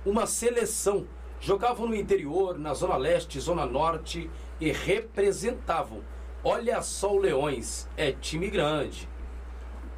[0.05, 1.05] Uma seleção.
[1.39, 6.01] Jogavam no interior, na Zona Leste, Zona Norte e representavam.
[6.43, 9.09] Olha só o Leões, é time grande.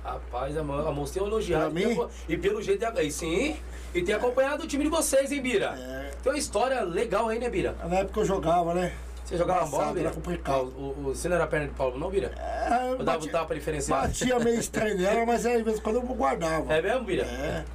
[0.03, 1.77] Rapaz, a, mo- a moça tem elogiado.
[1.79, 3.55] E tem- E pelo jeito, e sim,
[3.93, 5.75] e tem acompanhado o time de vocês, hein, Bira?
[5.77, 6.11] É.
[6.21, 7.73] Tem uma história legal aí, né, Bira?
[7.87, 8.93] Na época eu jogava, né?
[9.33, 10.11] Você jogava bola, Bira?
[10.11, 10.73] complicado.
[10.77, 12.31] O, o- você não era perna de Paulo, não, Bira?
[12.37, 14.01] É, Eu dava, dava pra diferenciar.
[14.07, 16.71] Batia meio estranho nela, mas aí, de vez em quando eu guardava.
[16.73, 17.23] É mesmo, Bira?
[17.23, 17.65] É.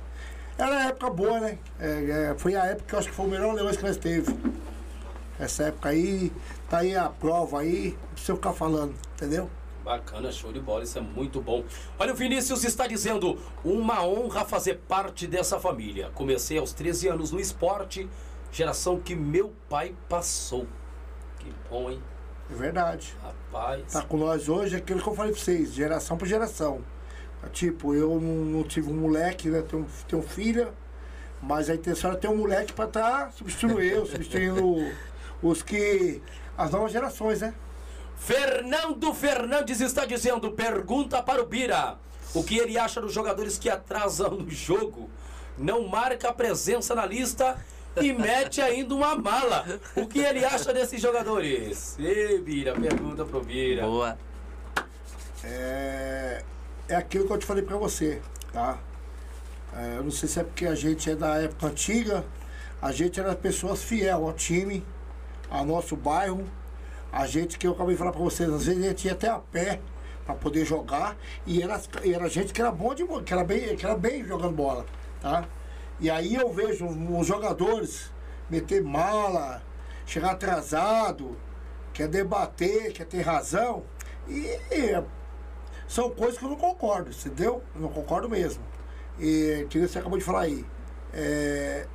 [0.57, 1.59] Era época boa, né?
[1.81, 3.97] É, é, foi a época que eu acho que foi o melhor Leões que nós
[3.97, 4.35] teve.
[5.39, 6.33] Essa época aí,
[6.69, 9.49] tá aí a prova aí, não precisa ficar falando, entendeu?
[9.85, 11.63] Bacana, show de bola, isso é muito bom.
[11.99, 16.11] Olha, o Vinícius está dizendo: uma honra fazer parte dessa família.
[16.15, 18.09] Comecei aos 13 anos no esporte,
[18.53, 20.67] geração que meu pai passou.
[21.39, 22.03] Que bom, hein?
[22.51, 23.15] É verdade.
[23.23, 23.93] Rapaz.
[23.93, 26.83] Tá com nós hoje é aquilo que eu falei pra vocês, geração por geração.
[27.53, 29.63] Tipo, eu não, tive um moleque, né?
[29.63, 30.73] Tenho, tenho filha,
[31.41, 34.93] mas a intenção era ter um moleque pra estar substituindo eu, substituindo
[35.43, 36.21] os que.
[36.57, 37.55] as novas gerações, né?
[38.17, 41.97] Fernando Fernandes está dizendo: pergunta para o Bira.
[42.35, 45.09] O que ele acha dos jogadores que atrasam no jogo,
[45.57, 47.57] não marca a presença na lista
[48.01, 49.65] e mete ainda uma mala.
[49.97, 51.97] O que ele acha desses jogadores?
[51.99, 53.83] Ê, Bira, pergunta pro Bira.
[53.83, 54.19] Boa.
[55.45, 56.43] É,
[56.89, 58.21] é aquilo que eu te falei pra você,
[58.53, 58.79] tá?
[59.75, 62.25] É, eu não sei se é porque a gente é da época antiga,
[62.81, 64.85] a gente era pessoas fiel ao time,
[65.51, 66.45] ao nosso bairro.
[67.13, 69.29] A gente, que eu acabei de falar pra vocês, às vezes a gente ia até
[69.29, 69.81] a pé
[70.27, 73.43] pra poder jogar e era, e era gente que era bom de bola, que era
[73.45, 74.85] bem, que era bem jogando bola,
[75.23, 75.45] tá?
[76.01, 78.13] E aí eu vejo os jogadores
[78.49, 79.63] meter mala,
[80.07, 81.37] chegar atrasado,
[81.93, 83.83] quer debater, quer ter razão.
[84.29, 84.59] E
[85.89, 87.63] são coisas que eu não concordo, entendeu?
[87.75, 88.63] Eu não concordo mesmo.
[89.19, 90.65] E que você acabou de falar aí.
[91.13, 91.87] é,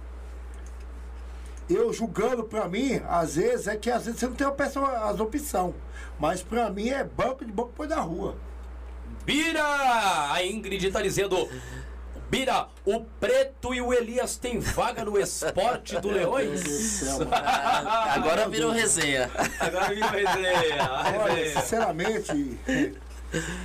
[1.70, 5.74] eu julgando pra mim, às vezes, é que às vezes você não tem as opções.
[6.20, 8.36] Mas pra mim é banco de banco depois da rua.
[9.26, 10.34] Bira!
[10.34, 11.50] A Ingrid está dizendo:
[12.34, 17.22] Bira, o Preto e o Elias têm vaga no esporte do Leões?
[17.32, 19.30] Ah, Agora virou resenha.
[19.60, 20.90] Agora me resenha.
[21.22, 22.60] Olha, sinceramente,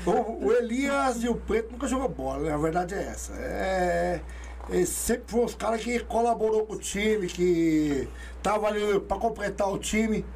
[0.04, 2.52] o, o Elias e o Preto nunca jogou bola, né?
[2.52, 3.32] a verdade é essa.
[3.36, 4.20] É,
[4.68, 8.06] eles sempre foram os caras que colaborou com o time, que
[8.42, 10.26] tava ali pra completar o time.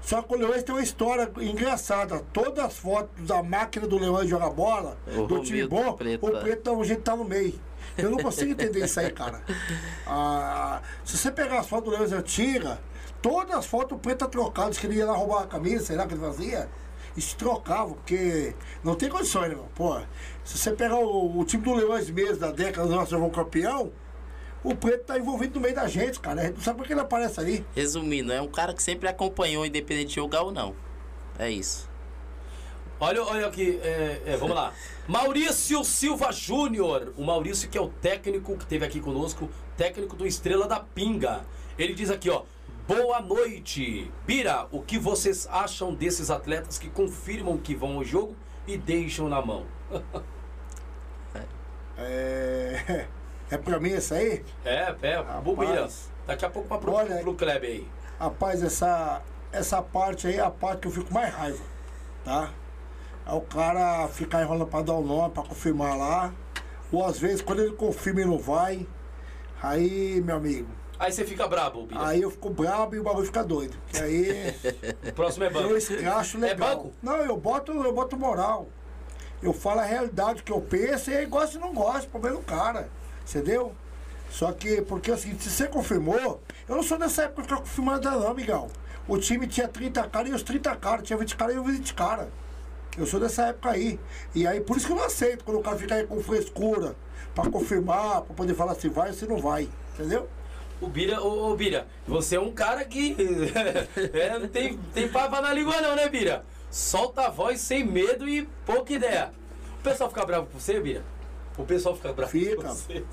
[0.00, 2.24] Só que o Leões tem uma história engraçada.
[2.32, 6.38] Todas as fotos da máquina do Leões jogar bola, O do time bom, Preto, o.
[6.38, 7.68] Preto tá, o jeito tá no meio.
[8.02, 9.42] Eu não consigo entender isso aí, cara.
[10.06, 12.78] Ah, se você pegar as fotos do Leões antigas,
[13.22, 16.14] todas as fotos tá trocado, que ele ia lá roubar a camisa, sei lá que
[16.14, 16.68] ele fazia.
[17.16, 18.54] E se trocava, porque
[18.84, 19.58] não tem condições, né?
[19.74, 20.00] Pô,
[20.44, 23.92] se você pegar o, o time do Leões mesmo da década do nosso jogo campeão,
[24.62, 26.40] o Preto tá envolvido no meio da gente, cara.
[26.40, 27.66] A gente não sabe por que ele aparece ali.
[27.74, 30.74] Resumindo, é um cara que sempre acompanhou, independente de jogar ou não.
[31.36, 31.89] É isso.
[33.00, 34.74] Olha, olha aqui, é, é, vamos lá.
[35.08, 37.14] Maurício Silva Júnior.
[37.16, 41.40] O Maurício que é o técnico que teve aqui conosco, técnico do Estrela da Pinga.
[41.78, 42.42] Ele diz aqui, ó.
[42.86, 44.10] Boa noite.
[44.26, 48.36] Bira, o que vocês acham desses atletas que confirmam que vão ao jogo
[48.66, 49.64] e deixam na mão?
[52.02, 53.06] É.
[53.50, 54.42] É pra mim isso aí?
[54.64, 55.58] É, é, Rapaz.
[55.58, 55.88] Bira.
[56.26, 57.86] Daqui a pouco uma pro, Olha- pro Kleber aí.
[58.18, 59.20] Rapaz, essa,
[59.52, 61.62] essa parte aí é a parte que eu fico mais raiva,
[62.24, 62.50] tá?
[63.30, 66.34] É o cara ficar enrolando pra dar o nome, pra confirmar lá.
[66.90, 68.84] Ou às vezes, quando ele confirma e não vai,
[69.62, 72.06] aí, meu amigo, Aí você fica brabo, Bira.
[72.08, 73.74] aí eu fico brabo e o bagulho fica doido.
[73.94, 74.54] E aí
[75.08, 75.68] O próximo é banco.
[75.68, 76.68] eu escracho legal.
[76.68, 76.92] É banco?
[77.00, 78.66] Não, eu boto, eu boto moral.
[79.40, 82.42] Eu falo a realidade que eu penso e aí gosta e não gosta, problema do
[82.42, 82.90] cara.
[83.26, 83.72] Entendeu?
[84.28, 88.10] Só que, porque assim, se você confirmou, eu não sou dessa época que eu confirmando
[88.10, 88.68] não, Miguel.
[89.08, 91.94] O time tinha 30 caras e os 30 caras, tinha 20 caras e os 20
[91.94, 92.26] caras.
[92.98, 93.98] Eu sou dessa época aí.
[94.34, 96.96] E aí, por isso que eu não aceito quando o cara fica aí com frescura,
[97.34, 99.68] pra confirmar, pra poder falar se vai ou se não vai.
[99.94, 100.28] Entendeu?
[100.80, 103.14] O Bira, ô, Bira, você é um cara que
[104.14, 106.44] é, não tem, tem papo na língua não, né, Bira?
[106.70, 109.30] Solta a voz sem medo e pouca ideia.
[109.78, 111.04] O pessoal fica bravo com você, Bira?
[111.60, 112.56] O pessoal fica bravo Fica.
[112.56, 113.04] com você?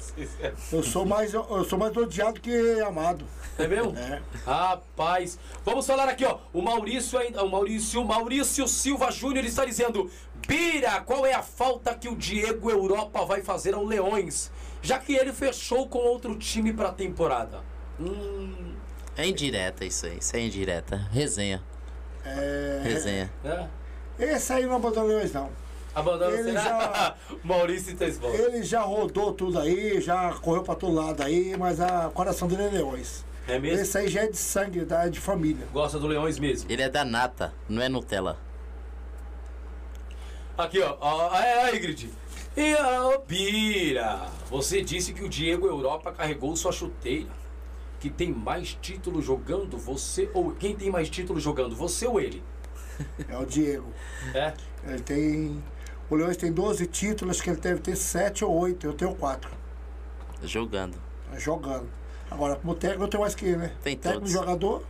[0.72, 3.26] Eu sou mais, eu sou mais odiado que amado.
[3.57, 3.94] É mesmo?
[3.98, 4.22] É.
[4.45, 6.38] Rapaz, vamos falar aqui, ó.
[6.53, 10.10] O Maurício ainda, o Maurício, Maurício Silva Júnior está dizendo:
[10.48, 14.49] Bira, qual é a falta que o Diego Europa vai fazer ao Leões,
[14.82, 17.61] já que ele fechou com outro time para a temporada?
[17.99, 18.74] Hum,
[19.18, 20.95] É indireta isso aí, isso é indireta.
[21.11, 21.61] Resenha,
[22.24, 23.34] É, resenha.
[23.44, 23.68] é.
[24.19, 25.49] esse aí não abandonou Leões, não.
[25.99, 26.61] Abandona Ele será?
[26.64, 28.30] já- Maurício Tesbon.
[28.30, 32.48] Ele já rodou tudo aí, já correu pra todo lado aí, mas a- o coração
[32.48, 33.26] dele é Leões.
[33.48, 33.82] É mesmo?
[33.82, 35.65] Esse aí já é de sangue, da- é de família.
[35.74, 36.69] Gosta do Leões mesmo.
[36.69, 38.38] Ele é da nata, não é Nutella.
[40.57, 40.98] Aqui, ó.
[40.99, 42.10] ó é, a Ingrid.
[42.56, 47.30] E a Bira, você disse que o Diego Europa carregou sua chuteira.
[47.99, 52.44] Que tem mais títulos jogando, você ou quem tem mais títulos jogando, você ou ele?
[53.28, 53.91] É o Diego.
[54.36, 54.53] É?
[54.86, 55.64] Ele tem.
[56.09, 59.13] O Leões tem 12 títulos, acho que ele deve ter 7 ou 8, eu tenho
[59.15, 59.49] 4.
[60.43, 60.97] Jogando.
[61.35, 61.89] Jogando.
[62.31, 63.75] Agora, como técnico, eu tenho mais que ele, né?
[63.84, 64.31] Tem técnico todos.
[64.31, 64.84] jogador,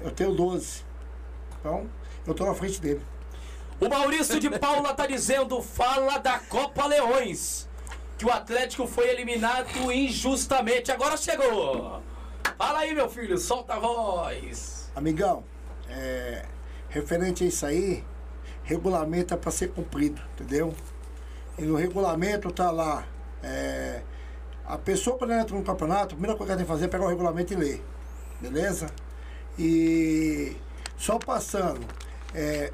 [0.00, 0.84] eu tenho 12.
[1.58, 1.86] Então,
[2.26, 3.00] eu tô na frente dele.
[3.80, 7.68] O Maurício de Paula tá dizendo, fala da Copa Leões.
[8.16, 10.90] Que o Atlético foi eliminado injustamente.
[10.90, 12.00] Agora chegou.
[12.56, 14.90] Fala aí, meu filho, solta a voz.
[14.94, 15.44] Amigão,
[15.90, 16.46] é,
[16.88, 18.02] referente a isso aí,
[18.66, 20.74] regulamento é para ser cumprido, entendeu?
[21.58, 23.06] E no regulamento tá lá.
[23.42, 24.02] é,
[24.66, 26.86] a pessoa quando ela entra no campeonato, a primeira coisa que ela tem que fazer
[26.86, 27.82] é pegar o regulamento e ler.
[28.40, 28.88] Beleza?
[29.58, 30.56] E
[30.98, 31.86] só passando.
[32.34, 32.70] é,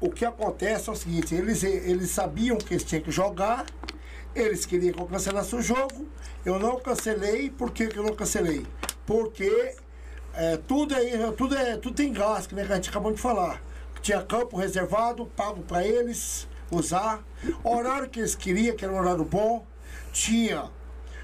[0.00, 3.66] o que acontece é o seguinte, eles, eles sabiam que eles tinham que jogar,
[4.32, 6.06] eles queriam que eu cancelasse o jogo,
[6.44, 8.64] eu não cancelei, por que eu não cancelei?
[9.04, 9.74] Porque
[10.34, 13.60] é, tudo, é, tudo, é, tudo tem gasto, né, que a gente acabou de falar.
[14.00, 17.24] Tinha campo reservado, pago para eles usar,
[17.64, 19.66] horário que eles queriam, que era um horário bom,
[20.12, 20.70] tinha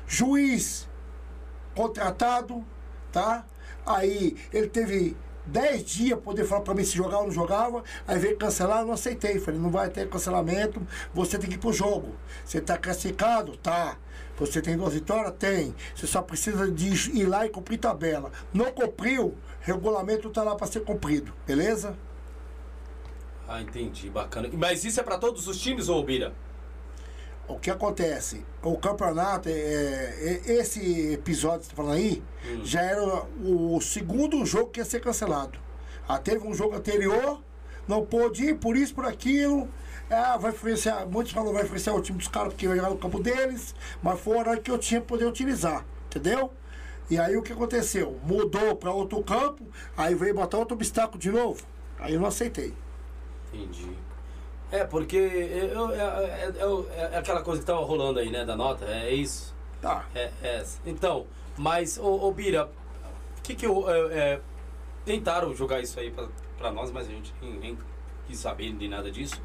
[0.07, 0.89] juiz
[1.75, 2.65] contratado,
[3.13, 3.45] tá?
[3.85, 8.19] Aí ele teve 10 dias poder falar pra mim se jogava ou não jogava, aí
[8.19, 9.39] veio cancelar, eu não aceitei.
[9.39, 12.15] Falei, não vai ter cancelamento, você tem que ir pro jogo.
[12.45, 13.57] Você tá classificado?
[13.59, 13.97] Tá.
[14.39, 15.35] Você tem duas vitórias?
[15.39, 15.75] Tem.
[15.95, 18.33] Você só precisa de ir lá e cumprir tabela.
[18.53, 21.97] Não cumpriu, regulamento tá lá pra ser cumprido, beleza?
[23.47, 24.49] Ah, entendi, bacana.
[24.53, 26.33] Mas isso é pra todos os times, ô Bira?
[27.47, 28.43] O que acontece?
[28.63, 32.23] O campeonato, é, é, esse episódio que você tá falando aí,
[32.63, 33.03] já era
[33.45, 35.59] o segundo jogo que ia ser cancelado.
[36.09, 37.43] Ah, teve um jogo anterior,
[37.87, 39.69] não pôde ir, por isso, por aquilo.
[40.11, 42.99] Ah, vai influenciar, muitos falam vai influenciar o time dos caras porque vai jogar no
[42.99, 46.51] campo deles, mas foi o horário que eu tinha pra poder utilizar, entendeu?
[47.11, 48.19] E aí o que aconteceu?
[48.23, 51.63] Mudou para outro campo, aí veio botar outro obstáculo de novo.
[51.99, 52.75] Aí eu não aceitei.
[53.55, 53.97] Entendi.
[54.73, 58.57] É, porque eu- é, é- é- é aquela coisa que tava rolando aí, né, da
[58.57, 59.55] nota, é isso.
[59.81, 60.05] Tá.
[60.15, 60.65] É, é.
[60.85, 61.27] Então,
[61.57, 62.67] mas, ô, ô Bira,
[63.39, 63.89] o que que eu...
[63.89, 64.41] é, é,
[65.05, 66.13] tentaram jogar isso aí
[66.59, 67.79] pra nós, mas a gente nem, nem
[68.27, 69.41] quis saber de nada disso.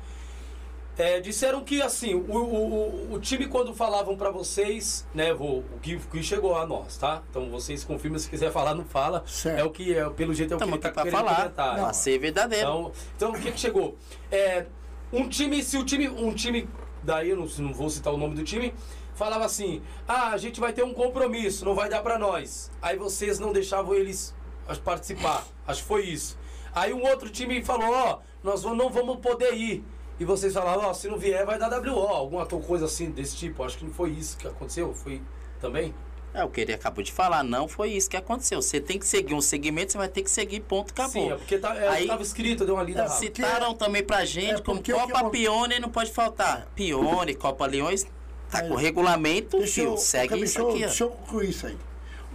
[1.00, 5.80] É, disseram que, assim, o, o, o- time quando falavam pra vocês, né, vou, o
[5.82, 7.24] que, que chegou a nós, tá?
[7.30, 9.24] Então vocês confirmam, se quiser falar, não fala.
[9.26, 9.58] Certo.
[9.60, 11.76] É o que, é, pelo jeito, é o que Estamos ele tá querendo falar, comentar.
[11.76, 12.68] pra ser verdadeiro.
[12.68, 13.96] Então, então o que, que chegou?
[14.30, 14.66] É,
[15.14, 16.68] um time, se o time, um time,
[17.02, 18.74] daí eu não, não vou citar o nome do time,
[19.16, 22.70] falava assim: ah, a gente vai ter um compromisso, não vai dar pra nós.
[22.82, 24.36] Aí vocês não deixavam eles
[24.84, 25.46] participar.
[25.66, 26.38] Acho que foi isso.
[26.76, 29.82] Aí um outro time falou: ó, nós vamos- não vamos poder ir.
[30.20, 32.08] E vocês falavam: ó, se não vier, vai dar WO.
[32.08, 33.64] Alguma to- coisa assim desse tipo.
[33.64, 34.94] Acho que não foi isso que aconteceu.
[34.94, 35.22] Foi
[35.62, 35.94] também?
[36.32, 38.62] É o que ele acabou de falar, não foi isso que aconteceu.
[38.62, 41.12] Você tem que seguir um segmento, você vai ter que seguir, ponto, acabou.
[41.12, 43.20] Sim, é porque tá, é, Aí- tava escrito, deu uma lida É, rápida.
[43.20, 46.68] Citaram também pra gente é como Copa eu- Pione não pode faltar.
[46.76, 48.06] Pione, Copa Leões,
[48.52, 50.80] tá com regulamento, Deixa eu, segue deixa isso eu- aqui.
[50.82, 51.78] Deixa eu concluir isso aí.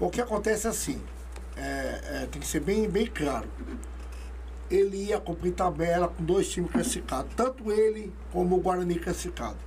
[0.00, 1.00] O que acontece é assim,
[1.56, 1.60] é,
[2.24, 3.48] é, tem que ser bem, bem claro.
[4.70, 9.58] Ele ia cumprir tabela com dois times classificados, tanto ele como o Guarani classificado.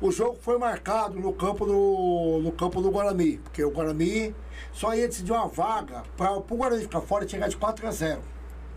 [0.00, 4.34] O jogo foi marcado no campo do, no campo do Guarani, porque o Guarani
[4.72, 7.90] só ia decidir uma vaga para o Guarani ficar fora e chegar de 4 a
[7.90, 8.22] 0.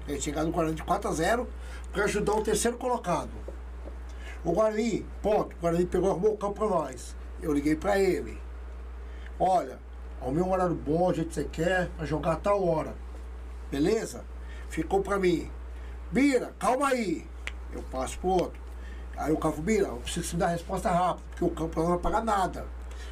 [0.05, 1.47] Ele chegar no Guarani de 4 a 0
[1.93, 3.31] para ajudar o terceiro colocado.
[4.43, 7.15] O Guarani, ponto, o Guarani pegou, arrumou o campo para nós.
[7.41, 8.37] Eu liguei para ele.
[9.39, 9.79] Olha,
[10.19, 12.93] ao meu horário bom, a gente você quer, pra jogar a tal hora.
[13.71, 14.25] Beleza?
[14.73, 15.51] Ficou pra mim.
[16.11, 17.27] Bira, calma aí.
[17.71, 18.59] Eu passo pro outro.
[19.15, 21.79] Aí o cara falou, Bira, eu preciso que dar a resposta rápida, porque o campo
[21.79, 22.65] não vai pagar nada.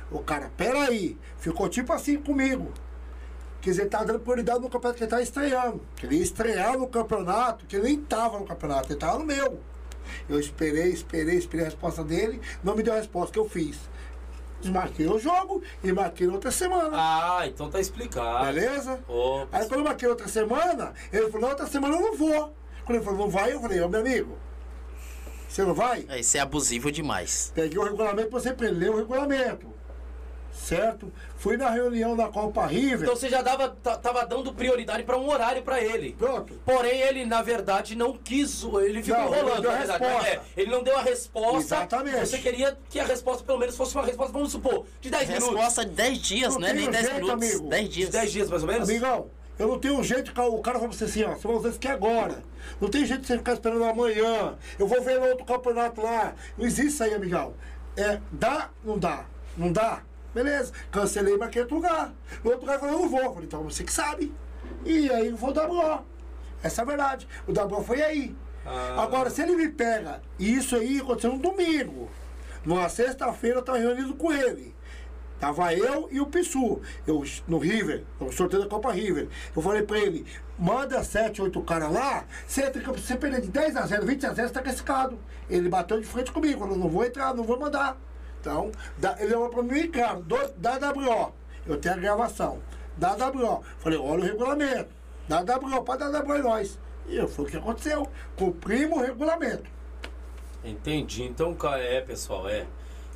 [0.10, 1.16] O cara, peraí.
[1.38, 2.72] Ficou tipo assim comigo.
[3.62, 5.82] Quer dizer, tá dando prioridade no campeonato que ele tá estreando.
[5.98, 9.60] Queria estrear no campeonato, que ele nem tava no campeonato, ele tava no meu.
[10.28, 13.78] Eu esperei, esperei, esperei a resposta dele, não me deu a resposta que eu fiz.
[14.62, 16.92] Desmarquei o jogo e marquei na outra semana.
[16.94, 18.46] Ah, então tá explicado.
[18.46, 19.00] Beleza?
[19.08, 22.56] Ô, Aí quando eu marquei outra semana, ele falou, na outra semana eu não vou.
[22.86, 24.38] Quando ele falou, não vai, eu falei, ô meu amigo,
[25.48, 26.06] você não vai?
[26.08, 27.52] É, Isso é abusivo demais.
[27.54, 29.71] Peguei o regulamento pra você prender o regulamento.
[30.54, 31.12] Certo?
[31.38, 33.02] Fui na reunião da Copa River.
[33.04, 36.14] Então você já dava, ta- tava dando prioridade pra um horário pra ele.
[36.18, 36.54] Pronto.
[36.66, 38.64] Porém, ele, na verdade, não quis.
[38.64, 40.28] Ele ficou Não, ele enrolando, deu resposta.
[40.28, 41.58] É, ele não deu a resposta.
[41.76, 42.20] Exatamente.
[42.28, 45.50] Você queria que a resposta, pelo menos, fosse uma resposta, vamos supor, de 10 minutos.
[45.50, 47.50] Resposta de 10 dias, Não não é tem nem 10 jeito, minutos.
[47.50, 47.70] amigo.
[47.70, 48.10] 10 De dias.
[48.10, 48.90] 10 dias, mais ou menos?
[48.90, 51.70] Amigão, eu não tenho jeito, o cara fala pra você assim, ó, você vai usar
[51.70, 52.44] isso aqui agora.
[52.80, 54.56] Não tem jeito de você ficar esperando amanhã.
[54.78, 56.36] Eu vou ver no outro campeonato lá.
[56.58, 57.54] Não existe isso aí, amigão.
[57.98, 59.26] É, dá, não dá.
[59.58, 60.02] Não dá?
[60.34, 60.72] Beleza.
[60.92, 62.14] Cancelei, marquei outro lugar.
[62.44, 63.22] No outro lugar falou, eu não vou.
[63.22, 64.34] Eu Falei, então você que sabe.
[64.86, 66.06] E aí eu vou o WO.
[66.64, 67.28] Essa é a verdade.
[67.48, 68.36] O WO foi aí.
[68.66, 69.04] Ah.
[69.04, 72.10] Agora, se ele me pega, e isso aí aconteceu no domingo.
[72.64, 74.76] Numa sexta-feira eu tava reunido com ele.
[75.40, 79.28] Tava eu e o Pissu, eu, no River, no sorteio da Copa River.
[79.56, 80.24] Eu falei pra ele,
[80.58, 84.34] manda 7, 8 caras lá, você entra você perder de 10 a 0, 20 a
[84.34, 85.18] 0, você tá classificado.
[85.50, 87.98] Ele bateu de frente comigo, falou, não vou entrar, não vou mandar.
[88.42, 91.32] Então, dá- ele levou pra mim, cara, do, da WO,
[91.68, 92.60] eu tenho a gravação,
[92.98, 93.64] da WO.
[93.78, 94.90] Falei, olha o regulamento,
[95.30, 96.80] da WO, pode dar WO nós.
[97.08, 99.70] E foi o que aconteceu, cumprimos o regulamento.
[100.64, 101.24] Entendi.
[101.24, 102.66] Então, é, pessoal, é.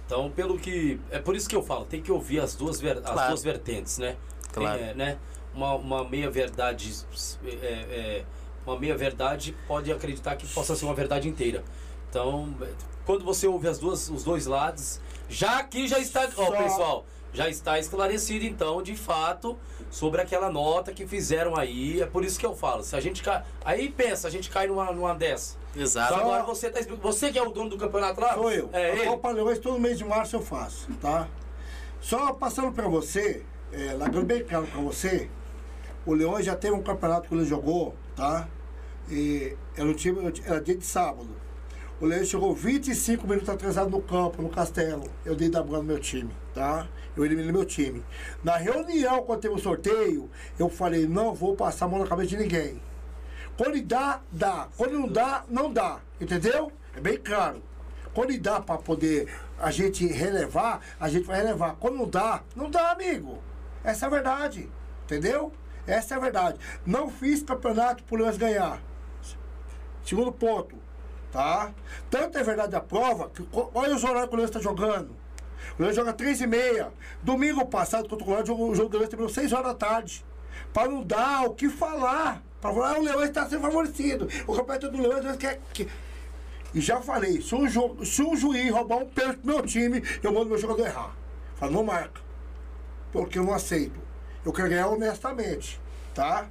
[0.06, 1.00] Então, pelo que.
[1.10, 3.30] É por isso que eu falo, tem que ouvir as duas, ver- as Claro.
[3.30, 4.16] duas vertentes, né?
[4.54, 4.80] Tem, Claro.
[4.80, 5.18] é, né?
[5.54, 6.94] Uma, uma meia verdade.
[7.44, 8.26] é, é,
[8.66, 11.64] uma meia verdade pode acreditar que possa ser uma verdade inteira.
[12.10, 12.68] Então, é,
[13.06, 15.00] quando você ouve as duas, os dois lados,
[15.30, 16.28] já aqui já está.
[16.38, 19.58] Ó, Só- pessoal, já está esclarecido, então, de fato,
[19.92, 22.02] sobre aquela nota que fizeram aí.
[22.02, 22.84] É por isso que eu falo.
[22.84, 23.44] Se a gente cai.
[23.64, 25.58] Aí pensa, a gente cai numa, numa dessa.
[25.76, 26.14] Exato.
[26.14, 26.80] Então agora você tá.
[27.02, 28.34] Você que é o dono do campeonato lá?
[28.34, 28.70] Sou eu.
[28.72, 29.08] É a.
[29.08, 31.28] Copa Leões todo mês de março eu faço, tá?
[32.00, 33.44] Só passando pra você,
[33.74, 35.30] é, largando bem claro pra você,
[36.06, 38.48] o Leões já teve um campeonato que ele jogou, tá?
[39.10, 41.30] E era, um time, era dia de sábado.
[42.02, 45.06] O Leões chegou 25 minutos atrasado no campo, no castelo.
[45.24, 46.86] Eu dei W no meu time, tá?
[47.16, 48.04] Eu eliminei meu time.
[48.44, 52.32] Na reunião, quando teve o sorteio, eu falei, não vou passar a mão na cabeça
[52.32, 52.82] de ninguém.
[53.58, 54.68] Quando dá, dá.
[54.76, 56.02] Quando não dá, não dá.
[56.20, 56.70] Entendeu?
[56.98, 57.64] É bem claro.
[58.14, 61.78] Quando dá para poder a gente relevar, a gente vai relevar.
[61.80, 63.42] Quando não dá, não dá, amigo.
[63.86, 64.70] Essa é a verdade.
[65.06, 65.54] Entendeu?
[65.88, 66.60] Essa é a verdade.
[66.86, 68.82] Não fiz campeonato por nós ganhar.
[70.04, 70.76] Segundo ponto,
[71.36, 71.72] tá?
[72.10, 75.10] Tanto é verdade a prova que olha os horários que o Leão está jogando.
[75.78, 76.92] O Leão joga 3 e meia.
[77.22, 80.26] Domingo passado, contra o Colorado, o jogo- do Leão terminou 6 horas da tarde.
[80.74, 82.42] Para não dar o que falar.
[82.62, 84.28] Para falar, ah, o Leão está sendo favorecido.
[84.48, 85.60] O campeonato do Leão, o Leão quer.
[85.74, 85.88] que-
[86.74, 87.98] E já falei, se um, ju...
[88.06, 91.16] se um juiz roubar um pênalti pro meu time, eu mando meu jogador errar.
[91.56, 92.22] Fala, não marca.
[93.12, 94.00] Porque eu não aceito.
[94.46, 95.80] Eu quero ganhar honestamente,
[96.14, 96.48] tá?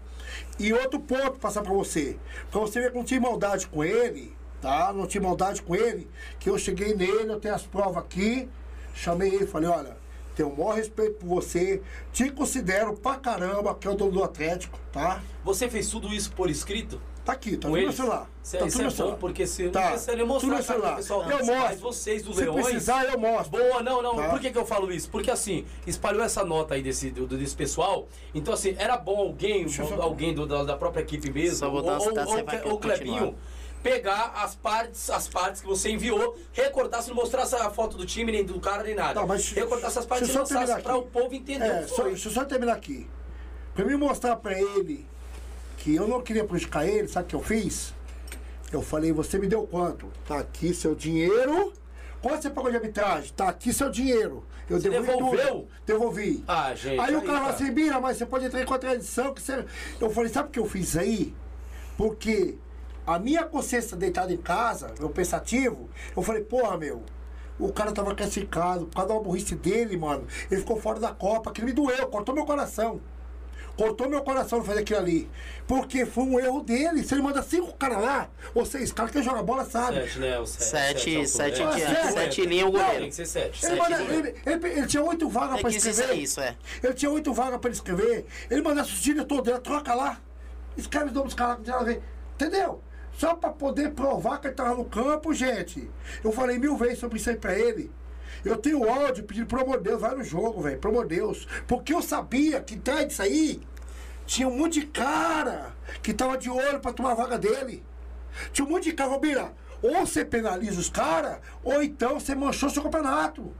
[0.58, 2.16] E outro ponto passar pra você.
[2.50, 4.33] Pra você ver que não tinha maldade com ele,
[4.64, 4.92] tá?
[4.94, 6.08] Não tinha maldade com ele,
[6.40, 8.48] que eu cheguei nele, eu tenho as provas aqui,
[8.94, 9.94] chamei ele e falei, olha,
[10.34, 11.82] tenho o maior respeito por você,
[12.14, 15.20] te considero pra caramba, que é o dono do Atlético, tá?
[15.44, 16.98] Você fez tudo isso por escrito?
[17.26, 18.28] Tá aqui, tá no meu celular.
[18.52, 19.16] É- tá tudo é celular.
[19.16, 20.96] porque se Tá, não precisaria mostrar, cara, celular.
[20.96, 21.22] pessoal.
[21.22, 21.78] Eu Mas mostro.
[21.78, 22.64] vocês do Se Leões...
[22.66, 23.50] precisar, eu mostro.
[23.50, 24.16] Boa, não, não.
[24.16, 24.28] Tá.
[24.28, 25.08] Por que, que eu falo isso?
[25.08, 28.06] Porque assim, espalhou essa nota aí desse, do, desse pessoal.
[28.34, 29.64] Então, assim, era bom alguém,
[29.98, 33.34] alguém do- da, da própria equipe mesmo, ou, ou, citada, ou, ou Clebinho, continuar.
[33.84, 38.32] Pegar as partes, as partes que você enviou, recortasse, não mostrasse a foto do time,
[38.32, 39.20] nem do cara, nem nada.
[39.20, 42.28] Tá, mas recortasse as partes e terminar para o povo entender É, o só, deixa
[42.28, 43.06] eu só terminar aqui.
[43.74, 45.06] Pra mim mostrar pra ele
[45.76, 47.92] que eu não queria prejudicar ele, sabe o que eu fiz?
[48.72, 50.10] Eu falei, você me deu quanto?
[50.26, 51.70] Tá aqui seu dinheiro.
[52.22, 53.30] Quanto você pagou de arbitragem?
[53.36, 54.42] Tá aqui seu dinheiro.
[54.68, 55.48] Eu Você devolvi devolveu?
[55.48, 55.68] tudo.
[55.84, 56.44] Devolvi.
[56.48, 57.50] Ah, gente, Aí o aí, cara falou cara.
[57.50, 59.34] assim, Bira, mas você pode entrar em contradição.
[59.34, 59.62] Que você...
[60.00, 61.34] Eu falei, sabe o que eu fiz aí?
[61.98, 62.56] Porque
[63.06, 67.02] a minha consciência deitada em casa, meu pensativo, eu falei, porra, meu,
[67.58, 70.26] o cara tava classificado, por causa da burrice dele, mano.
[70.50, 73.00] Ele ficou fora da Copa, que me doeu, cortou meu coração.
[73.76, 75.28] Cortou meu coração fazer aquilo ali.
[75.66, 77.02] Porque foi um erro dele.
[77.02, 79.96] Se ele manda cinco caras lá, ou seis caras que joga bola, sabe?
[79.96, 80.38] Sete, né?
[80.38, 80.64] O sete,
[81.00, 83.00] Sete, sete, altura, de- É, sete linha o Não, goleiro.
[83.00, 83.66] Tem que ser sete.
[83.66, 86.12] Ele, Sete manda- ele- ele- ele tinha oito vagas É pra isso escrever.
[86.12, 86.56] é isso, é.
[86.84, 88.26] Ele tinha oito vagas pra ele escrever.
[88.48, 90.20] Ele mandasse os diretores dele, troca lá.
[90.76, 91.58] Escreve os nomes dos caras.
[91.66, 92.00] já vem.
[92.36, 92.80] Entendeu?
[93.16, 95.88] Só pra poder provar que ele tava no campo, gente.
[96.22, 97.90] Eu falei mil vezes sobre isso aí pra ele.
[98.44, 101.16] Eu tenho áudio pedindo, pelo amor de Deus, vai no jogo, velho, pelo amor de
[101.16, 101.46] Deus.
[101.66, 103.62] Porque eu sabia que atrás disso aí
[104.26, 105.72] tinha um monte de cara
[106.02, 107.84] que tava de olho pra tomar a vaga dele.
[108.52, 112.68] Tinha um monte de cara, Robira, ou você penaliza os caras, ou então você manchou
[112.68, 113.54] seu campeonato.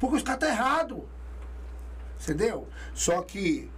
[0.00, 1.08] Porque os caras tá errado.
[2.20, 2.68] Entendeu?
[2.94, 3.70] Só que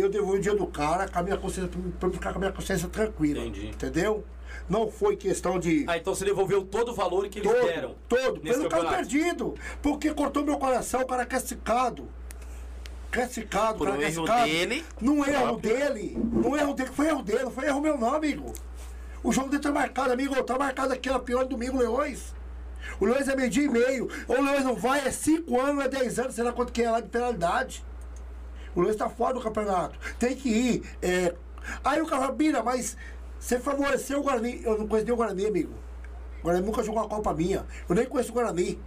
[0.00, 2.52] eu devolvi o dia do cara com a minha consciência, pra ficar com a minha
[2.52, 3.40] consciência tranquila.
[3.40, 3.68] Entendi.
[3.68, 4.24] Entendeu?
[4.68, 5.84] Não foi questão de.
[5.88, 7.94] Ah, então você devolveu todo o valor que eles todo, deram.
[8.08, 8.96] todo, nesse pelo campeonato.
[8.96, 9.54] perdido.
[9.82, 12.08] Porque cortou meu coração, o cara quer secado.
[13.12, 14.44] Quer secado, Por o cara um quer erro secado.
[14.50, 16.18] dele, Num erro dele.
[16.32, 18.52] Num erro dele, foi erro dele, não foi erro meu não, amigo.
[19.22, 20.42] O jogo dele tá marcado, amigo.
[20.42, 22.34] Tá marcado aqui, ó, pior domingo, Leões.
[23.00, 24.08] O Leões é meio dia e meio.
[24.26, 26.90] O Leões não vai, é 5 anos, é 10 anos, sei lá quanto que é
[26.90, 27.84] lá de penalidade.
[28.74, 29.98] O Leões tá fora do campeonato.
[30.18, 30.82] Tem que ir.
[31.02, 31.34] é.
[31.82, 32.96] Aí o cara Bira, mas
[33.38, 34.62] você favoreceu o Guarani.
[34.64, 35.72] Eu não conheço nem o Guarani, amigo.
[36.40, 37.64] O Guarani nunca jogou uma Copa minha.
[37.88, 38.78] Eu nem conheço o Guarani,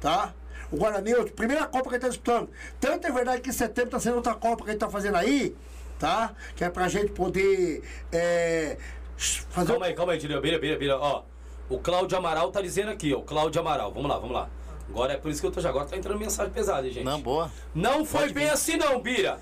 [0.00, 0.32] tá?
[0.70, 2.48] O Guarani, é a primeira Copa que ele tá disputando.
[2.78, 5.56] Tanto é verdade que em setembro tá sendo outra Copa que ele tá fazendo aí,
[5.98, 6.32] tá?
[6.54, 8.76] Que é pra gente poder é,
[9.16, 9.72] fazer.
[9.72, 10.40] Calma aí, calma aí, Dirio.
[10.40, 10.98] Bira, bira, bira.
[10.98, 11.24] Ó,
[11.68, 13.18] o Cláudio Amaral tá dizendo aqui, ó.
[13.18, 13.92] O Cláudio Amaral.
[13.92, 14.48] Vamos lá, vamos lá.
[14.90, 17.04] Agora é por isso que eu tô já agora tá entrando mensagem pesada, hein, gente.
[17.04, 17.50] não, boa.
[17.72, 19.38] Não foi bem assim não, Bira.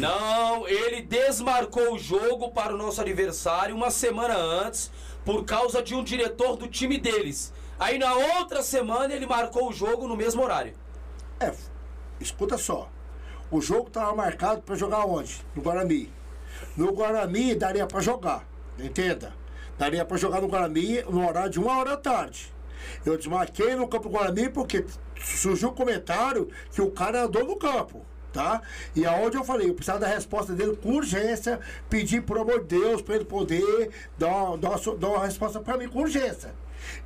[0.00, 4.90] Não, ele desmarcou o jogo para o nosso aniversário uma semana antes
[5.24, 7.52] por causa de um diretor do time deles.
[7.78, 10.74] Aí na outra semana ele marcou o jogo no mesmo horário.
[11.38, 11.52] É,
[12.20, 12.88] escuta só.
[13.50, 15.44] O jogo tava marcado pra jogar onde?
[15.54, 16.10] No Guarani.
[16.76, 18.46] No Guarani daria pra jogar,
[18.78, 19.34] entenda?
[19.76, 22.53] Daria pra jogar no Guarani no horário de uma hora da tarde.
[23.04, 24.84] Eu desmarquei no campo Guarani porque
[25.20, 28.04] surgiu um comentário que o cara andou no campo.
[28.32, 28.62] Tá?
[28.96, 32.80] E aonde eu falei, eu precisava da resposta dele com urgência, pedir, por amor de
[32.80, 36.52] Deus, para ele poder dar uma, dar uma, dar uma resposta para mim com urgência.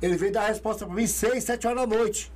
[0.01, 2.31] Ele veio dar a resposta para mim 6, 7 horas da noite.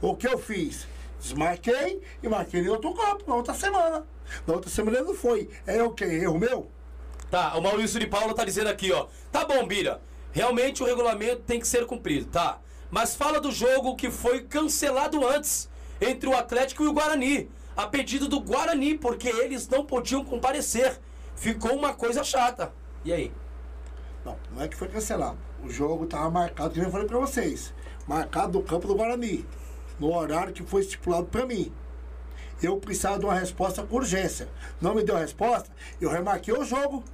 [0.00, 0.86] O que eu fiz?
[1.20, 4.06] Desmarquei e marquei em outro campo, na outra semana.
[4.46, 5.50] Na outra semana ele não foi.
[5.66, 6.04] É o quê?
[6.04, 6.70] Erro meu?
[7.30, 9.06] Tá, o Maurício de Paula tá dizendo aqui, ó.
[9.30, 10.00] Tá bom, Bira.
[10.32, 12.60] Realmente o regulamento tem que ser cumprido, tá?
[12.90, 15.68] Mas fala do jogo que foi cancelado antes
[16.00, 17.50] entre o Atlético e o Guarani.
[17.76, 20.98] A pedido do Guarani, porque eles não podiam comparecer.
[21.36, 22.72] Ficou uma coisa chata.
[23.04, 23.32] E aí?
[24.24, 25.38] Não, não é que foi cancelado.
[25.62, 27.72] O jogo estava marcado, que eu falei para vocês.
[28.06, 29.46] Marcado no campo do Guarani.
[30.00, 31.72] No horário que foi estipulado para mim.
[32.60, 34.48] Eu precisava de uma resposta com urgência.
[34.80, 35.70] Não me deu resposta,
[36.00, 37.04] eu remarquei o jogo.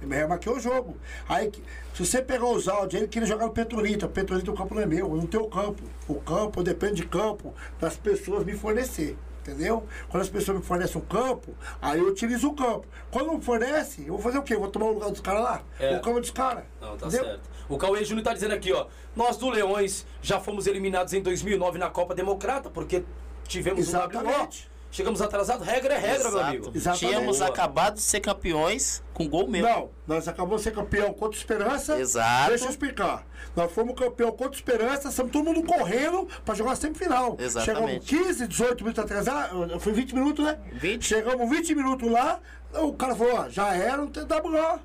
[0.00, 0.96] Eu me remarquei o jogo.
[1.28, 1.50] Aí,
[1.94, 4.06] se você pegar os áudios, ele queria jogar no Petrolito.
[4.06, 5.82] O Petrolito, o campo não é meu, eu não tenho campo.
[6.08, 9.16] O campo depende de campo das pessoas me fornecer.
[9.42, 9.86] Entendeu?
[10.08, 12.86] Quando as pessoas me fornecem um campo, aí eu utilizo o campo.
[13.10, 14.54] Quando não fornece, eu vou fazer o quê?
[14.54, 15.62] Vou tomar o lugar dos caras lá?
[15.78, 15.96] É.
[15.96, 16.64] O campo é dos caras.
[16.80, 17.24] Não, tá Entendeu?
[17.24, 17.50] certo.
[17.68, 18.86] O Cauê Júnior tá dizendo aqui, ó.
[19.16, 23.02] Nós do Leões já fomos eliminados em 2009 na Copa Democrata, porque
[23.44, 24.48] tivemos um WO.
[24.90, 25.66] Chegamos atrasados.
[25.66, 26.46] Regra é regra, meu Exato.
[26.46, 26.72] amigo.
[26.74, 27.06] Exatamente.
[27.06, 27.48] Tínhamos Boa.
[27.48, 29.62] acabado de ser campeões com gol meu.
[29.62, 31.98] Não, nós acabamos de ser campeão contra Esperança.
[31.98, 32.50] Exato.
[32.50, 33.24] Deixa eu explicar.
[33.54, 37.36] Nós fomos campeão contra Esperança, estamos todo mundo correndo pra jogar a semifinal.
[37.38, 38.04] Exatamente.
[38.04, 40.58] Chegamos 15, 18 minutos atrasados, foi 20 minutos, né?
[40.72, 41.04] 20.
[41.04, 42.40] Chegamos 20 minutos lá,
[42.74, 44.80] o cara falou, ó, já era, não tem WO.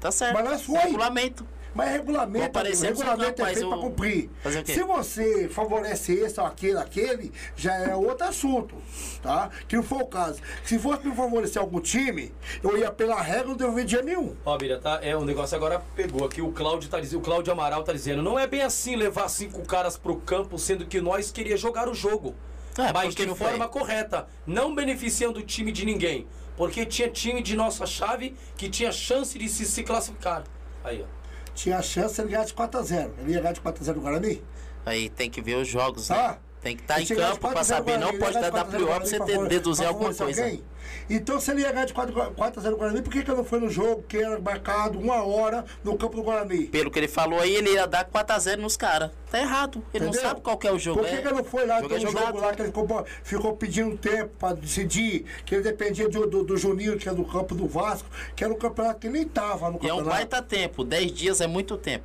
[0.00, 0.34] Tá certo.
[0.34, 0.78] Mas nós foi.
[0.78, 1.46] Regulamento.
[1.74, 4.30] Mas regulamento, aparecer regulamento é feito para cumprir.
[4.64, 8.76] Se você favorece esse ou aquele, aquele, já é outro assunto,
[9.22, 9.50] tá?
[9.66, 10.40] Que não foi o caso.
[10.64, 14.36] Se fosse me favorecer algum time, eu ia pela regra, não devolver dinheiro nenhum.
[14.44, 15.00] Ó, Bira, tá?
[15.02, 16.42] É, o negócio agora pegou aqui.
[16.42, 19.62] O Cláudio tá dizendo, o Cláudio Amaral tá dizendo, não é bem assim levar cinco
[19.66, 22.34] caras pro campo, sendo que nós queria jogar o jogo.
[22.78, 23.48] É, mas de não foi.
[23.48, 26.26] forma correta, não beneficiando o time de ninguém.
[26.56, 30.44] Porque tinha time de nossa chave que tinha chance de se, se classificar.
[30.84, 31.21] Aí, ó.
[31.54, 33.10] Tinha a chance de ele ganhar de 4x0.
[33.18, 34.42] Ele ia ganhar de 4x0 no Guarani?
[34.86, 36.28] Aí tem que ver os jogos, Tá?
[36.32, 36.36] né?
[36.62, 37.98] Tem que estar Ele em campo pra 4x0 saber.
[37.98, 40.42] Não pode dar ganhar de 4x0 no WO pra você ter- deduzir alguma coisa.
[40.44, 40.64] alguém.
[41.08, 43.60] Então, se ele ia ganhar de 4x0 no Guarani, por que, que ele não foi
[43.60, 46.66] no jogo que era marcado uma hora no campo do Guarani?
[46.66, 49.10] Pelo que ele falou aí, ele ia dar 4x0 nos caras.
[49.30, 49.82] Tá errado.
[49.94, 50.22] Ele Entendeu?
[50.22, 51.00] não sabe qual que é o jogo.
[51.00, 51.22] Por que, é.
[51.22, 51.80] que ele não foi lá?
[51.82, 52.26] Tem é um jogado.
[52.26, 56.44] jogo lá que ele ficou, ficou pedindo tempo pra decidir, que ele dependia do, do,
[56.44, 59.70] do Juninho, que é do campo do Vasco, que era um campeonato que nem tava
[59.70, 60.10] no E é um campeonato.
[60.10, 60.84] baita tempo.
[60.84, 62.04] 10 dias é muito tempo.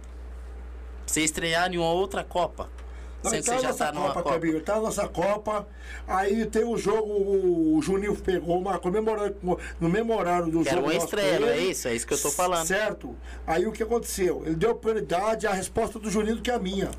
[1.06, 2.70] Você estrear em uma outra Copa.
[3.24, 4.40] Não, ele que você já nossa tá numa Copa, Copa.
[4.40, 4.62] Camilo.
[4.62, 5.68] Tá na nossa Copa.
[6.08, 7.12] Aí tem o jogo,
[7.76, 9.36] o Juninho pegou uma comemorando
[9.80, 10.90] no memorário do Que era jogo.
[10.92, 11.88] uma estreia, com não é isso?
[11.88, 12.68] É isso que eu tô falando.
[12.68, 13.16] Certo.
[13.46, 14.44] Aí o que aconteceu?
[14.46, 16.92] Ele deu prioridade à resposta do Juninho do que a minha.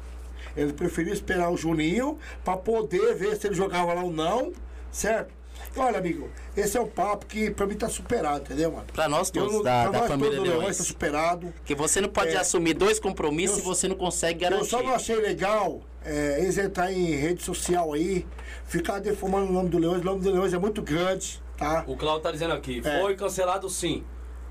[0.57, 4.53] Ele preferiu esperar o Juninho para poder ver se ele jogava lá ou não,
[4.90, 5.38] certo?
[5.81, 8.87] Olha, amigo, esse é um papo que pra mim tá superado, entendeu, mano?
[8.93, 10.77] Pra nós Eu todos, não- da, pra da nós família todos do Leões Leões.
[10.79, 11.55] tá superado.
[11.65, 12.39] Que você não pode É.
[12.39, 14.71] assumir dois compromissos Eu- e você não consegue Eu garantir.
[14.71, 18.27] só não achei legal é, eles entrar em rede social aí,
[18.67, 20.01] ficar deformando o nome do Leões.
[20.01, 21.85] O nome do Leões é muito grande, tá?
[21.87, 23.01] O Cláudio tá dizendo aqui, É.
[23.01, 24.05] foi cancelado sim.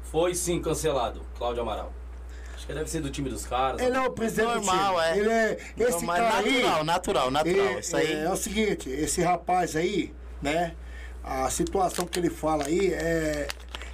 [0.04, 1.92] Foi sim cancelado, Cláudio Amaral.
[2.56, 3.80] Acho que deve ser do time dos caras.
[3.82, 5.06] Ele é o presidente Normal, do time.
[5.06, 5.18] é.
[5.20, 7.66] Ele é esse Não, mas cara natural, aí, natural, natural.
[7.68, 8.14] ele- Isso aí.
[8.14, 10.76] É, é o seguinte, esse rapaz aí, né?
[11.30, 13.50] A situação que ele fala aí é,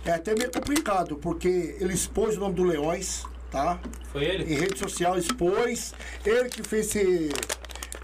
[0.05, 3.79] é até meio complicado, porque ele expôs o nome do Leões, tá?
[4.11, 4.53] Foi ele?
[4.53, 5.95] Em rede social expôs.
[6.23, 7.31] Ele que fez esse,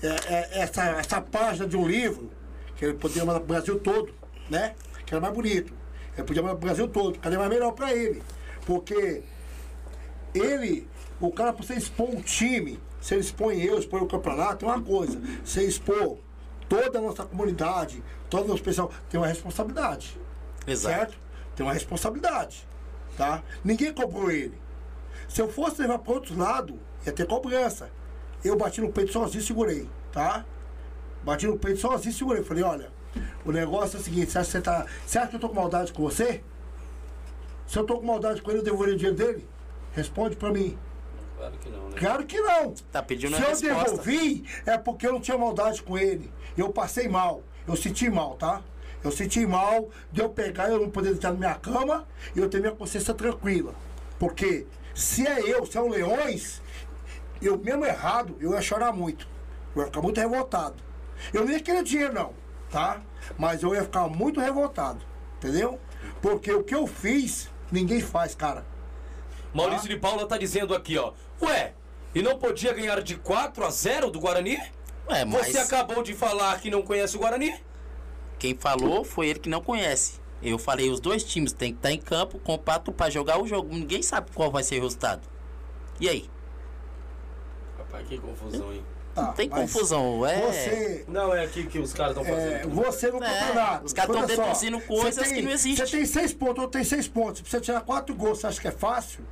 [0.02, 2.32] é, é, essa, essa página de um livro,
[2.76, 4.12] que ele poderia mandar pro Brasil todo,
[4.50, 4.74] né?
[5.06, 5.72] Que era mais bonito.
[6.18, 8.24] Ele podia mandar pro Brasil todo, cadê mais melhor pra ele?
[8.66, 9.22] Porque
[10.34, 10.88] ele,
[11.22, 14.70] o cara pra você expor um time, se ele expõe eu, expõe o campeonato, é
[14.70, 15.22] uma coisa.
[15.46, 16.18] Você expor
[16.70, 20.20] toda a nossa comunidade, todo o nosso pessoal, tem uma responsabilidade.
[20.66, 20.96] Exato.
[20.96, 21.18] Certo?
[21.56, 22.68] Tem uma responsabilidade.
[23.18, 23.44] Tá?
[23.64, 24.58] Ninguém cobrou ele.
[25.28, 27.90] Se eu fosse levar para outro lado, ia ter cobrança.
[28.44, 30.46] Eu bati no peito sozinho e segurei, tá?
[31.24, 32.44] Bati no peito sozinho e segurei.
[32.44, 32.92] Falei, olha,
[33.44, 35.50] o negócio é o seguinte, você acha que, você tá, você acha que eu tô
[35.50, 36.42] com maldade com você?
[37.68, 39.48] Se eu tô com maldade com ele, eu devolveria o dinheiro dele?
[39.94, 40.78] Responde pra mim.
[41.38, 41.96] Claro que não, né?
[41.98, 42.74] Claro que não.
[42.92, 43.90] Tá pedindo Se a eu resposta.
[43.92, 46.32] devolvi, é porque eu não tinha maldade com ele.
[46.60, 47.42] Eu passei mal.
[47.66, 48.62] Eu senti mal, tá?
[49.02, 52.06] Eu senti mal de eu pegar eu não poder deitar na minha cama
[52.36, 53.74] e eu ter minha consciência tranquila.
[54.20, 56.62] Porque se é eu, se é o Leões,
[57.42, 59.26] eu mesmo errado, eu ia chorar muito.
[59.74, 60.76] Eu ia ficar muito revoltado.
[61.34, 62.34] Eu nem ia querer dinheiro, não,
[62.70, 63.02] tá?
[63.38, 65.00] Mas eu ia ficar muito revoltado.
[65.38, 65.80] Entendeu?
[66.22, 68.66] Porque o que eu fiz, ninguém faz, cara.
[69.54, 71.14] Maurício de Paula tá dizendo aqui, ó.
[71.42, 71.74] Ué,
[72.14, 74.60] e não podia ganhar de 4 a 0 do Guarani?
[75.10, 77.54] É, mas Você acabou de falar que não conhece o Guarani?
[78.38, 80.14] quem falou foi ele que não conhece.
[80.42, 83.68] Eu falei, os dois times têm que estar em campo, compacto pra jogar o jogo.
[83.76, 85.28] Ninguém sabe qual vai ser o resultado.
[86.00, 86.30] E aí?
[87.78, 88.82] Rapaz, que confusão, hein?
[89.14, 90.40] Tá, Não tem confusão, é.
[90.42, 92.70] Você, Não, é aqui que os caras estão É, fazendo.
[92.76, 93.86] você no É, campeonato.
[93.86, 95.86] os caras tão Olha só, deduzindo coisas tem- que não existem.
[95.86, 97.42] Você tem seis pontos, outro tem seis pontos.
[97.42, 99.26] Pra você tirar quatro gols, você acha que é fácil?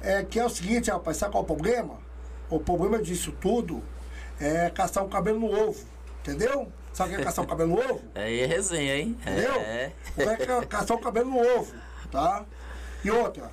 [0.00, 1.98] É que é o seguinte, rapaz, sabe qual é o problema?
[2.48, 3.82] O problema disso tudo
[4.40, 5.84] é caçar um cabelo no ovo.
[6.20, 6.70] Entendeu?
[6.92, 8.02] Sabe o que é caçar um cabelo no ovo?
[8.14, 9.16] Aí é resenha, hein?
[9.20, 9.54] Entendeu?
[9.54, 9.92] É.
[10.16, 11.74] O quer caçar o cabelo no ovo,
[12.10, 12.44] tá?
[13.04, 13.50] E outra,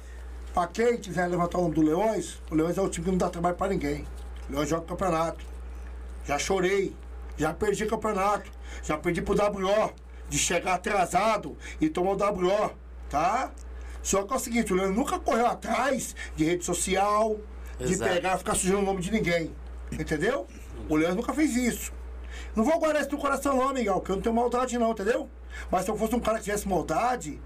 [0.54, 3.18] pra quem quiser levantar o nome do Leões, o Leões é o time que não
[3.18, 4.06] dá trabalho pra ninguém.
[4.48, 5.44] O Leões joga campeonato.
[6.26, 6.96] Já chorei,
[7.36, 8.50] já perdi campeonato,
[8.84, 9.92] já perdi pro WO,
[10.30, 12.72] de chegar atrasado e tomar o WO,
[13.10, 13.52] tá?
[14.04, 17.38] Só que é o seguinte, o Leões nunca correu atrás de rede social,
[17.78, 18.14] de Exato.
[18.14, 19.52] pegar e ficar sujando o nome de ninguém.
[19.92, 20.48] Entendeu?
[20.92, 21.94] O Leões nunca fez isso.
[22.54, 25.30] Não vou guardar isso no coração não, amigão, porque eu não tenho maldade não, entendeu?
[25.72, 27.40] Mas se eu fosse um cara que tivesse maldade,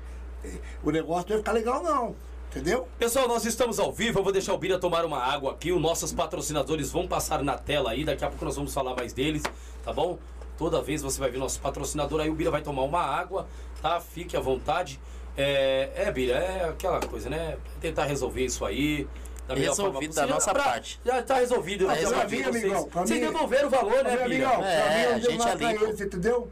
[0.44, 2.16] eh, o negócio não ia ficar legal não,
[2.50, 2.88] entendeu?
[2.98, 4.18] Pessoal, nós estamos ao vivo.
[4.18, 5.72] Eu vou deixar o Bira tomar uma água aqui.
[5.72, 8.04] Os nossos patrocinadores vão passar na tela aí.
[8.04, 9.44] Daqui a pouco nós vamos falar mais deles,
[9.84, 10.18] tá bom?
[10.58, 12.30] Toda vez você vai ver nosso patrocinador aí.
[12.32, 13.48] O Bira vai tomar uma água,
[13.80, 14.02] tá?
[14.02, 15.00] Fique à vontade.
[15.38, 17.60] É, é Bira, é aquela coisa, né?
[17.80, 19.08] Tentar resolver isso aí.
[19.48, 21.00] Da Resolvido da nossa Pra- parte.
[21.06, 21.86] Já tá resolvido.
[21.86, 22.64] Tá já resolvido, vocês.
[22.64, 22.90] amigão.
[22.92, 25.84] Vocês devolveram o valor, né, amigão, É, pra mim eu a gente é pra limpo.
[25.86, 26.52] eles, entendeu?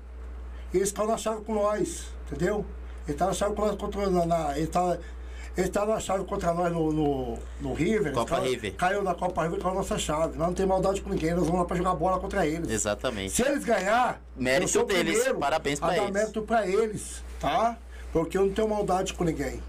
[0.73, 2.65] Eles estão na chave com nós, entendeu?
[3.05, 4.91] Eles estão na chave com nós contra na, na, eles estão
[5.55, 8.11] eles estão na chave contra nós no, no, no River.
[8.13, 8.73] Copa River.
[8.75, 10.35] Caiu na Copa River com a nossa chave.
[10.37, 12.69] Nós não temos maldade com ninguém, nós vamos lá pra jogar bola contra eles.
[12.69, 13.33] Exatamente.
[13.33, 16.11] Se eles ganhar, Mérito deles, primeiro parabéns pra a dar eles.
[16.11, 17.77] mérito pra eles, tá?
[18.11, 19.61] Porque eu não tenho maldade com ninguém.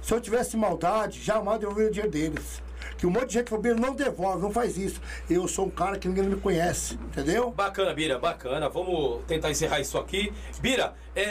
[0.00, 2.62] Se eu tivesse maldade, jamais devolveria o dinheiro deles.
[2.98, 5.00] Que um monte de gente falou, "Bira, não devolve, não faz isso.
[5.28, 7.50] Eu sou um cara que ninguém me conhece, entendeu?
[7.50, 8.68] Bacana, Bira, bacana.
[8.68, 10.32] Vamos tentar encerrar isso aqui.
[10.60, 11.24] Bira, é, é,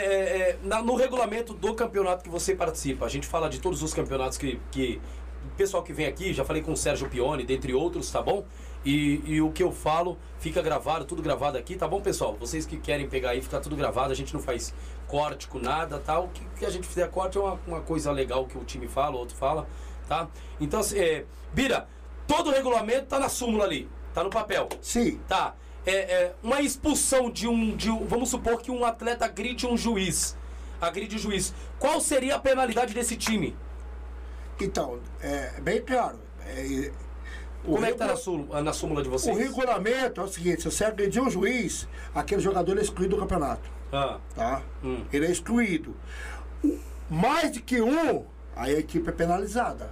[0.50, 3.92] é, na- no regulamento do campeonato que você participa, a gente fala de todos os
[3.92, 5.00] campeonatos que, que
[5.52, 8.44] o pessoal que vem aqui, já falei com o Sérgio Pione, dentre outros, tá bom?
[8.84, 12.36] E, e o que eu falo fica gravado, tudo gravado aqui, tá bom, pessoal?
[12.38, 14.72] Vocês que querem pegar aí, fica tudo gravado, a gente não faz
[15.08, 16.20] corte com nada, tá?
[16.20, 18.86] O que, que a gente fizer corte é uma, uma coisa legal que o time
[18.86, 19.66] fala, o outro fala,
[20.08, 20.28] tá?
[20.60, 21.24] Então, assim, é,
[21.56, 21.88] Bira,
[22.26, 24.68] todo o regulamento tá na súmula ali, tá no papel.
[24.82, 25.18] Sim.
[25.26, 25.54] Tá.
[25.86, 28.04] É, é, uma expulsão de um, de um.
[28.04, 30.36] Vamos supor que um atleta agride um juiz.
[30.78, 31.54] Agride o juiz.
[31.78, 33.56] Qual seria a penalidade desse time?
[34.60, 36.18] Então, é bem claro.
[36.46, 36.90] é,
[37.64, 39.36] Como é que tá regula- na, súmula, na súmula de O vocês?
[39.38, 43.70] regulamento é o seguinte, se você agredir um juiz, aquele jogador é excluído do campeonato.
[43.90, 44.60] Ah, Tá?
[44.84, 45.04] Hum.
[45.10, 45.96] Ele é excluído.
[46.62, 46.78] O-
[47.08, 48.24] Mais de que um,
[48.54, 49.90] aí a equipe é penalizada.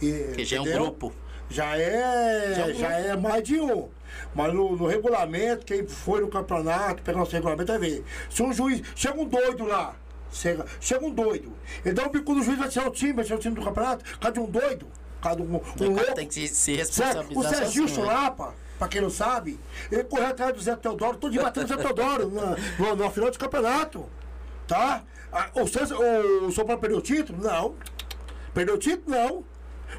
[0.00, 0.82] E, Que já é um entendeu?
[0.84, 1.12] grupo.
[1.48, 3.88] Já é, Já é um já é mais de um.
[4.34, 8.04] Mas no, no regulamento, quem foi no campeonato, pegar nosso regulamento, vai ver.
[8.28, 8.82] Se um juiz.
[8.94, 9.94] Chega um doido lá.
[10.32, 11.52] Chega, chega um doido.
[11.84, 13.62] Ele dá um bico no juiz, vai tirar o time, vai tirar o time do
[13.62, 14.04] campeonato.
[14.20, 14.86] Cada um doido.
[15.20, 16.14] Cada um, um louco.
[16.14, 17.16] tem que se, Certo?
[17.16, 17.94] O responsabilizar Serginho né?
[17.94, 19.58] Chulapa, pra quem não sabe,
[19.90, 23.10] ele correu atrás do Zé Teodoro, todo dia batendo o Zé Teodoro na, no, no
[23.10, 24.06] final de campeonato.
[24.66, 25.02] Tá?
[25.32, 27.42] Ah, O, César, o, o São Paulo perdeu o título?
[27.42, 27.74] Não.
[28.54, 29.14] Perdeu o título?
[29.14, 29.44] Não.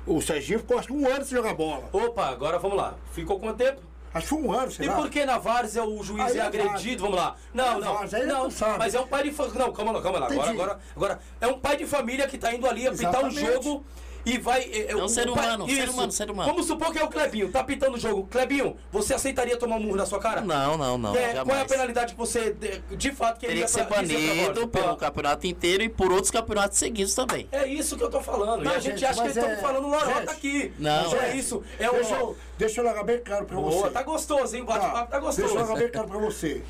[0.06, 1.90] O Serginho ficou acho um ano sem jogar bola.
[1.92, 2.96] opa, agora vamos lá.
[3.14, 3.82] Ficou quanto tempo?
[4.14, 4.96] Acho que foi um ano, sei E lá.
[4.96, 7.04] por que na Várzea o juiz Aí é é agredido?
[7.04, 7.36] Vamos lá.
[7.54, 7.94] Não, É não.
[7.94, 9.60] Várzea, aí Não, não mas é um pai de família.
[9.60, 10.26] Não, calma lá, calma lá.
[10.28, 11.20] Agora, agora, agora.
[11.40, 13.86] É um pai de família que tá indo ali apitar um jogo
[14.26, 14.70] e vai.
[14.88, 16.50] É, um ser humano, ser humano, ser humano.
[16.52, 18.28] Vamos supor que é o Clebinho, tá apitando o jogo.
[18.28, 20.42] Clebinho, você aceitaria tomar um murro na sua cara?
[20.42, 21.16] Não, não, não.
[21.16, 24.68] É, qual é a penalidade que você de, de fato queria Teria que ser banido
[24.68, 27.48] pelo campeonato inteiro e por outros campeonatos seguidos também.
[27.52, 28.64] É isso que eu tô falando.
[28.64, 30.74] Não, e a gente, gente, acha que mas estamos é- falando lorota gente, aqui.
[30.78, 31.36] não, Mas é é.
[31.36, 31.64] isso.
[31.80, 32.20] É deixa, o.
[32.20, 33.78] eu, deixa eu largar bem claro pra você.
[33.78, 34.62] Boa, tá gostoso, hein?
[34.62, 35.56] O bate-papo tá Deixa eu gostoso.
[35.56, 36.62] largar bem claro pra você.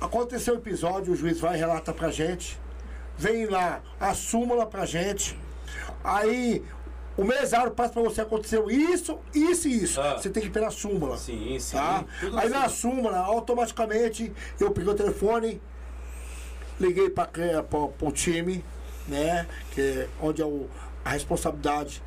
[0.00, 2.58] Aconteceu o episódio, o juiz vai e relata pra gente.
[3.18, 5.38] Vem lá a súmula pra gente.
[6.02, 6.64] Aí
[7.16, 10.00] o mesário passa pra você, aconteceu isso, isso e isso.
[10.00, 10.16] Ah.
[10.16, 11.16] Você tem que ir pela súmula.
[11.16, 11.76] Sim, sim.
[11.76, 12.04] Tá?
[12.22, 12.48] Aí assim.
[12.48, 15.60] na súmula, automaticamente, eu peguei o telefone,
[16.80, 17.28] liguei para
[18.00, 18.64] o time,
[19.06, 19.46] né?
[19.72, 20.66] Que é onde é o,
[21.04, 22.02] a responsabilidade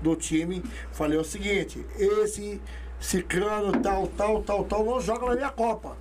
[0.00, 0.62] do time.
[0.92, 2.60] Falei o seguinte, esse
[2.98, 5.96] ciclano tal, tal, tal, tal, não joga na minha Copa.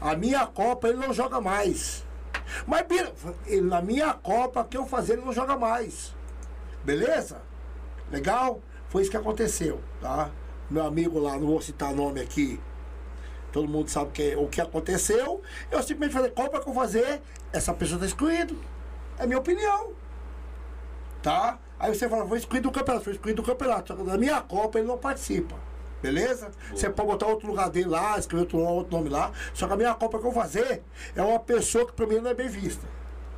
[0.00, 2.04] A minha Copa ele não joga mais.
[2.66, 2.84] Mas
[3.46, 6.14] ele, na minha Copa que eu fazer ele não joga mais.
[6.84, 7.40] Beleza?
[8.10, 8.60] Legal?
[8.88, 10.30] Foi isso que aconteceu, tá?
[10.70, 12.60] Meu amigo lá, não vou citar nome aqui,
[13.54, 15.40] todo mundo sabe que, o que aconteceu.
[15.70, 17.22] Eu simplesmente falei, qual pra que eu fazer?
[17.52, 18.58] Essa pessoa tá excluído.
[19.16, 19.92] É minha opinião.
[21.22, 21.58] Tá?
[21.78, 23.88] Aí você fala, vou excluir do campeonato, foi excluído do campeonato.
[23.88, 25.54] Só que na minha Copa ele não participa.
[26.02, 26.50] Beleza?
[26.70, 29.30] Você pode botar outro lugar dele lá, escrever outro, outro nome lá.
[29.54, 30.82] Só que a minha Copa que eu vou fazer
[31.14, 32.86] é uma pessoa que pra mim não é bem vista.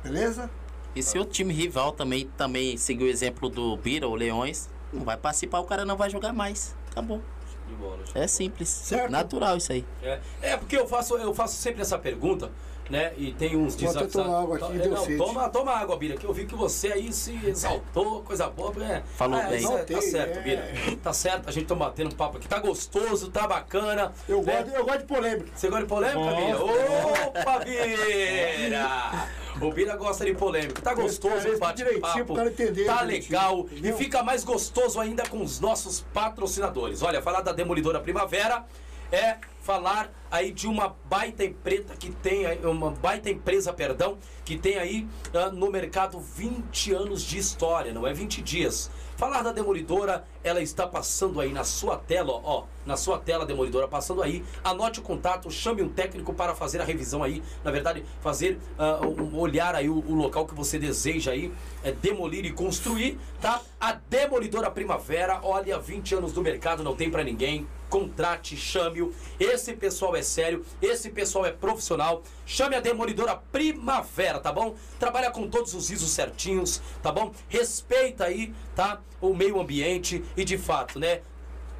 [0.03, 0.49] Beleza?
[0.97, 5.03] E se o time rival também, também seguir o exemplo do Bira ou Leões, não
[5.05, 6.75] vai participar, o cara não vai jogar mais.
[6.89, 7.21] Acabou.
[7.67, 8.67] De bola, É simples.
[8.67, 9.11] Certo.
[9.11, 9.85] Natural isso aí.
[10.01, 12.49] É, é porque eu faço, eu faço sempre essa pergunta,
[12.89, 13.13] né?
[13.15, 14.13] E tem uns Vou desafios.
[14.13, 15.17] tomar água aqui, É, deu não, sede.
[15.17, 18.73] toma, toma água, Bira, que eu vi que você aí se exaltou, coisa boa.
[18.83, 19.57] É, Falou bem.
[19.59, 20.41] isso é- tá Exaltei, certo, é.
[20.41, 20.97] Bira.
[21.03, 22.47] Tá certo, a gente tá batendo um papo aqui.
[22.47, 24.13] Tá gostoso, tá bacana.
[24.27, 24.63] Eu, né?
[24.63, 25.51] gosto, eu gosto de polêmica.
[25.53, 26.63] Você gosta de polêmica, Bira?
[26.63, 29.29] Opa, Bira!
[29.59, 30.81] O Bira gosta de polêmica.
[30.81, 32.35] Tá gostoso o bate-papo.
[32.85, 33.59] Tá legal.
[33.71, 33.95] entendeu?
[33.95, 37.01] E fica mais gostoso ainda com os nossos patrocinadores.
[37.01, 38.65] Olha, falar da Demolidora Primavera
[39.11, 39.37] é
[39.67, 45.05] falar aí de uma baita empresa que tem uma baita empresa, perdão, que tem aí
[45.33, 48.89] ah, no mercado 20 anos de história, não é 20 dias.
[49.17, 53.87] Falar da Demolidora, ela está passando aí na sua tela, ó, na sua tela Demolidora
[53.87, 54.45] passando aí.
[54.63, 59.01] Anote o contato, chame um técnico para fazer a revisão aí, na verdade, fazer ah,
[59.05, 61.51] um, olhar aí o, o local que você deseja aí,
[61.83, 63.61] é demolir e construir, tá?
[63.81, 67.67] A Demolidora Primavera, olha, 20 anos do mercado, não tem pra ninguém.
[67.89, 69.13] Contrate, chame-o.
[69.57, 72.21] Esse pessoal é sério, esse pessoal é profissional.
[72.45, 74.75] Chame a Demolidora Primavera, tá bom?
[74.99, 77.33] Trabalha com todos os ISOs certinhos, tá bom?
[77.49, 79.01] Respeita aí, tá?
[79.19, 81.21] O meio ambiente e de fato, né?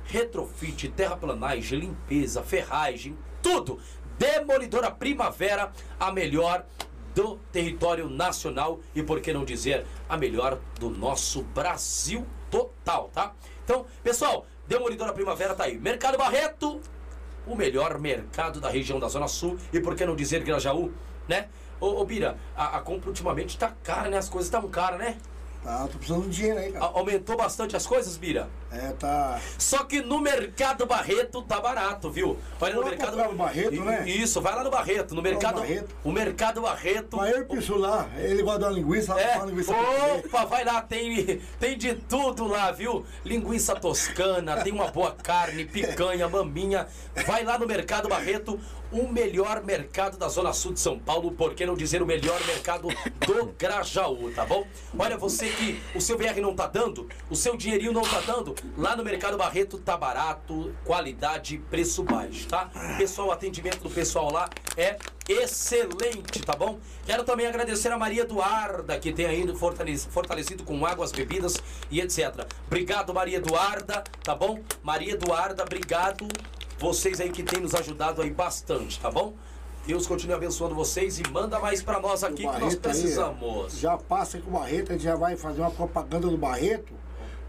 [0.06, 3.80] Retrofit, terraplanagem, limpeza, ferragem, tudo.
[4.18, 6.66] Demolidora Primavera, a melhor
[7.14, 13.36] do território nacional e por que não dizer a melhor do nosso Brasil total, tá?
[13.64, 15.78] Então, pessoal, Demolidora Primavera tá aí.
[15.78, 16.82] Mercado Barreto,
[17.48, 20.91] o melhor mercado da região da Zona Sul e por que não dizer Grajaú,
[21.28, 21.48] né?
[21.80, 24.18] Ô, ô Bira, a, a compra ultimamente tá cara, né?
[24.18, 25.18] As coisas estão caras, né?
[25.68, 26.85] Tá, tô precisando de dinheiro aí, A- cara.
[26.94, 28.48] aumentou bastante as coisas, Bira?
[28.72, 29.38] É, tá.
[29.57, 32.38] Só que no Mercado Barreto tá barato, viu?
[32.61, 34.07] Olha no Mercado no Barreto, I- né?
[34.07, 35.94] Isso, vai lá no Barreto, no Mercado Barreto.
[36.06, 37.18] O Mercado Barreto.
[37.18, 41.41] Mas eu o Pissu lá, ele de uma linguiça, É, linguiça opa, vai lá, tem,
[41.60, 43.06] tem de tudo lá, viu?
[43.26, 46.88] Linguiça toscana, tem uma boa carne, picanha, maminha.
[47.26, 48.57] Vai lá no Mercado Barreto,
[48.92, 52.40] o melhor mercado da Zona Sul de São Paulo, por que não dizer o melhor
[52.46, 52.88] mercado
[53.26, 54.66] do Grajaú, tá bom?
[54.98, 58.56] Olha, você que o seu VR não tá dando, o seu dinheirinho não tá dando,
[58.78, 62.70] lá no Mercado Barreto tá barato, qualidade, preço baixo, tá?
[62.98, 64.98] Pessoal, o atendimento do pessoal lá é
[65.28, 66.80] excelente, tá bom?
[67.06, 71.58] Quero também agradecer a Maria Eduarda, que tem ainda fortalecido, com águas, bebidas
[71.92, 72.48] e etc.
[72.66, 74.62] Obrigado, Maria Eduarda, tá bom?
[74.82, 76.28] Maria Eduarda, obrigado.
[76.80, 79.34] Vocês aí que têm nos ajudado aí bastante, tá bom?
[79.86, 83.80] Deus continue abençoando vocês e manda mais pra nós aqui que nós Barreto aí, precisamos.
[83.80, 86.94] já passa com o Barreto, a gente já vai fazer uma propaganda do Barreto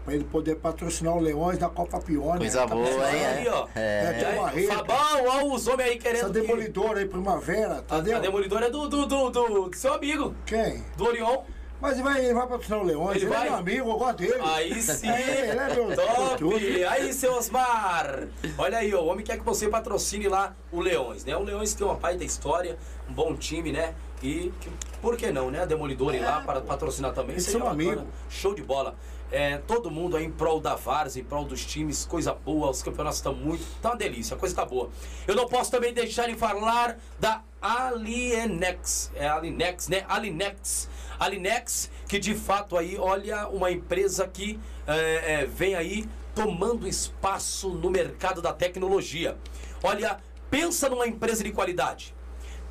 [0.05, 2.39] para ele poder patrocinar o Leões da Copa Pione.
[2.39, 3.25] Coisa Tá boa, hein?
[3.25, 3.67] aí, ó.
[3.75, 4.25] É, É.
[4.25, 4.67] Aí, Barreto.
[4.73, 6.33] Fabão, ó os homens aí Essa querendo.
[6.33, 8.17] que- demolidora aí, primavera, A, entendeu?
[8.17, 10.83] a demolidora é do, do, do, do- do seu amigo, Quem?
[10.95, 11.39] do Orion.
[11.81, 13.47] Mas ele vai, ele vai patrocinar o Leões, Ele ele, vai?
[13.47, 14.41] é meu amigo, eu gosto dele.
[14.41, 15.09] Aí sim.
[15.09, 16.83] É, ele é meu Top!
[16.89, 18.27] Aí, seu Osmar!
[18.57, 21.35] Olha aí, ó, o homem quer que você patrocine lá o Leões, né?
[21.37, 22.77] O Leões tem uma pai da história,
[23.09, 23.93] um bom time, né?
[24.21, 24.69] E que-
[25.01, 25.61] por que não, né?
[25.61, 27.39] A Demolidora ir lá para patrocinar também.
[27.39, 27.91] Seria são bacana.
[28.01, 28.13] amigos.
[28.29, 28.95] Show de bola.
[29.31, 32.81] É, todo mundo aí em prol da Várzea, em prol dos times, coisa boa, os
[32.81, 33.63] campeonatos estão muito.
[33.79, 34.89] Tá uma delícia, a coisa tá boa.
[35.27, 39.11] Eu não posso também deixar de falar da Alienex.
[39.15, 40.03] É Alinex, né?
[40.07, 40.89] Alinex.
[41.19, 47.69] Alinex, que de fato aí, olha, uma empresa que é, é, vem aí tomando espaço
[47.69, 49.37] no mercado da tecnologia.
[49.83, 50.17] Olha,
[50.49, 52.15] pensa numa empresa de qualidade.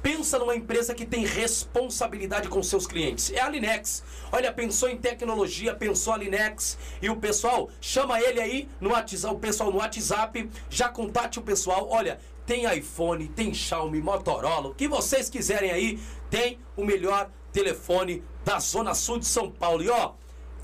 [0.03, 3.33] Pensa numa empresa que tem responsabilidade com seus clientes.
[3.33, 4.03] É a Linex.
[4.33, 6.79] Olha, pensou em tecnologia, pensou a Linex.
[7.03, 11.43] E o pessoal, chama ele aí no WhatsApp, o pessoal no WhatsApp, já contate o
[11.43, 11.89] pessoal.
[11.91, 15.99] Olha, tem iPhone, tem Xiaomi, Motorola, o que vocês quiserem aí,
[16.31, 19.83] tem o melhor telefone da Zona Sul de São Paulo.
[19.83, 20.13] E ó,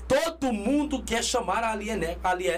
[0.07, 1.89] Todo mundo quer chamar a Ali-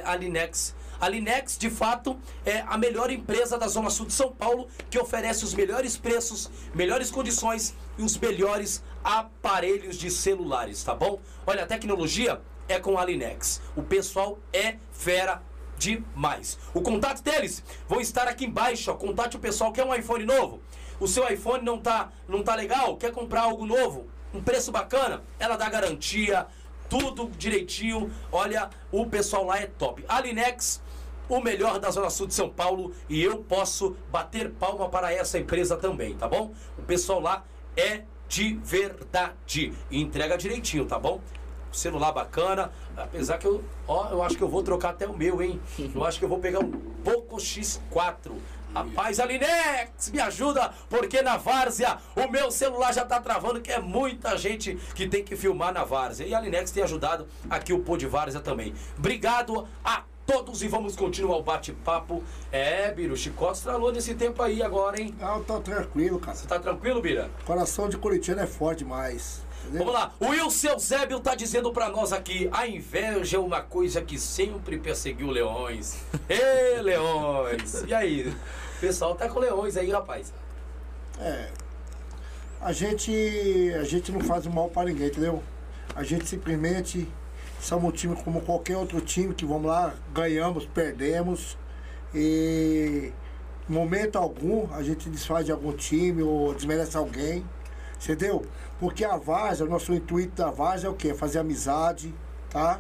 [0.03, 0.75] a Linex.
[0.99, 4.97] A Linex, de fato, é a melhor empresa da Zona Sul de São Paulo que
[4.97, 11.19] oferece os melhores preços, melhores condições e os melhores aparelhos de celulares, tá bom?
[11.45, 13.61] Olha, a tecnologia é com a Linex.
[13.75, 15.41] O pessoal é fera
[15.77, 16.57] demais.
[16.73, 18.95] O contato deles vão estar aqui embaixo, ó.
[18.95, 20.61] Contate o pessoal quer um iPhone novo.
[20.99, 25.23] O seu iPhone não tá, não tá legal, quer comprar algo novo, um preço bacana,
[25.37, 26.47] ela dá garantia,
[26.89, 28.11] tudo direitinho.
[28.31, 30.03] Olha, o pessoal lá é top.
[30.07, 30.81] A Linex,
[31.29, 35.37] o melhor da Zona Sul de São Paulo, e eu posso bater palma para essa
[35.37, 36.51] empresa também, tá bom?
[36.77, 37.43] O pessoal lá
[37.75, 39.73] é de verdade.
[39.89, 41.21] E entrega direitinho, tá bom?
[41.71, 45.41] Celular bacana, apesar que eu, ó, eu acho que eu vou trocar até o meu,
[45.41, 45.59] hein?
[45.93, 46.71] Eu acho que eu vou pegar um
[47.03, 48.31] Poco X4.
[48.83, 53.71] Rapaz, a Linex, me ajuda, porque na Várzea o meu celular já tá travando, que
[53.71, 56.27] é muita gente que tem que filmar na Várzea.
[56.27, 58.73] E a Linex tem ajudado aqui o Pô de Várzea também.
[58.97, 62.21] Obrigado a todos e vamos continuar o bate-papo.
[62.51, 65.15] É, Biro, o Chicote estralou nesse tempo aí agora, hein?
[65.19, 66.37] Não, tá tranquilo, cara.
[66.37, 67.31] Você tá tranquilo, Bira?
[67.45, 69.47] Coração de corintiano é forte demais.
[69.63, 69.85] Entendeu?
[69.85, 74.01] Vamos lá, o Wilson Zébio tá dizendo pra nós aqui: a inveja é uma coisa
[74.01, 75.97] que sempre perseguiu leões.
[76.29, 77.83] Ê, leões!
[77.87, 78.33] E aí?
[78.77, 80.31] O pessoal tá com leões aí, rapaz.
[81.19, 81.49] É.
[82.61, 83.11] A gente,
[83.79, 85.41] a gente não faz mal para ninguém, entendeu?
[85.95, 87.07] A gente simplesmente
[87.59, 91.57] somos um time como qualquer outro time que vamos lá, ganhamos, perdemos.
[92.13, 93.11] E
[93.67, 97.43] momento algum a gente desfaz de algum time ou desmerece alguém.
[97.99, 98.45] Entendeu?
[98.79, 101.15] Porque a Várzea, o nosso intuito da Várzea é o quê?
[101.15, 102.13] Fazer amizade,
[102.47, 102.79] tá?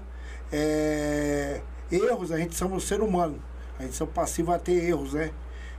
[0.51, 1.59] É,
[1.91, 3.41] erros, a gente somos ser humano.
[3.79, 5.31] A gente são passivo a ter erros, né?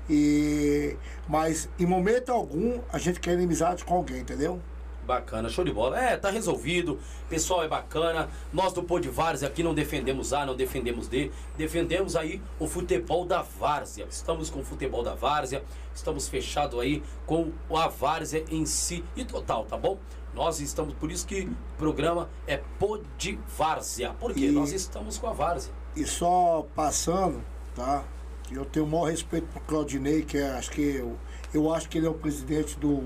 [0.09, 0.97] E,
[1.28, 4.60] mas em momento algum a gente quer inimizade com alguém, entendeu?
[5.06, 5.98] Bacana, show de bola.
[5.98, 6.98] É, tá resolvido.
[7.30, 8.28] Pessoal é bacana.
[8.52, 11.30] Nós do Pô de Várzea aqui não defendemos A, não defendemos D.
[11.56, 14.06] Defendemos aí o futebol da Várzea.
[14.10, 15.62] Estamos com o futebol da Várzea.
[15.94, 19.97] Estamos fechados aí com a Várzea em si e total, tá bom?
[20.35, 24.12] Nós estamos, por isso que o programa é Pô de Várzea.
[24.20, 24.47] Por quê?
[24.48, 25.72] E- Nós estamos com a Várzea.
[25.97, 27.43] E só passando,
[27.74, 28.05] tá?
[28.50, 31.16] Eu tenho o maior respeito pro Claudinei, que é, acho que eu,
[31.52, 33.02] eu acho que ele é o presidente do,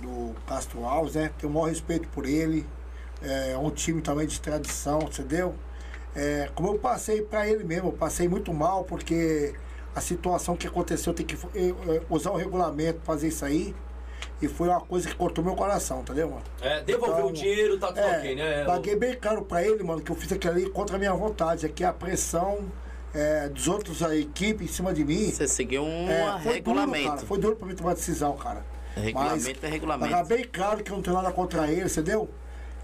[0.00, 1.30] do Castro Alves, né?
[1.38, 2.66] Tenho o maior respeito por ele.
[3.22, 5.54] É um time também de tradição, entendeu?
[6.14, 9.54] É, como eu passei para ele mesmo, eu passei muito mal porque
[9.94, 11.36] a situação que aconteceu tem que
[12.10, 13.74] usar o regulamento pra fazer isso aí.
[14.42, 16.42] E foi uma coisa que cortou meu coração, entendeu, mano?
[16.60, 18.64] É, devolver Então, o dinheiro, tá tudo É, ok, né?
[18.64, 21.64] paguei bem caro pra ele, mano, que eu fiz aquilo ali contra a minha vontade.
[21.66, 22.64] Aqui a pressão
[23.14, 25.30] é, dos outros, a equipe em cima de mim.
[25.30, 27.04] Você seguiu um é, regulamento.
[27.04, 28.64] Duro, cara, foi duro pra mim tomar decisão, cara.
[28.96, 30.10] Regulamento Mas é regulamento.
[30.10, 32.28] Pagar bem claro que eu não tenho nada contra ele, entendeu?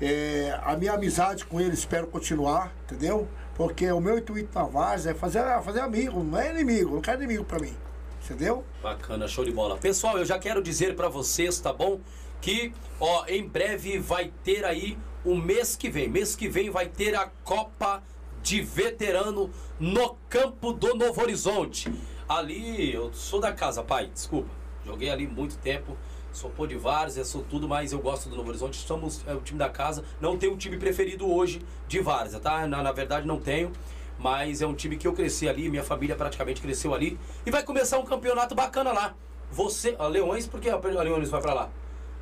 [0.01, 3.29] É, a minha amizade com ele espero continuar, entendeu?
[3.55, 7.23] Porque o meu intuito na Várzea é fazer, fazer amigo, não é inimigo, não quero
[7.23, 7.77] inimigo pra mim.
[8.25, 8.65] Entendeu?
[8.83, 9.77] Bacana, show de bola.
[9.77, 12.01] Pessoal, eu já quero dizer pra vocês, tá bom?
[12.41, 16.09] Que, ó, em breve vai ter aí o mês que vem.
[16.09, 18.03] Mês que vem vai ter a Copa
[18.43, 21.93] de Veterano no campo do Novo Horizonte.
[22.29, 24.51] Ali, eu sou da casa, pai, desculpa.
[24.85, 25.97] Joguei ali muito tempo.
[26.33, 28.77] Sou pô de várzea, sou tudo, mas eu gosto do Novo Horizonte.
[28.77, 30.05] Somos é, o time da casa.
[30.21, 32.67] Não tenho um time preferido hoje de várzea, tá?
[32.67, 33.73] Na, na verdade, não tenho.
[34.19, 37.19] Mas é um time que eu cresci ali, minha família praticamente cresceu ali.
[37.45, 39.15] E vai começar um campeonato bacana lá.
[39.51, 41.71] Você, a Leões, por que a Leões vai pra lá?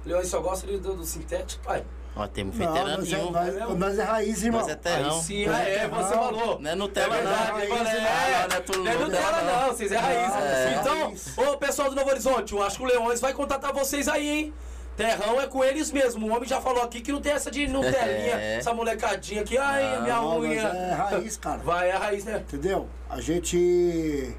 [0.06, 1.84] Leões só gosta do, do sintético, pai.
[2.18, 3.16] Ó, temos veterano nós, é,
[3.60, 4.60] nós, nós é raiz, irmão.
[4.60, 5.14] Nós é terrão.
[5.16, 6.58] Aí sim, ah, é, você falou.
[6.58, 7.58] Não é Nutella, é verdade, não.
[7.60, 9.60] é, Não é- não é tudo não é Nutella, não.
[9.60, 10.34] não, vocês é raiz.
[10.34, 10.78] É.
[10.80, 11.38] Então, Raiz.
[11.38, 14.54] ô pessoal do Novo Horizonte, eu acho que o Leões vai contratar vocês aí, hein?
[14.96, 16.26] Terrão é com eles mesmo.
[16.26, 18.56] O homem já falou aqui que não tem essa de Nutelinha, É.
[18.56, 19.56] essa molecadinha aqui.
[19.56, 20.60] Ai, minha Não, nós unha.
[20.60, 21.58] é raiz, cara.
[21.58, 22.38] Vai, é raiz, né?
[22.38, 22.88] Entendeu?
[23.08, 24.34] A gente.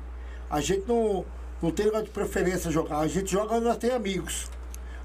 [0.49, 1.23] A gente não,
[1.61, 2.97] não tem negócio de preferência jogar.
[2.97, 4.47] A gente joga onde nós tem amigos.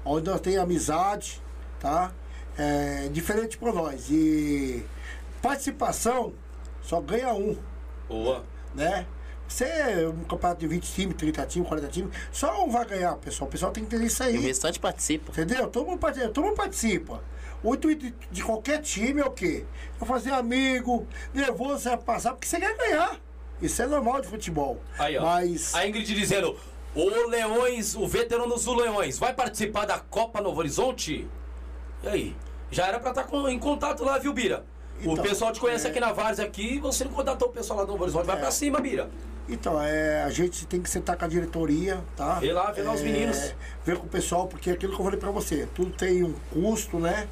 [0.03, 1.41] Onde nós tem amizade,
[1.79, 2.11] tá?
[2.57, 4.09] É diferente por nós.
[4.09, 4.85] E
[5.41, 6.33] participação
[6.81, 7.57] só ganha um,
[8.07, 8.43] Boa.
[8.73, 9.05] né?
[9.47, 9.65] Você,
[10.07, 13.47] um campeonato de 20 times, 30 times, 40 times, só um vai ganhar, pessoal.
[13.47, 14.37] O pessoal tem que entender isso E o aí.
[14.37, 15.31] restante participa.
[15.31, 15.67] Entendeu?
[15.67, 16.29] Todo mundo participa.
[16.31, 17.21] Todo mundo participa.
[17.61, 19.65] O intuito de, de qualquer time é o quê?
[20.01, 23.19] É fazer amigo, nervoso, você vai passar, porque você quer ganhar.
[23.61, 24.81] Isso é normal de futebol.
[24.97, 25.21] Aí, ó.
[25.23, 25.73] Mas.
[25.75, 26.57] A Ingrid dizendo:
[26.95, 31.27] O Leões, o veterano do Leões, vai participar da Copa Novo Horizonte?
[32.03, 32.35] E aí?
[32.71, 34.63] Já era pra estar com- em contato lá, viu, Bira?
[35.03, 35.89] o Então, pessoal te conhece é.
[35.89, 38.25] aqui na Várzea aqui, você não contatou o pessoal lá do Novo Horizonte.
[38.25, 38.39] Vai É.
[38.39, 39.09] pra cima, Bira.
[39.47, 42.39] Então, é, a gente tem que sentar com a diretoria, tá?
[42.39, 43.53] Vê lá, vê lá os meninos.
[43.85, 46.33] Ver com o pessoal, porque é aquilo que eu falei pra você, tudo tem um
[46.51, 47.27] custo, né?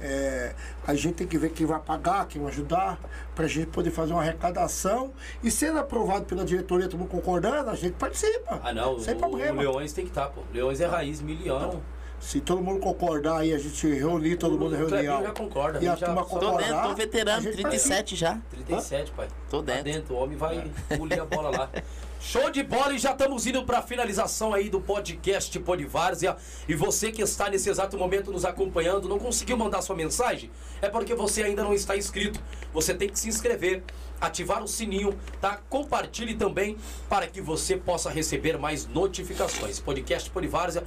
[0.00, 0.54] É,
[0.86, 2.98] a gente tem que ver quem vai pagar, quem vai ajudar,
[3.36, 5.12] pra gente poder fazer uma arrecadação.
[5.44, 8.60] E sendo aprovado pela diretoria, todo mundo concordando, a gente participa.
[8.64, 8.98] Ah, não.
[8.98, 9.58] Sem o, problema.
[9.58, 10.40] o Leões tem que estar, pô.
[10.52, 11.82] Leões é raiz, miliano.
[12.22, 15.22] Se todo mundo concordar aí, a gente reunir todo mundo Clebinho reunião.
[15.24, 15.82] já concorda.
[15.82, 16.68] E a já- turma só- Tô concordar.
[16.72, 18.38] dentro, tô veterano, gente 37 já.
[18.50, 19.28] 37, pai.
[19.50, 20.14] Tô Tá dentro.
[20.14, 21.68] O homem vai polir a bola lá.
[22.20, 26.36] Show de bola e já estamos indo para a finalização aí do podcast Polivárzia.
[26.68, 30.48] E você que está nesse exato momento nos acompanhando, não conseguiu mandar sua mensagem?
[30.80, 32.38] É porque você ainda não está inscrito.
[32.72, 33.82] Você tem que se inscrever,
[34.20, 35.58] ativar o sininho, tá?
[35.68, 36.76] Compartilhe também
[37.08, 39.80] para que você possa receber mais notificações.
[39.80, 40.84] Podcast Polivárzia.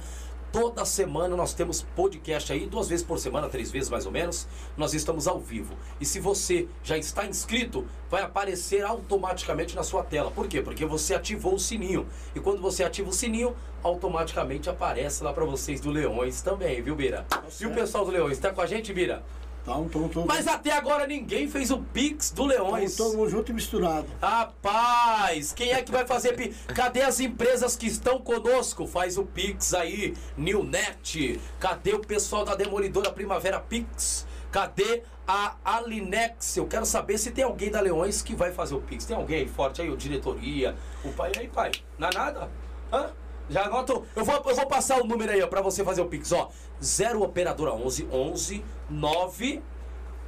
[0.56, 4.48] Toda semana nós temos podcast aí, duas vezes por semana, três vezes mais ou menos.
[4.74, 5.74] Nós estamos ao vivo.
[6.00, 10.30] E se você já está inscrito, vai aparecer automaticamente na sua tela.
[10.30, 10.62] Por quê?
[10.62, 12.06] Porque você ativou o sininho.
[12.34, 16.96] E quando você ativa o sininho, automaticamente aparece lá para vocês do Leões também, viu,
[16.96, 17.26] Bira?
[17.60, 19.22] E o pessoal do Leões, tá com a gente, Bira?
[19.66, 22.94] Então, então, então, Mas até agora ninguém fez o Pix do Leões.
[22.94, 24.06] então, mundo junto e misturado.
[24.22, 26.56] Rapaz, quem é que vai fazer Pix?
[26.68, 28.86] Cadê as empresas que estão conosco?
[28.86, 31.40] Faz o Pix aí, Newnet.
[31.58, 34.24] Cadê o pessoal da Demolidora Primavera Pix?
[34.52, 36.56] Cadê a Alinex?
[36.56, 39.04] Eu quero saber se tem alguém da Leões que vai fazer o Pix.
[39.04, 41.72] Tem alguém aí forte aí, o diretoria, o pai aí, pai?
[41.98, 42.48] Não é nada?
[42.92, 43.10] Hã?
[43.48, 44.04] Já anotou?
[44.14, 46.50] Eu vou, eu vou passar o número aí, ó, pra você fazer o Pix, ó.
[46.82, 49.62] 0 operadora 11 11 9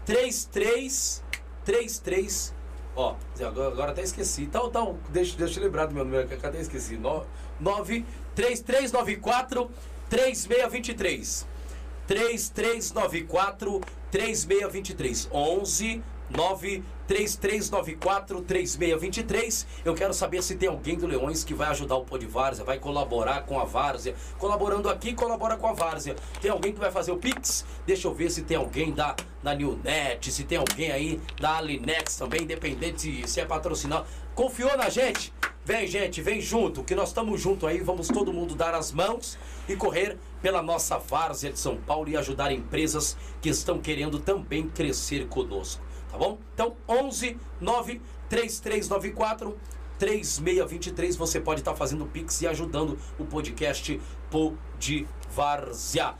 [0.04, 1.24] 33
[1.64, 2.58] 33
[2.98, 4.42] Ó, agora, agora até esqueci.
[4.42, 6.98] Então, então deixa, deixa eu lembrar do meu número, que até esqueci.
[7.60, 8.04] 9
[8.34, 9.70] 3394
[10.10, 11.46] 3623.
[12.08, 13.80] 3394
[14.10, 15.28] 3623.
[15.30, 19.66] 11 9 3394 3623.
[19.82, 22.64] Eu quero saber se tem alguém do Leões que vai ajudar o Pô de Várzea,
[22.64, 24.14] vai colaborar com a Várzea.
[24.38, 26.14] Colaborando aqui, colabora com a Várzea.
[26.40, 27.64] Tem alguém que vai fazer o Pix?
[27.86, 32.16] Deixa eu ver se tem alguém da, da Newnet, se tem alguém aí da Alinex
[32.16, 34.06] também, independente se, se é patrocinado.
[34.34, 35.32] Confiou na gente?
[35.64, 37.80] Vem, gente, vem junto, que nós estamos junto aí.
[37.80, 42.16] Vamos todo mundo dar as mãos e correr pela nossa várzea de São Paulo e
[42.16, 45.87] ajudar empresas que estão querendo também crescer conosco.
[46.10, 46.38] Tá bom?
[46.54, 49.58] Então, 11 9 3394
[49.98, 51.16] 3623.
[51.16, 56.14] Você pode estar fazendo Pix e ajudando o podcast Pod Várzea.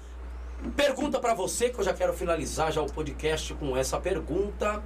[0.77, 4.83] Pergunta pra você, que eu já quero finalizar já o podcast com essa pergunta.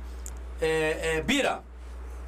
[0.60, 1.62] É, é, Bira,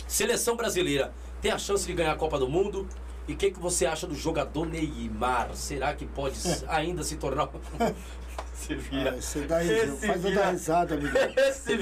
[0.08, 2.88] seleção brasileira tem a chance de ganhar a Copa do Mundo?
[3.28, 5.54] E o que, que você acha do jogador Neymar?
[5.54, 6.38] Será que pode
[6.68, 7.50] ainda se tornar.
[8.54, 9.10] Você vira.
[9.10, 11.22] Ah, você dá ris- Esse faz vira- dar risada, amigão.
[11.36, 11.72] Esse,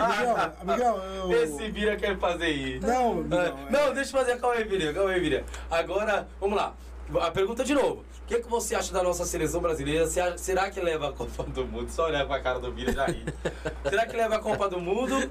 [0.00, 0.98] Amigão, amigão,
[1.30, 1.42] eu...
[1.44, 2.86] esse vira quer fazer isso.
[2.86, 4.40] Não, Ah, amigão, é- não, deixa eu fazer.
[4.40, 4.92] Calma aí, Vira.
[4.92, 5.44] Calma aí, Vira.
[5.70, 6.74] Agora, vamos lá.
[7.20, 8.02] A pergunta de novo.
[8.22, 10.06] O que, que você acha da nossa seleção brasileira?
[10.38, 11.90] Será que leva a Copa do Mundo?
[11.90, 13.22] Só olhar pra cara do Vira já ri.
[13.88, 15.30] será que leva a Copa do Mundo?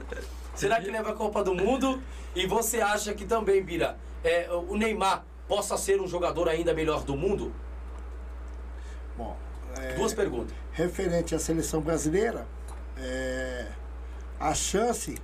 [0.53, 1.99] Será que leva a Copa do Mundo?
[2.35, 7.03] E você acha que também, Bira, é, o Neymar possa ser um jogador ainda melhor
[7.03, 7.51] do mundo?
[9.17, 9.35] Bom,
[9.79, 10.55] é, Duas perguntas.
[10.73, 12.45] Referente à seleção brasileira,
[12.97, 13.67] é,
[14.39, 15.15] a chance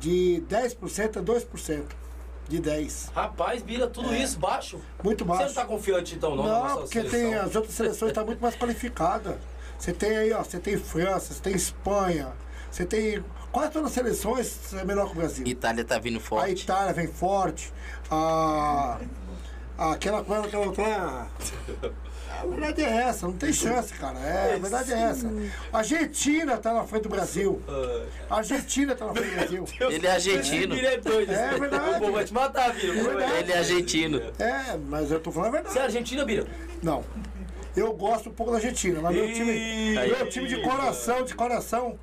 [0.00, 1.84] de 10% a 2%.
[2.48, 3.12] De 10.
[3.14, 4.80] Rapaz, Bira, tudo isso baixo.
[5.02, 5.46] Muito Você baixo.
[5.46, 7.20] não tá confiante então, não, Não, porque seleção?
[7.20, 9.36] tem, as outras seleções estão muito mais qualificadas.
[9.78, 12.32] Você tem aí, ó, você tem França, você tem Espanha,
[12.70, 13.24] você tem.
[13.52, 15.46] Quase todas as seleções é melhor que o Brasil.
[15.46, 16.64] Itália tá vindo A forte.
[16.64, 17.72] Itália vem forte.
[18.10, 18.98] A.
[19.78, 21.28] Aquela coisa que ela tá.
[22.42, 24.18] A verdade é essa, não tem chance, cara.
[24.18, 25.28] É, a verdade é essa.
[25.72, 27.62] A Argentina tá na frente do Brasil.
[28.28, 29.64] A Argentina tá na frente do Brasil.
[29.90, 30.74] Ele é argentino.
[30.74, 31.30] Bira é doido.
[31.32, 31.90] É esse- verdade.
[31.90, 33.38] O povo vai te matar, Bira.
[33.38, 34.20] Ele é argentino.
[34.38, 35.78] É, mas eu tô falando a Você é verdade.
[35.86, 36.46] argentina, Bira?
[36.82, 37.04] Não.
[37.76, 41.98] Eu gosto um pouco da Argentina, mas meu time, meu time de coração, de coração,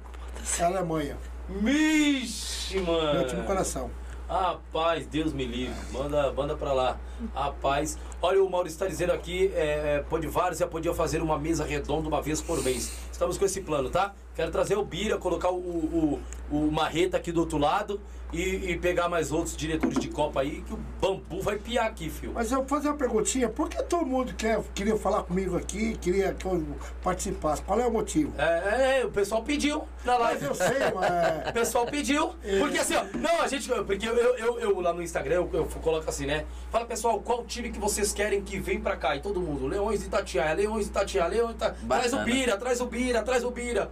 [0.59, 1.15] é a Alemanha.
[1.49, 3.13] Vixe, mano.
[3.19, 3.91] Meu time de coração.
[4.29, 5.75] Rapaz, Deus me livre.
[5.91, 6.99] Manda, manda pra lá.
[7.33, 11.65] Rapaz, olha, o Maurício está dizendo aqui: é, é, pode várzea podia fazer uma mesa
[11.65, 12.93] redonda uma vez por mês.
[13.11, 14.13] Estamos com esse plano, tá?
[14.35, 16.19] Quero trazer o Bira, colocar o, o,
[16.51, 17.99] o Marreta aqui do outro lado
[18.31, 22.09] e, e pegar mais outros diretores de Copa aí, que o bambu vai piar aqui,
[22.09, 22.31] filho.
[22.33, 25.97] Mas eu vou fazer uma perguntinha, por que todo mundo quer, queria falar comigo aqui,
[25.97, 26.63] queria que eu
[27.01, 27.61] participasse?
[27.63, 28.33] Qual é o motivo?
[28.37, 30.45] É, é, o pessoal pediu na Mas live.
[30.45, 31.51] eu sei, O mas.
[31.51, 32.35] pessoal pediu.
[32.59, 33.67] Porque assim, ó, não, a gente.
[33.67, 36.45] Porque eu, eu, eu lá no Instagram eu, eu coloco assim, né?
[36.71, 39.15] Fala, pessoal, qual time que vocês querem que vem pra cá?
[39.15, 41.87] E todo mundo, Leões de Itatiaia, Leões de Itatiaia, Leões de Itatiaia.
[41.87, 42.19] Traz o.
[42.23, 43.91] Bira, traz o Bira, traz o Bira.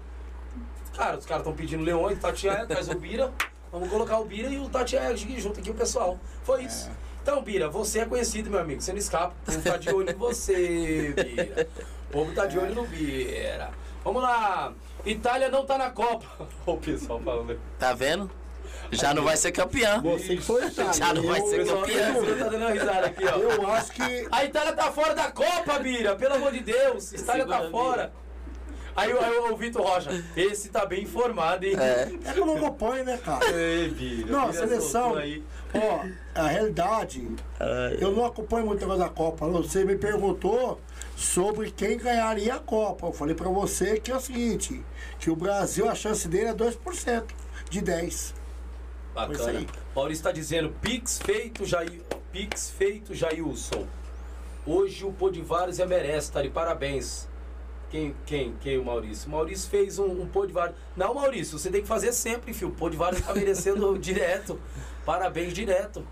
[0.95, 3.31] Cara, os caras estão pedindo Leões de Itatiaia, traz o Bira.
[3.77, 6.19] Vamos colocar o Bira e o Tatiaia junto aqui, o pessoal.
[6.43, 6.89] Foi isso.
[7.21, 8.81] Então, Bira, você é conhecido, meu amigo.
[8.81, 9.35] Você não escapa.
[9.47, 11.67] O povo tá de olho em você, Bira.
[12.09, 13.69] O povo tá de olho no Bira.
[14.03, 14.73] Vamos lá.
[15.05, 16.25] Itália não tá na Copa.
[16.65, 17.59] O pessoal falando.
[17.77, 18.29] Tá vendo?
[18.91, 20.01] Já não vai ser campeão.
[20.01, 20.93] Você que foi Itália.
[20.93, 21.81] Já não vai Eu- ser o pessoal
[22.37, 23.37] tá dando uma risada aqui, ó.
[23.37, 24.27] Eu acho que.
[24.31, 26.15] A Itália tá fora da Copa, Bira!
[26.15, 27.13] Pelo amor de Deus!
[27.13, 28.11] A Itália tá fora!
[28.97, 31.75] Aí, o- aí o Vitor Rocha, esse tá bem informado, hein?
[31.79, 32.09] É.
[32.29, 33.45] É que eu não acompanho, né, cara?
[33.51, 34.31] Ei, Bira.
[34.31, 35.15] Não, a seleção.
[35.15, 35.43] aí.
[35.75, 37.27] Ó, a realidade,
[37.99, 39.47] eu não acompanho muito o negócio da Copa.
[39.47, 40.81] Você me perguntou
[41.15, 43.07] sobre quem ganharia a Copa.
[43.07, 44.83] Eu falei pra você que é o seguinte:
[45.19, 47.23] que o Brasil, a chance dele é 2%
[47.69, 48.33] de 10.
[49.13, 49.59] Foi isso Bacana.
[49.59, 49.67] aí.
[49.95, 52.01] Maurício tá dizendo, Pix feito, Jair.
[52.31, 53.85] Pix feito, Jailson.
[54.65, 57.26] Hoje o Vários é merece, tá de parabéns.
[57.89, 59.29] Quem, quem, quem, o Maurício?
[59.29, 60.75] O Maurício fez um, um Pô de Vários.
[60.95, 62.71] Não, Maurício, você tem que fazer sempre, filho.
[62.71, 64.59] O Pô de Vários tá merecendo direto.
[65.05, 66.05] Parabéns direto.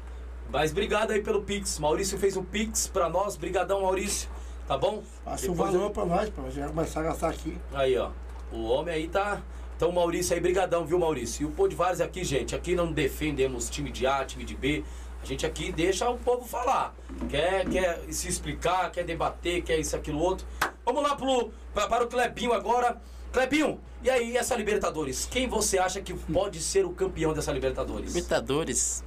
[0.49, 1.77] Mas obrigado aí pelo Pix.
[1.80, 3.35] Maurício fez um Pix pra nós.
[3.35, 4.30] Brigadão, Maurício.
[4.68, 5.03] Tá bom?
[5.23, 7.57] Passa o Depois valor eu- pra nós, pra gente começar a gastar aqui.
[7.73, 8.11] Aí, ó.
[8.52, 9.41] O homem aí tá.
[9.76, 11.43] Então, Maurício aí, brigadão, viu, Maurício?
[11.43, 14.56] E o Pô de Vários aqui, gente, aqui não defendemos time de A, time de
[14.56, 14.84] B.
[15.26, 16.93] A gente aqui deixa o povo falar.
[17.27, 20.45] Quer, quer se explicar, quer debater, quer isso, aquilo, outro.
[20.85, 23.02] Vamos lá pro, pra- para o Clebinho agora.
[23.34, 25.26] Clebinho, e aí, essa Libertadores?
[25.30, 28.14] Quem você acha que pode ser o campeão dessa Libertadores?
[28.14, 29.03] Libertadores,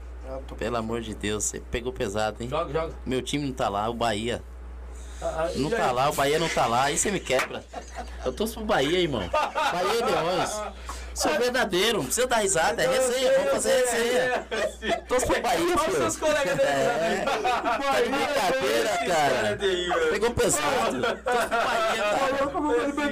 [0.49, 2.49] tô- pelo amor de Deus, você pegou pesado, hein?
[2.49, 2.95] Joga, joga.
[3.07, 4.43] Meu time não tá lá, o Bahia.
[5.23, 7.65] Ah, ah, Não tá lá, o Bahia não tá lá, aí você me quebra.
[8.24, 9.23] Eu torço pro Bahia, irmão.
[9.31, 10.62] Bahia e Leões.
[11.19, 14.47] Sou verdadeiro, não precisa dar risada, é resenha, vamos fazer resenha.
[15.09, 16.69] Torço pro Bahia, Olha os seus colegas dele.
[16.69, 17.24] É.
[17.24, 19.59] Tá de brincadeira, cara.
[20.12, 21.03] Pegou pesado.
[21.03, 22.03] Torço pro Bahia,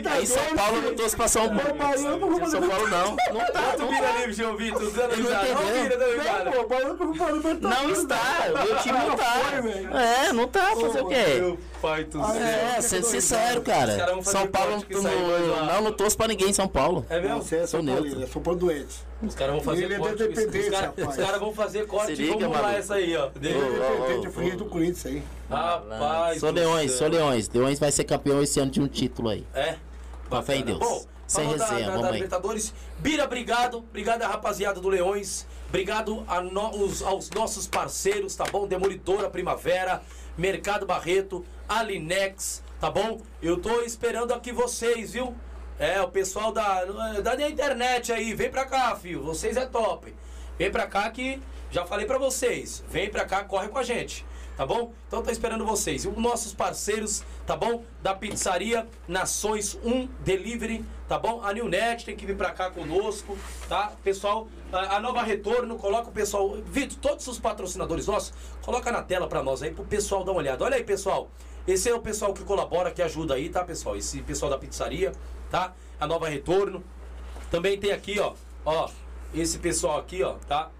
[0.05, 0.15] cara.
[0.15, 2.49] Aí em São Paulo eu não torço pra São Paulo.
[2.49, 3.17] São Paulo não.
[3.33, 4.19] Não tá, Tu não vira tá.
[4.19, 5.49] livre, João Vitor, dando risada.
[5.49, 6.51] Não vira, dando risada.
[6.53, 6.67] Pô,
[7.59, 8.19] não está,
[8.53, 9.35] o meu time não tá.
[10.01, 11.57] É, não tá, fazer o quê?
[11.81, 12.43] Pai do Ah, céu.
[12.43, 14.23] É, sendo sincero, cara.
[14.23, 17.05] São Paulo, não, não, não torço pra ninguém em São Paulo.
[17.09, 17.43] É mesmo?
[17.43, 19.07] você é Sou São é Paulo doente.
[19.23, 20.23] Os caras vão fazer Ele é corte.
[20.25, 23.31] Os, caras caras vão fazer corte Se e liga, vamos lá essa aí, ó.
[23.35, 25.23] Ele é ô, eu fui do Corinthians aí.
[25.49, 26.41] Rapaz.
[26.41, 27.49] Sou Leões, sou Leões.
[27.49, 29.47] Leões vai ser campeão esse ano de um título aí.
[29.55, 29.77] É.
[30.29, 30.65] Com fé em.
[30.65, 30.79] Deus.
[30.79, 32.15] Bom, Sem da- resenha, da, vamos da aí.
[32.15, 32.75] Libertadores.
[32.99, 33.79] Bira, obrigado.
[33.79, 35.47] Obrigado à rapaziada do Leões.
[35.69, 38.67] Obrigado a no- os- aos nossos parceiros, tá bom?
[38.67, 40.03] Demolidora Primavera,
[40.37, 43.21] Mercado Barreto, Alinex, tá bom?
[43.41, 45.35] Eu tô esperando aqui vocês, viu?
[45.79, 49.23] É, o pessoal da, da internet aí, vem pra cá, filho.
[49.23, 50.15] Vocês é top.
[50.59, 51.41] Vem pra cá que
[51.71, 52.85] já falei pra vocês.
[52.89, 54.25] Vem pra cá, corre com a gente.
[54.57, 54.93] Tá bom?
[55.07, 56.05] Então tô esperando vocês.
[56.05, 57.85] E os nossos parceiros, tá bom?
[58.03, 61.43] Da pizzaria Nações 1 Delivery, tá bom?
[61.43, 63.37] A Newnet tem que vir pra cá conosco,
[63.69, 63.93] tá?
[64.03, 66.57] Pessoal, a, Nova Retorno, coloca o pessoal.
[66.65, 68.33] Vitor, todos os patrocinadores nossos,
[68.63, 70.65] coloca na tela pra nós aí, pro pessoal dar uma olhada.
[70.65, 71.29] Olha aí, pessoal.
[71.67, 73.97] Esse é o pessoal que colabora, que ajuda aí, tá, pessoal?
[73.97, 75.13] Esse pessoal da pizzaria,
[75.51, 75.75] tá?
[75.99, 76.83] A Nova Retorno.
[77.51, 78.35] Também tem aqui, ó,
[78.65, 78.89] ó,
[79.35, 80.71] esse pessoal aqui, ó, tá?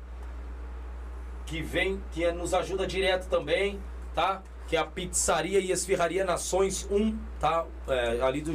[1.45, 3.81] Que vem, que é- nos ajuda direto também,
[4.15, 4.43] tá?
[4.67, 7.65] que é a Pizzaria e Esfirraria Nações 1, tá?
[7.87, 8.53] É, ali do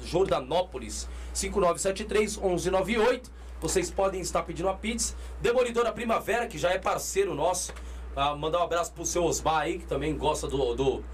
[0.00, 3.30] Jordanópolis, 5973-1198.
[3.62, 5.14] Vocês podem estar pedindo a pizza.
[5.40, 7.72] Demolidora Primavera, que já é parceiro nosso.
[8.16, 11.04] Ah, mandar um abraço pro seu Osmar aí, que também gosta do, do,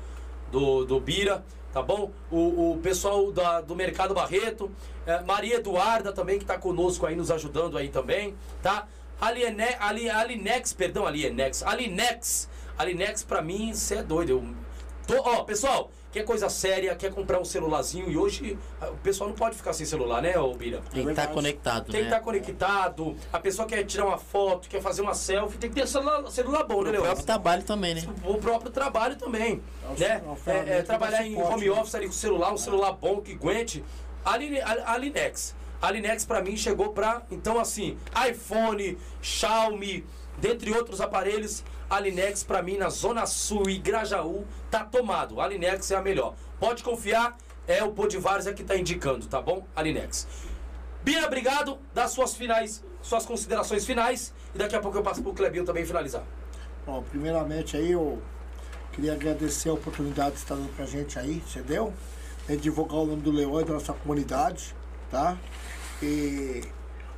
[0.51, 1.45] do, do Bira,
[1.75, 2.11] tá bom?
[2.31, 4.71] O, o pessoal da, do Mercado Barreto.
[5.07, 8.89] É, Maria Eduarda também, que tá conosco aí, nos ajudando aí também, tá?
[9.21, 11.63] Aliene, Ali, Alinex, perdão, Alienex.
[11.63, 12.49] Alinex.
[12.79, 14.31] Alinex, pra mim, você é doido.
[14.31, 14.55] Eu
[15.07, 18.11] tô, ó, pessoal, quer coisa séria, quer comprar um celularzinho.
[18.11, 20.79] E hoje ah, o pessoal não pode ficar sem celular, né, ô Bira?
[20.79, 21.33] Tem que estar verdade.
[21.35, 22.07] conectado, Tem que né?
[22.09, 23.17] estar conectado.
[23.33, 26.65] A pessoa quer tirar uma foto, quer fazer uma selfie, tem que ter celular, celular
[26.65, 27.03] bom, né, O Leão?
[27.05, 28.03] próprio trabalho também, né?
[28.25, 29.63] O próprio trabalho também.
[29.85, 30.23] É o- né?
[30.47, 31.71] é É, é, trabalhar em home né?
[31.73, 33.85] office ali com o celular, um celular bom que aguente.
[34.25, 35.55] A, Line- a, a Linex.
[35.81, 37.23] A Linex pra mim chegou pra.
[37.31, 37.97] Então, assim,
[38.29, 40.05] iPhone, Xiaomi,
[40.39, 45.41] dentre outros aparelhos, a Linex pra mim na Zona Sul e Grajaú tá tomado.
[45.41, 46.35] A Linex é a melhor.
[46.59, 47.37] Pode confiar,
[47.67, 49.67] é o Podivárzia que tá indicando, tá bom?
[49.75, 50.27] A Linex.
[51.03, 51.79] Bia, obrigado.
[51.95, 54.35] Dá suas finais, suas considerações finais.
[54.55, 56.25] E daqui a pouco eu passo pro Clebinho também finalizar.
[56.85, 58.21] Bom, primeiramente aí eu
[58.93, 61.93] queria agradecer a oportunidade de estar dando pra gente aí, entendeu?
[62.49, 64.75] De divulgar o nome do Leão e da nossa comunidade,
[65.11, 65.37] tá?
[66.03, 66.63] E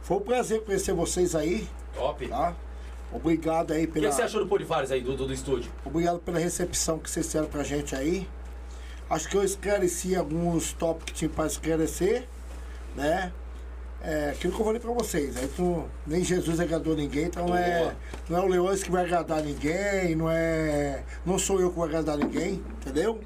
[0.02, 2.26] foi um prazer conhecer vocês aí, Top.
[2.26, 2.54] tá?
[3.12, 5.70] Obrigado aí O que, pela, você achou do Polivares aí, do, do, do estúdio?
[5.84, 8.28] obrigado pela recepção que vocês fizeram pra gente aí.
[9.08, 12.24] Acho que eu esclareci alguns tópicos que tinha para esclarecer,
[12.94, 13.32] né?
[14.02, 17.54] É, aquilo que eu falei pra vocês, aí tu, nem Jesus agradou ninguém, então não
[17.56, 17.94] é,
[18.30, 21.02] não é o Leões que vai agradar ninguém, não é.
[21.26, 23.20] Não sou eu que vou agradar ninguém, entendeu?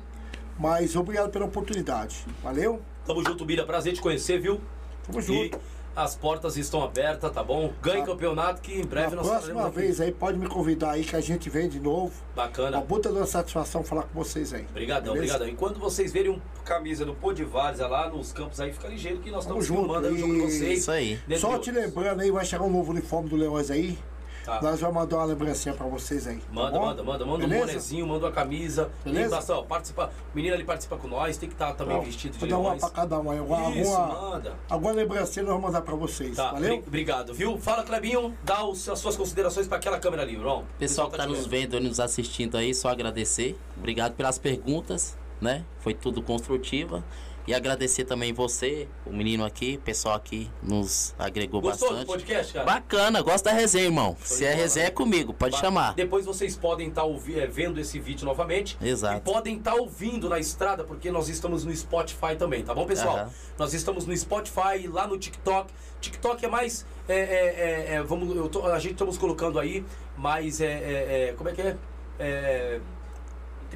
[0.59, 2.25] Mas obrigado pela oportunidade.
[2.43, 2.81] Valeu?
[3.07, 3.65] Tamo junto, Bira.
[3.65, 4.61] Prazer te conhecer, viu?
[5.07, 5.61] Tamo E junto.
[5.97, 7.73] As portas estão abertas, tá bom?
[7.83, 8.07] Ganhe Tá.
[8.07, 9.77] campeonato que em breve Na nós próxima aqui.
[9.77, 12.13] vez aí, pode me convidar aí que a gente vem de novo.
[12.35, 12.81] Uma Bacana.
[12.83, 14.67] puta de uma satisfação falar com vocês aí.
[14.71, 15.35] Obrigadão, Beleza?
[15.35, 15.49] obrigadão.
[15.49, 19.31] E quando vocês verem um camisa do Podivares lá nos campos aí, fica ligeiro que
[19.31, 20.79] nós Tamo estamos filmando aí o jogo de vocês.
[20.81, 21.19] Isso aí.
[21.39, 23.99] Só te lembrando aí, vai chegar um novo uniforme do Leões aí.
[24.45, 24.61] Tá.
[24.61, 26.37] Nós vamos mandar uma lembrancinha pra vocês aí.
[26.37, 26.85] tá Manda, bom?
[26.87, 27.67] manda, manda, manda um Beleza?
[27.67, 28.91] bonezinho, manda uma camisa.
[29.03, 29.37] Beleza?
[29.37, 32.49] Bastante, participa, menina ali participa com nós, tem que estar também Então, vestido de Vou
[32.49, 32.81] dar uma leões.
[32.83, 33.39] pra cada um aí.
[33.39, 34.53] Alguma, Isso, alguma, manda.
[34.69, 36.37] alguma lembrancinha nós vamos mandar pra vocês.
[36.37, 36.77] Tá, Valeu?
[36.77, 37.59] bri- obrigado, viu?
[37.59, 40.65] Fala, Clebinho, dá os- as suas considerações pra aquela câmera ali, irmão.
[40.79, 41.73] Pessoal que tá nos vendo.
[41.73, 43.59] vendo e nos assistindo aí, só agradecer.
[43.79, 45.65] Obrigado pelas perguntas, né?
[45.81, 47.03] Foi tudo construtiva.
[47.47, 52.07] E agradecer também você, o menino aqui, o pessoal aqui nos agregou Gostou do bastante.
[52.09, 52.65] podcast, cara?
[52.65, 54.17] Bacana, gosta da resenha, irmão.
[54.25, 55.95] Show Se é resenha é comigo, pode Ba- chamar.
[55.95, 57.05] Depois vocês podem estar
[57.51, 58.79] vendo esse vídeo novamente.
[58.81, 59.19] Exato.
[59.19, 63.17] E podem estar ouvindo na estrada, porque nós estamos no Spotify também, tá bom, pessoal?
[63.19, 63.31] Aham.
[63.59, 65.71] Nós estamos no Spotify, lá no TikTok.
[66.01, 66.87] TikTok é mais.
[67.07, 69.85] é, é, é, é, vamos, tô- a gente estamos colocando aí,
[70.17, 70.63] mais.
[70.63, 71.77] É, é, é, como é que é?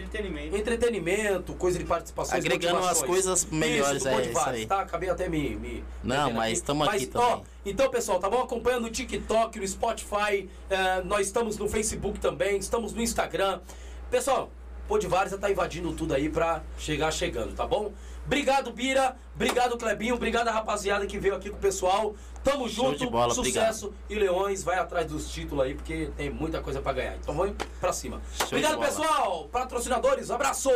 [0.03, 0.57] Entretenimento.
[0.57, 2.37] entretenimento, coisa de participação.
[2.37, 4.67] Agregando umas coisas melhores, é, isso aí.
[4.67, 5.57] Tá, acabei até me.
[5.57, 7.45] me Não, mas tamo Mas, aqui ó, também.
[7.67, 8.43] então, pessoal, tá bom?
[8.43, 13.61] Acompanhando no TikTok, no Spotify, eh, nós estamos no Facebook também, estamos no Instagram.
[14.11, 14.51] Pessoal,
[14.89, 17.93] Podivárzia tá invadindo tudo aí pra chegar chegando, tá bom?
[18.25, 19.17] Obrigado, Bira.
[19.35, 20.15] Obrigado, Clebinho.
[20.15, 22.15] Obrigado rapaziada que veio aqui com o pessoal.
[22.51, 23.11] Tamo Show junto.
[23.11, 23.93] bola, sucesso.
[24.09, 27.17] E Leões vai atrás dos títulos aí, porque tem muita coisa pra ganhar.
[27.17, 28.21] Então vamos pra cima.
[28.39, 29.49] Show obrigado, pessoal.
[29.51, 30.71] Patrocinadores, abraço.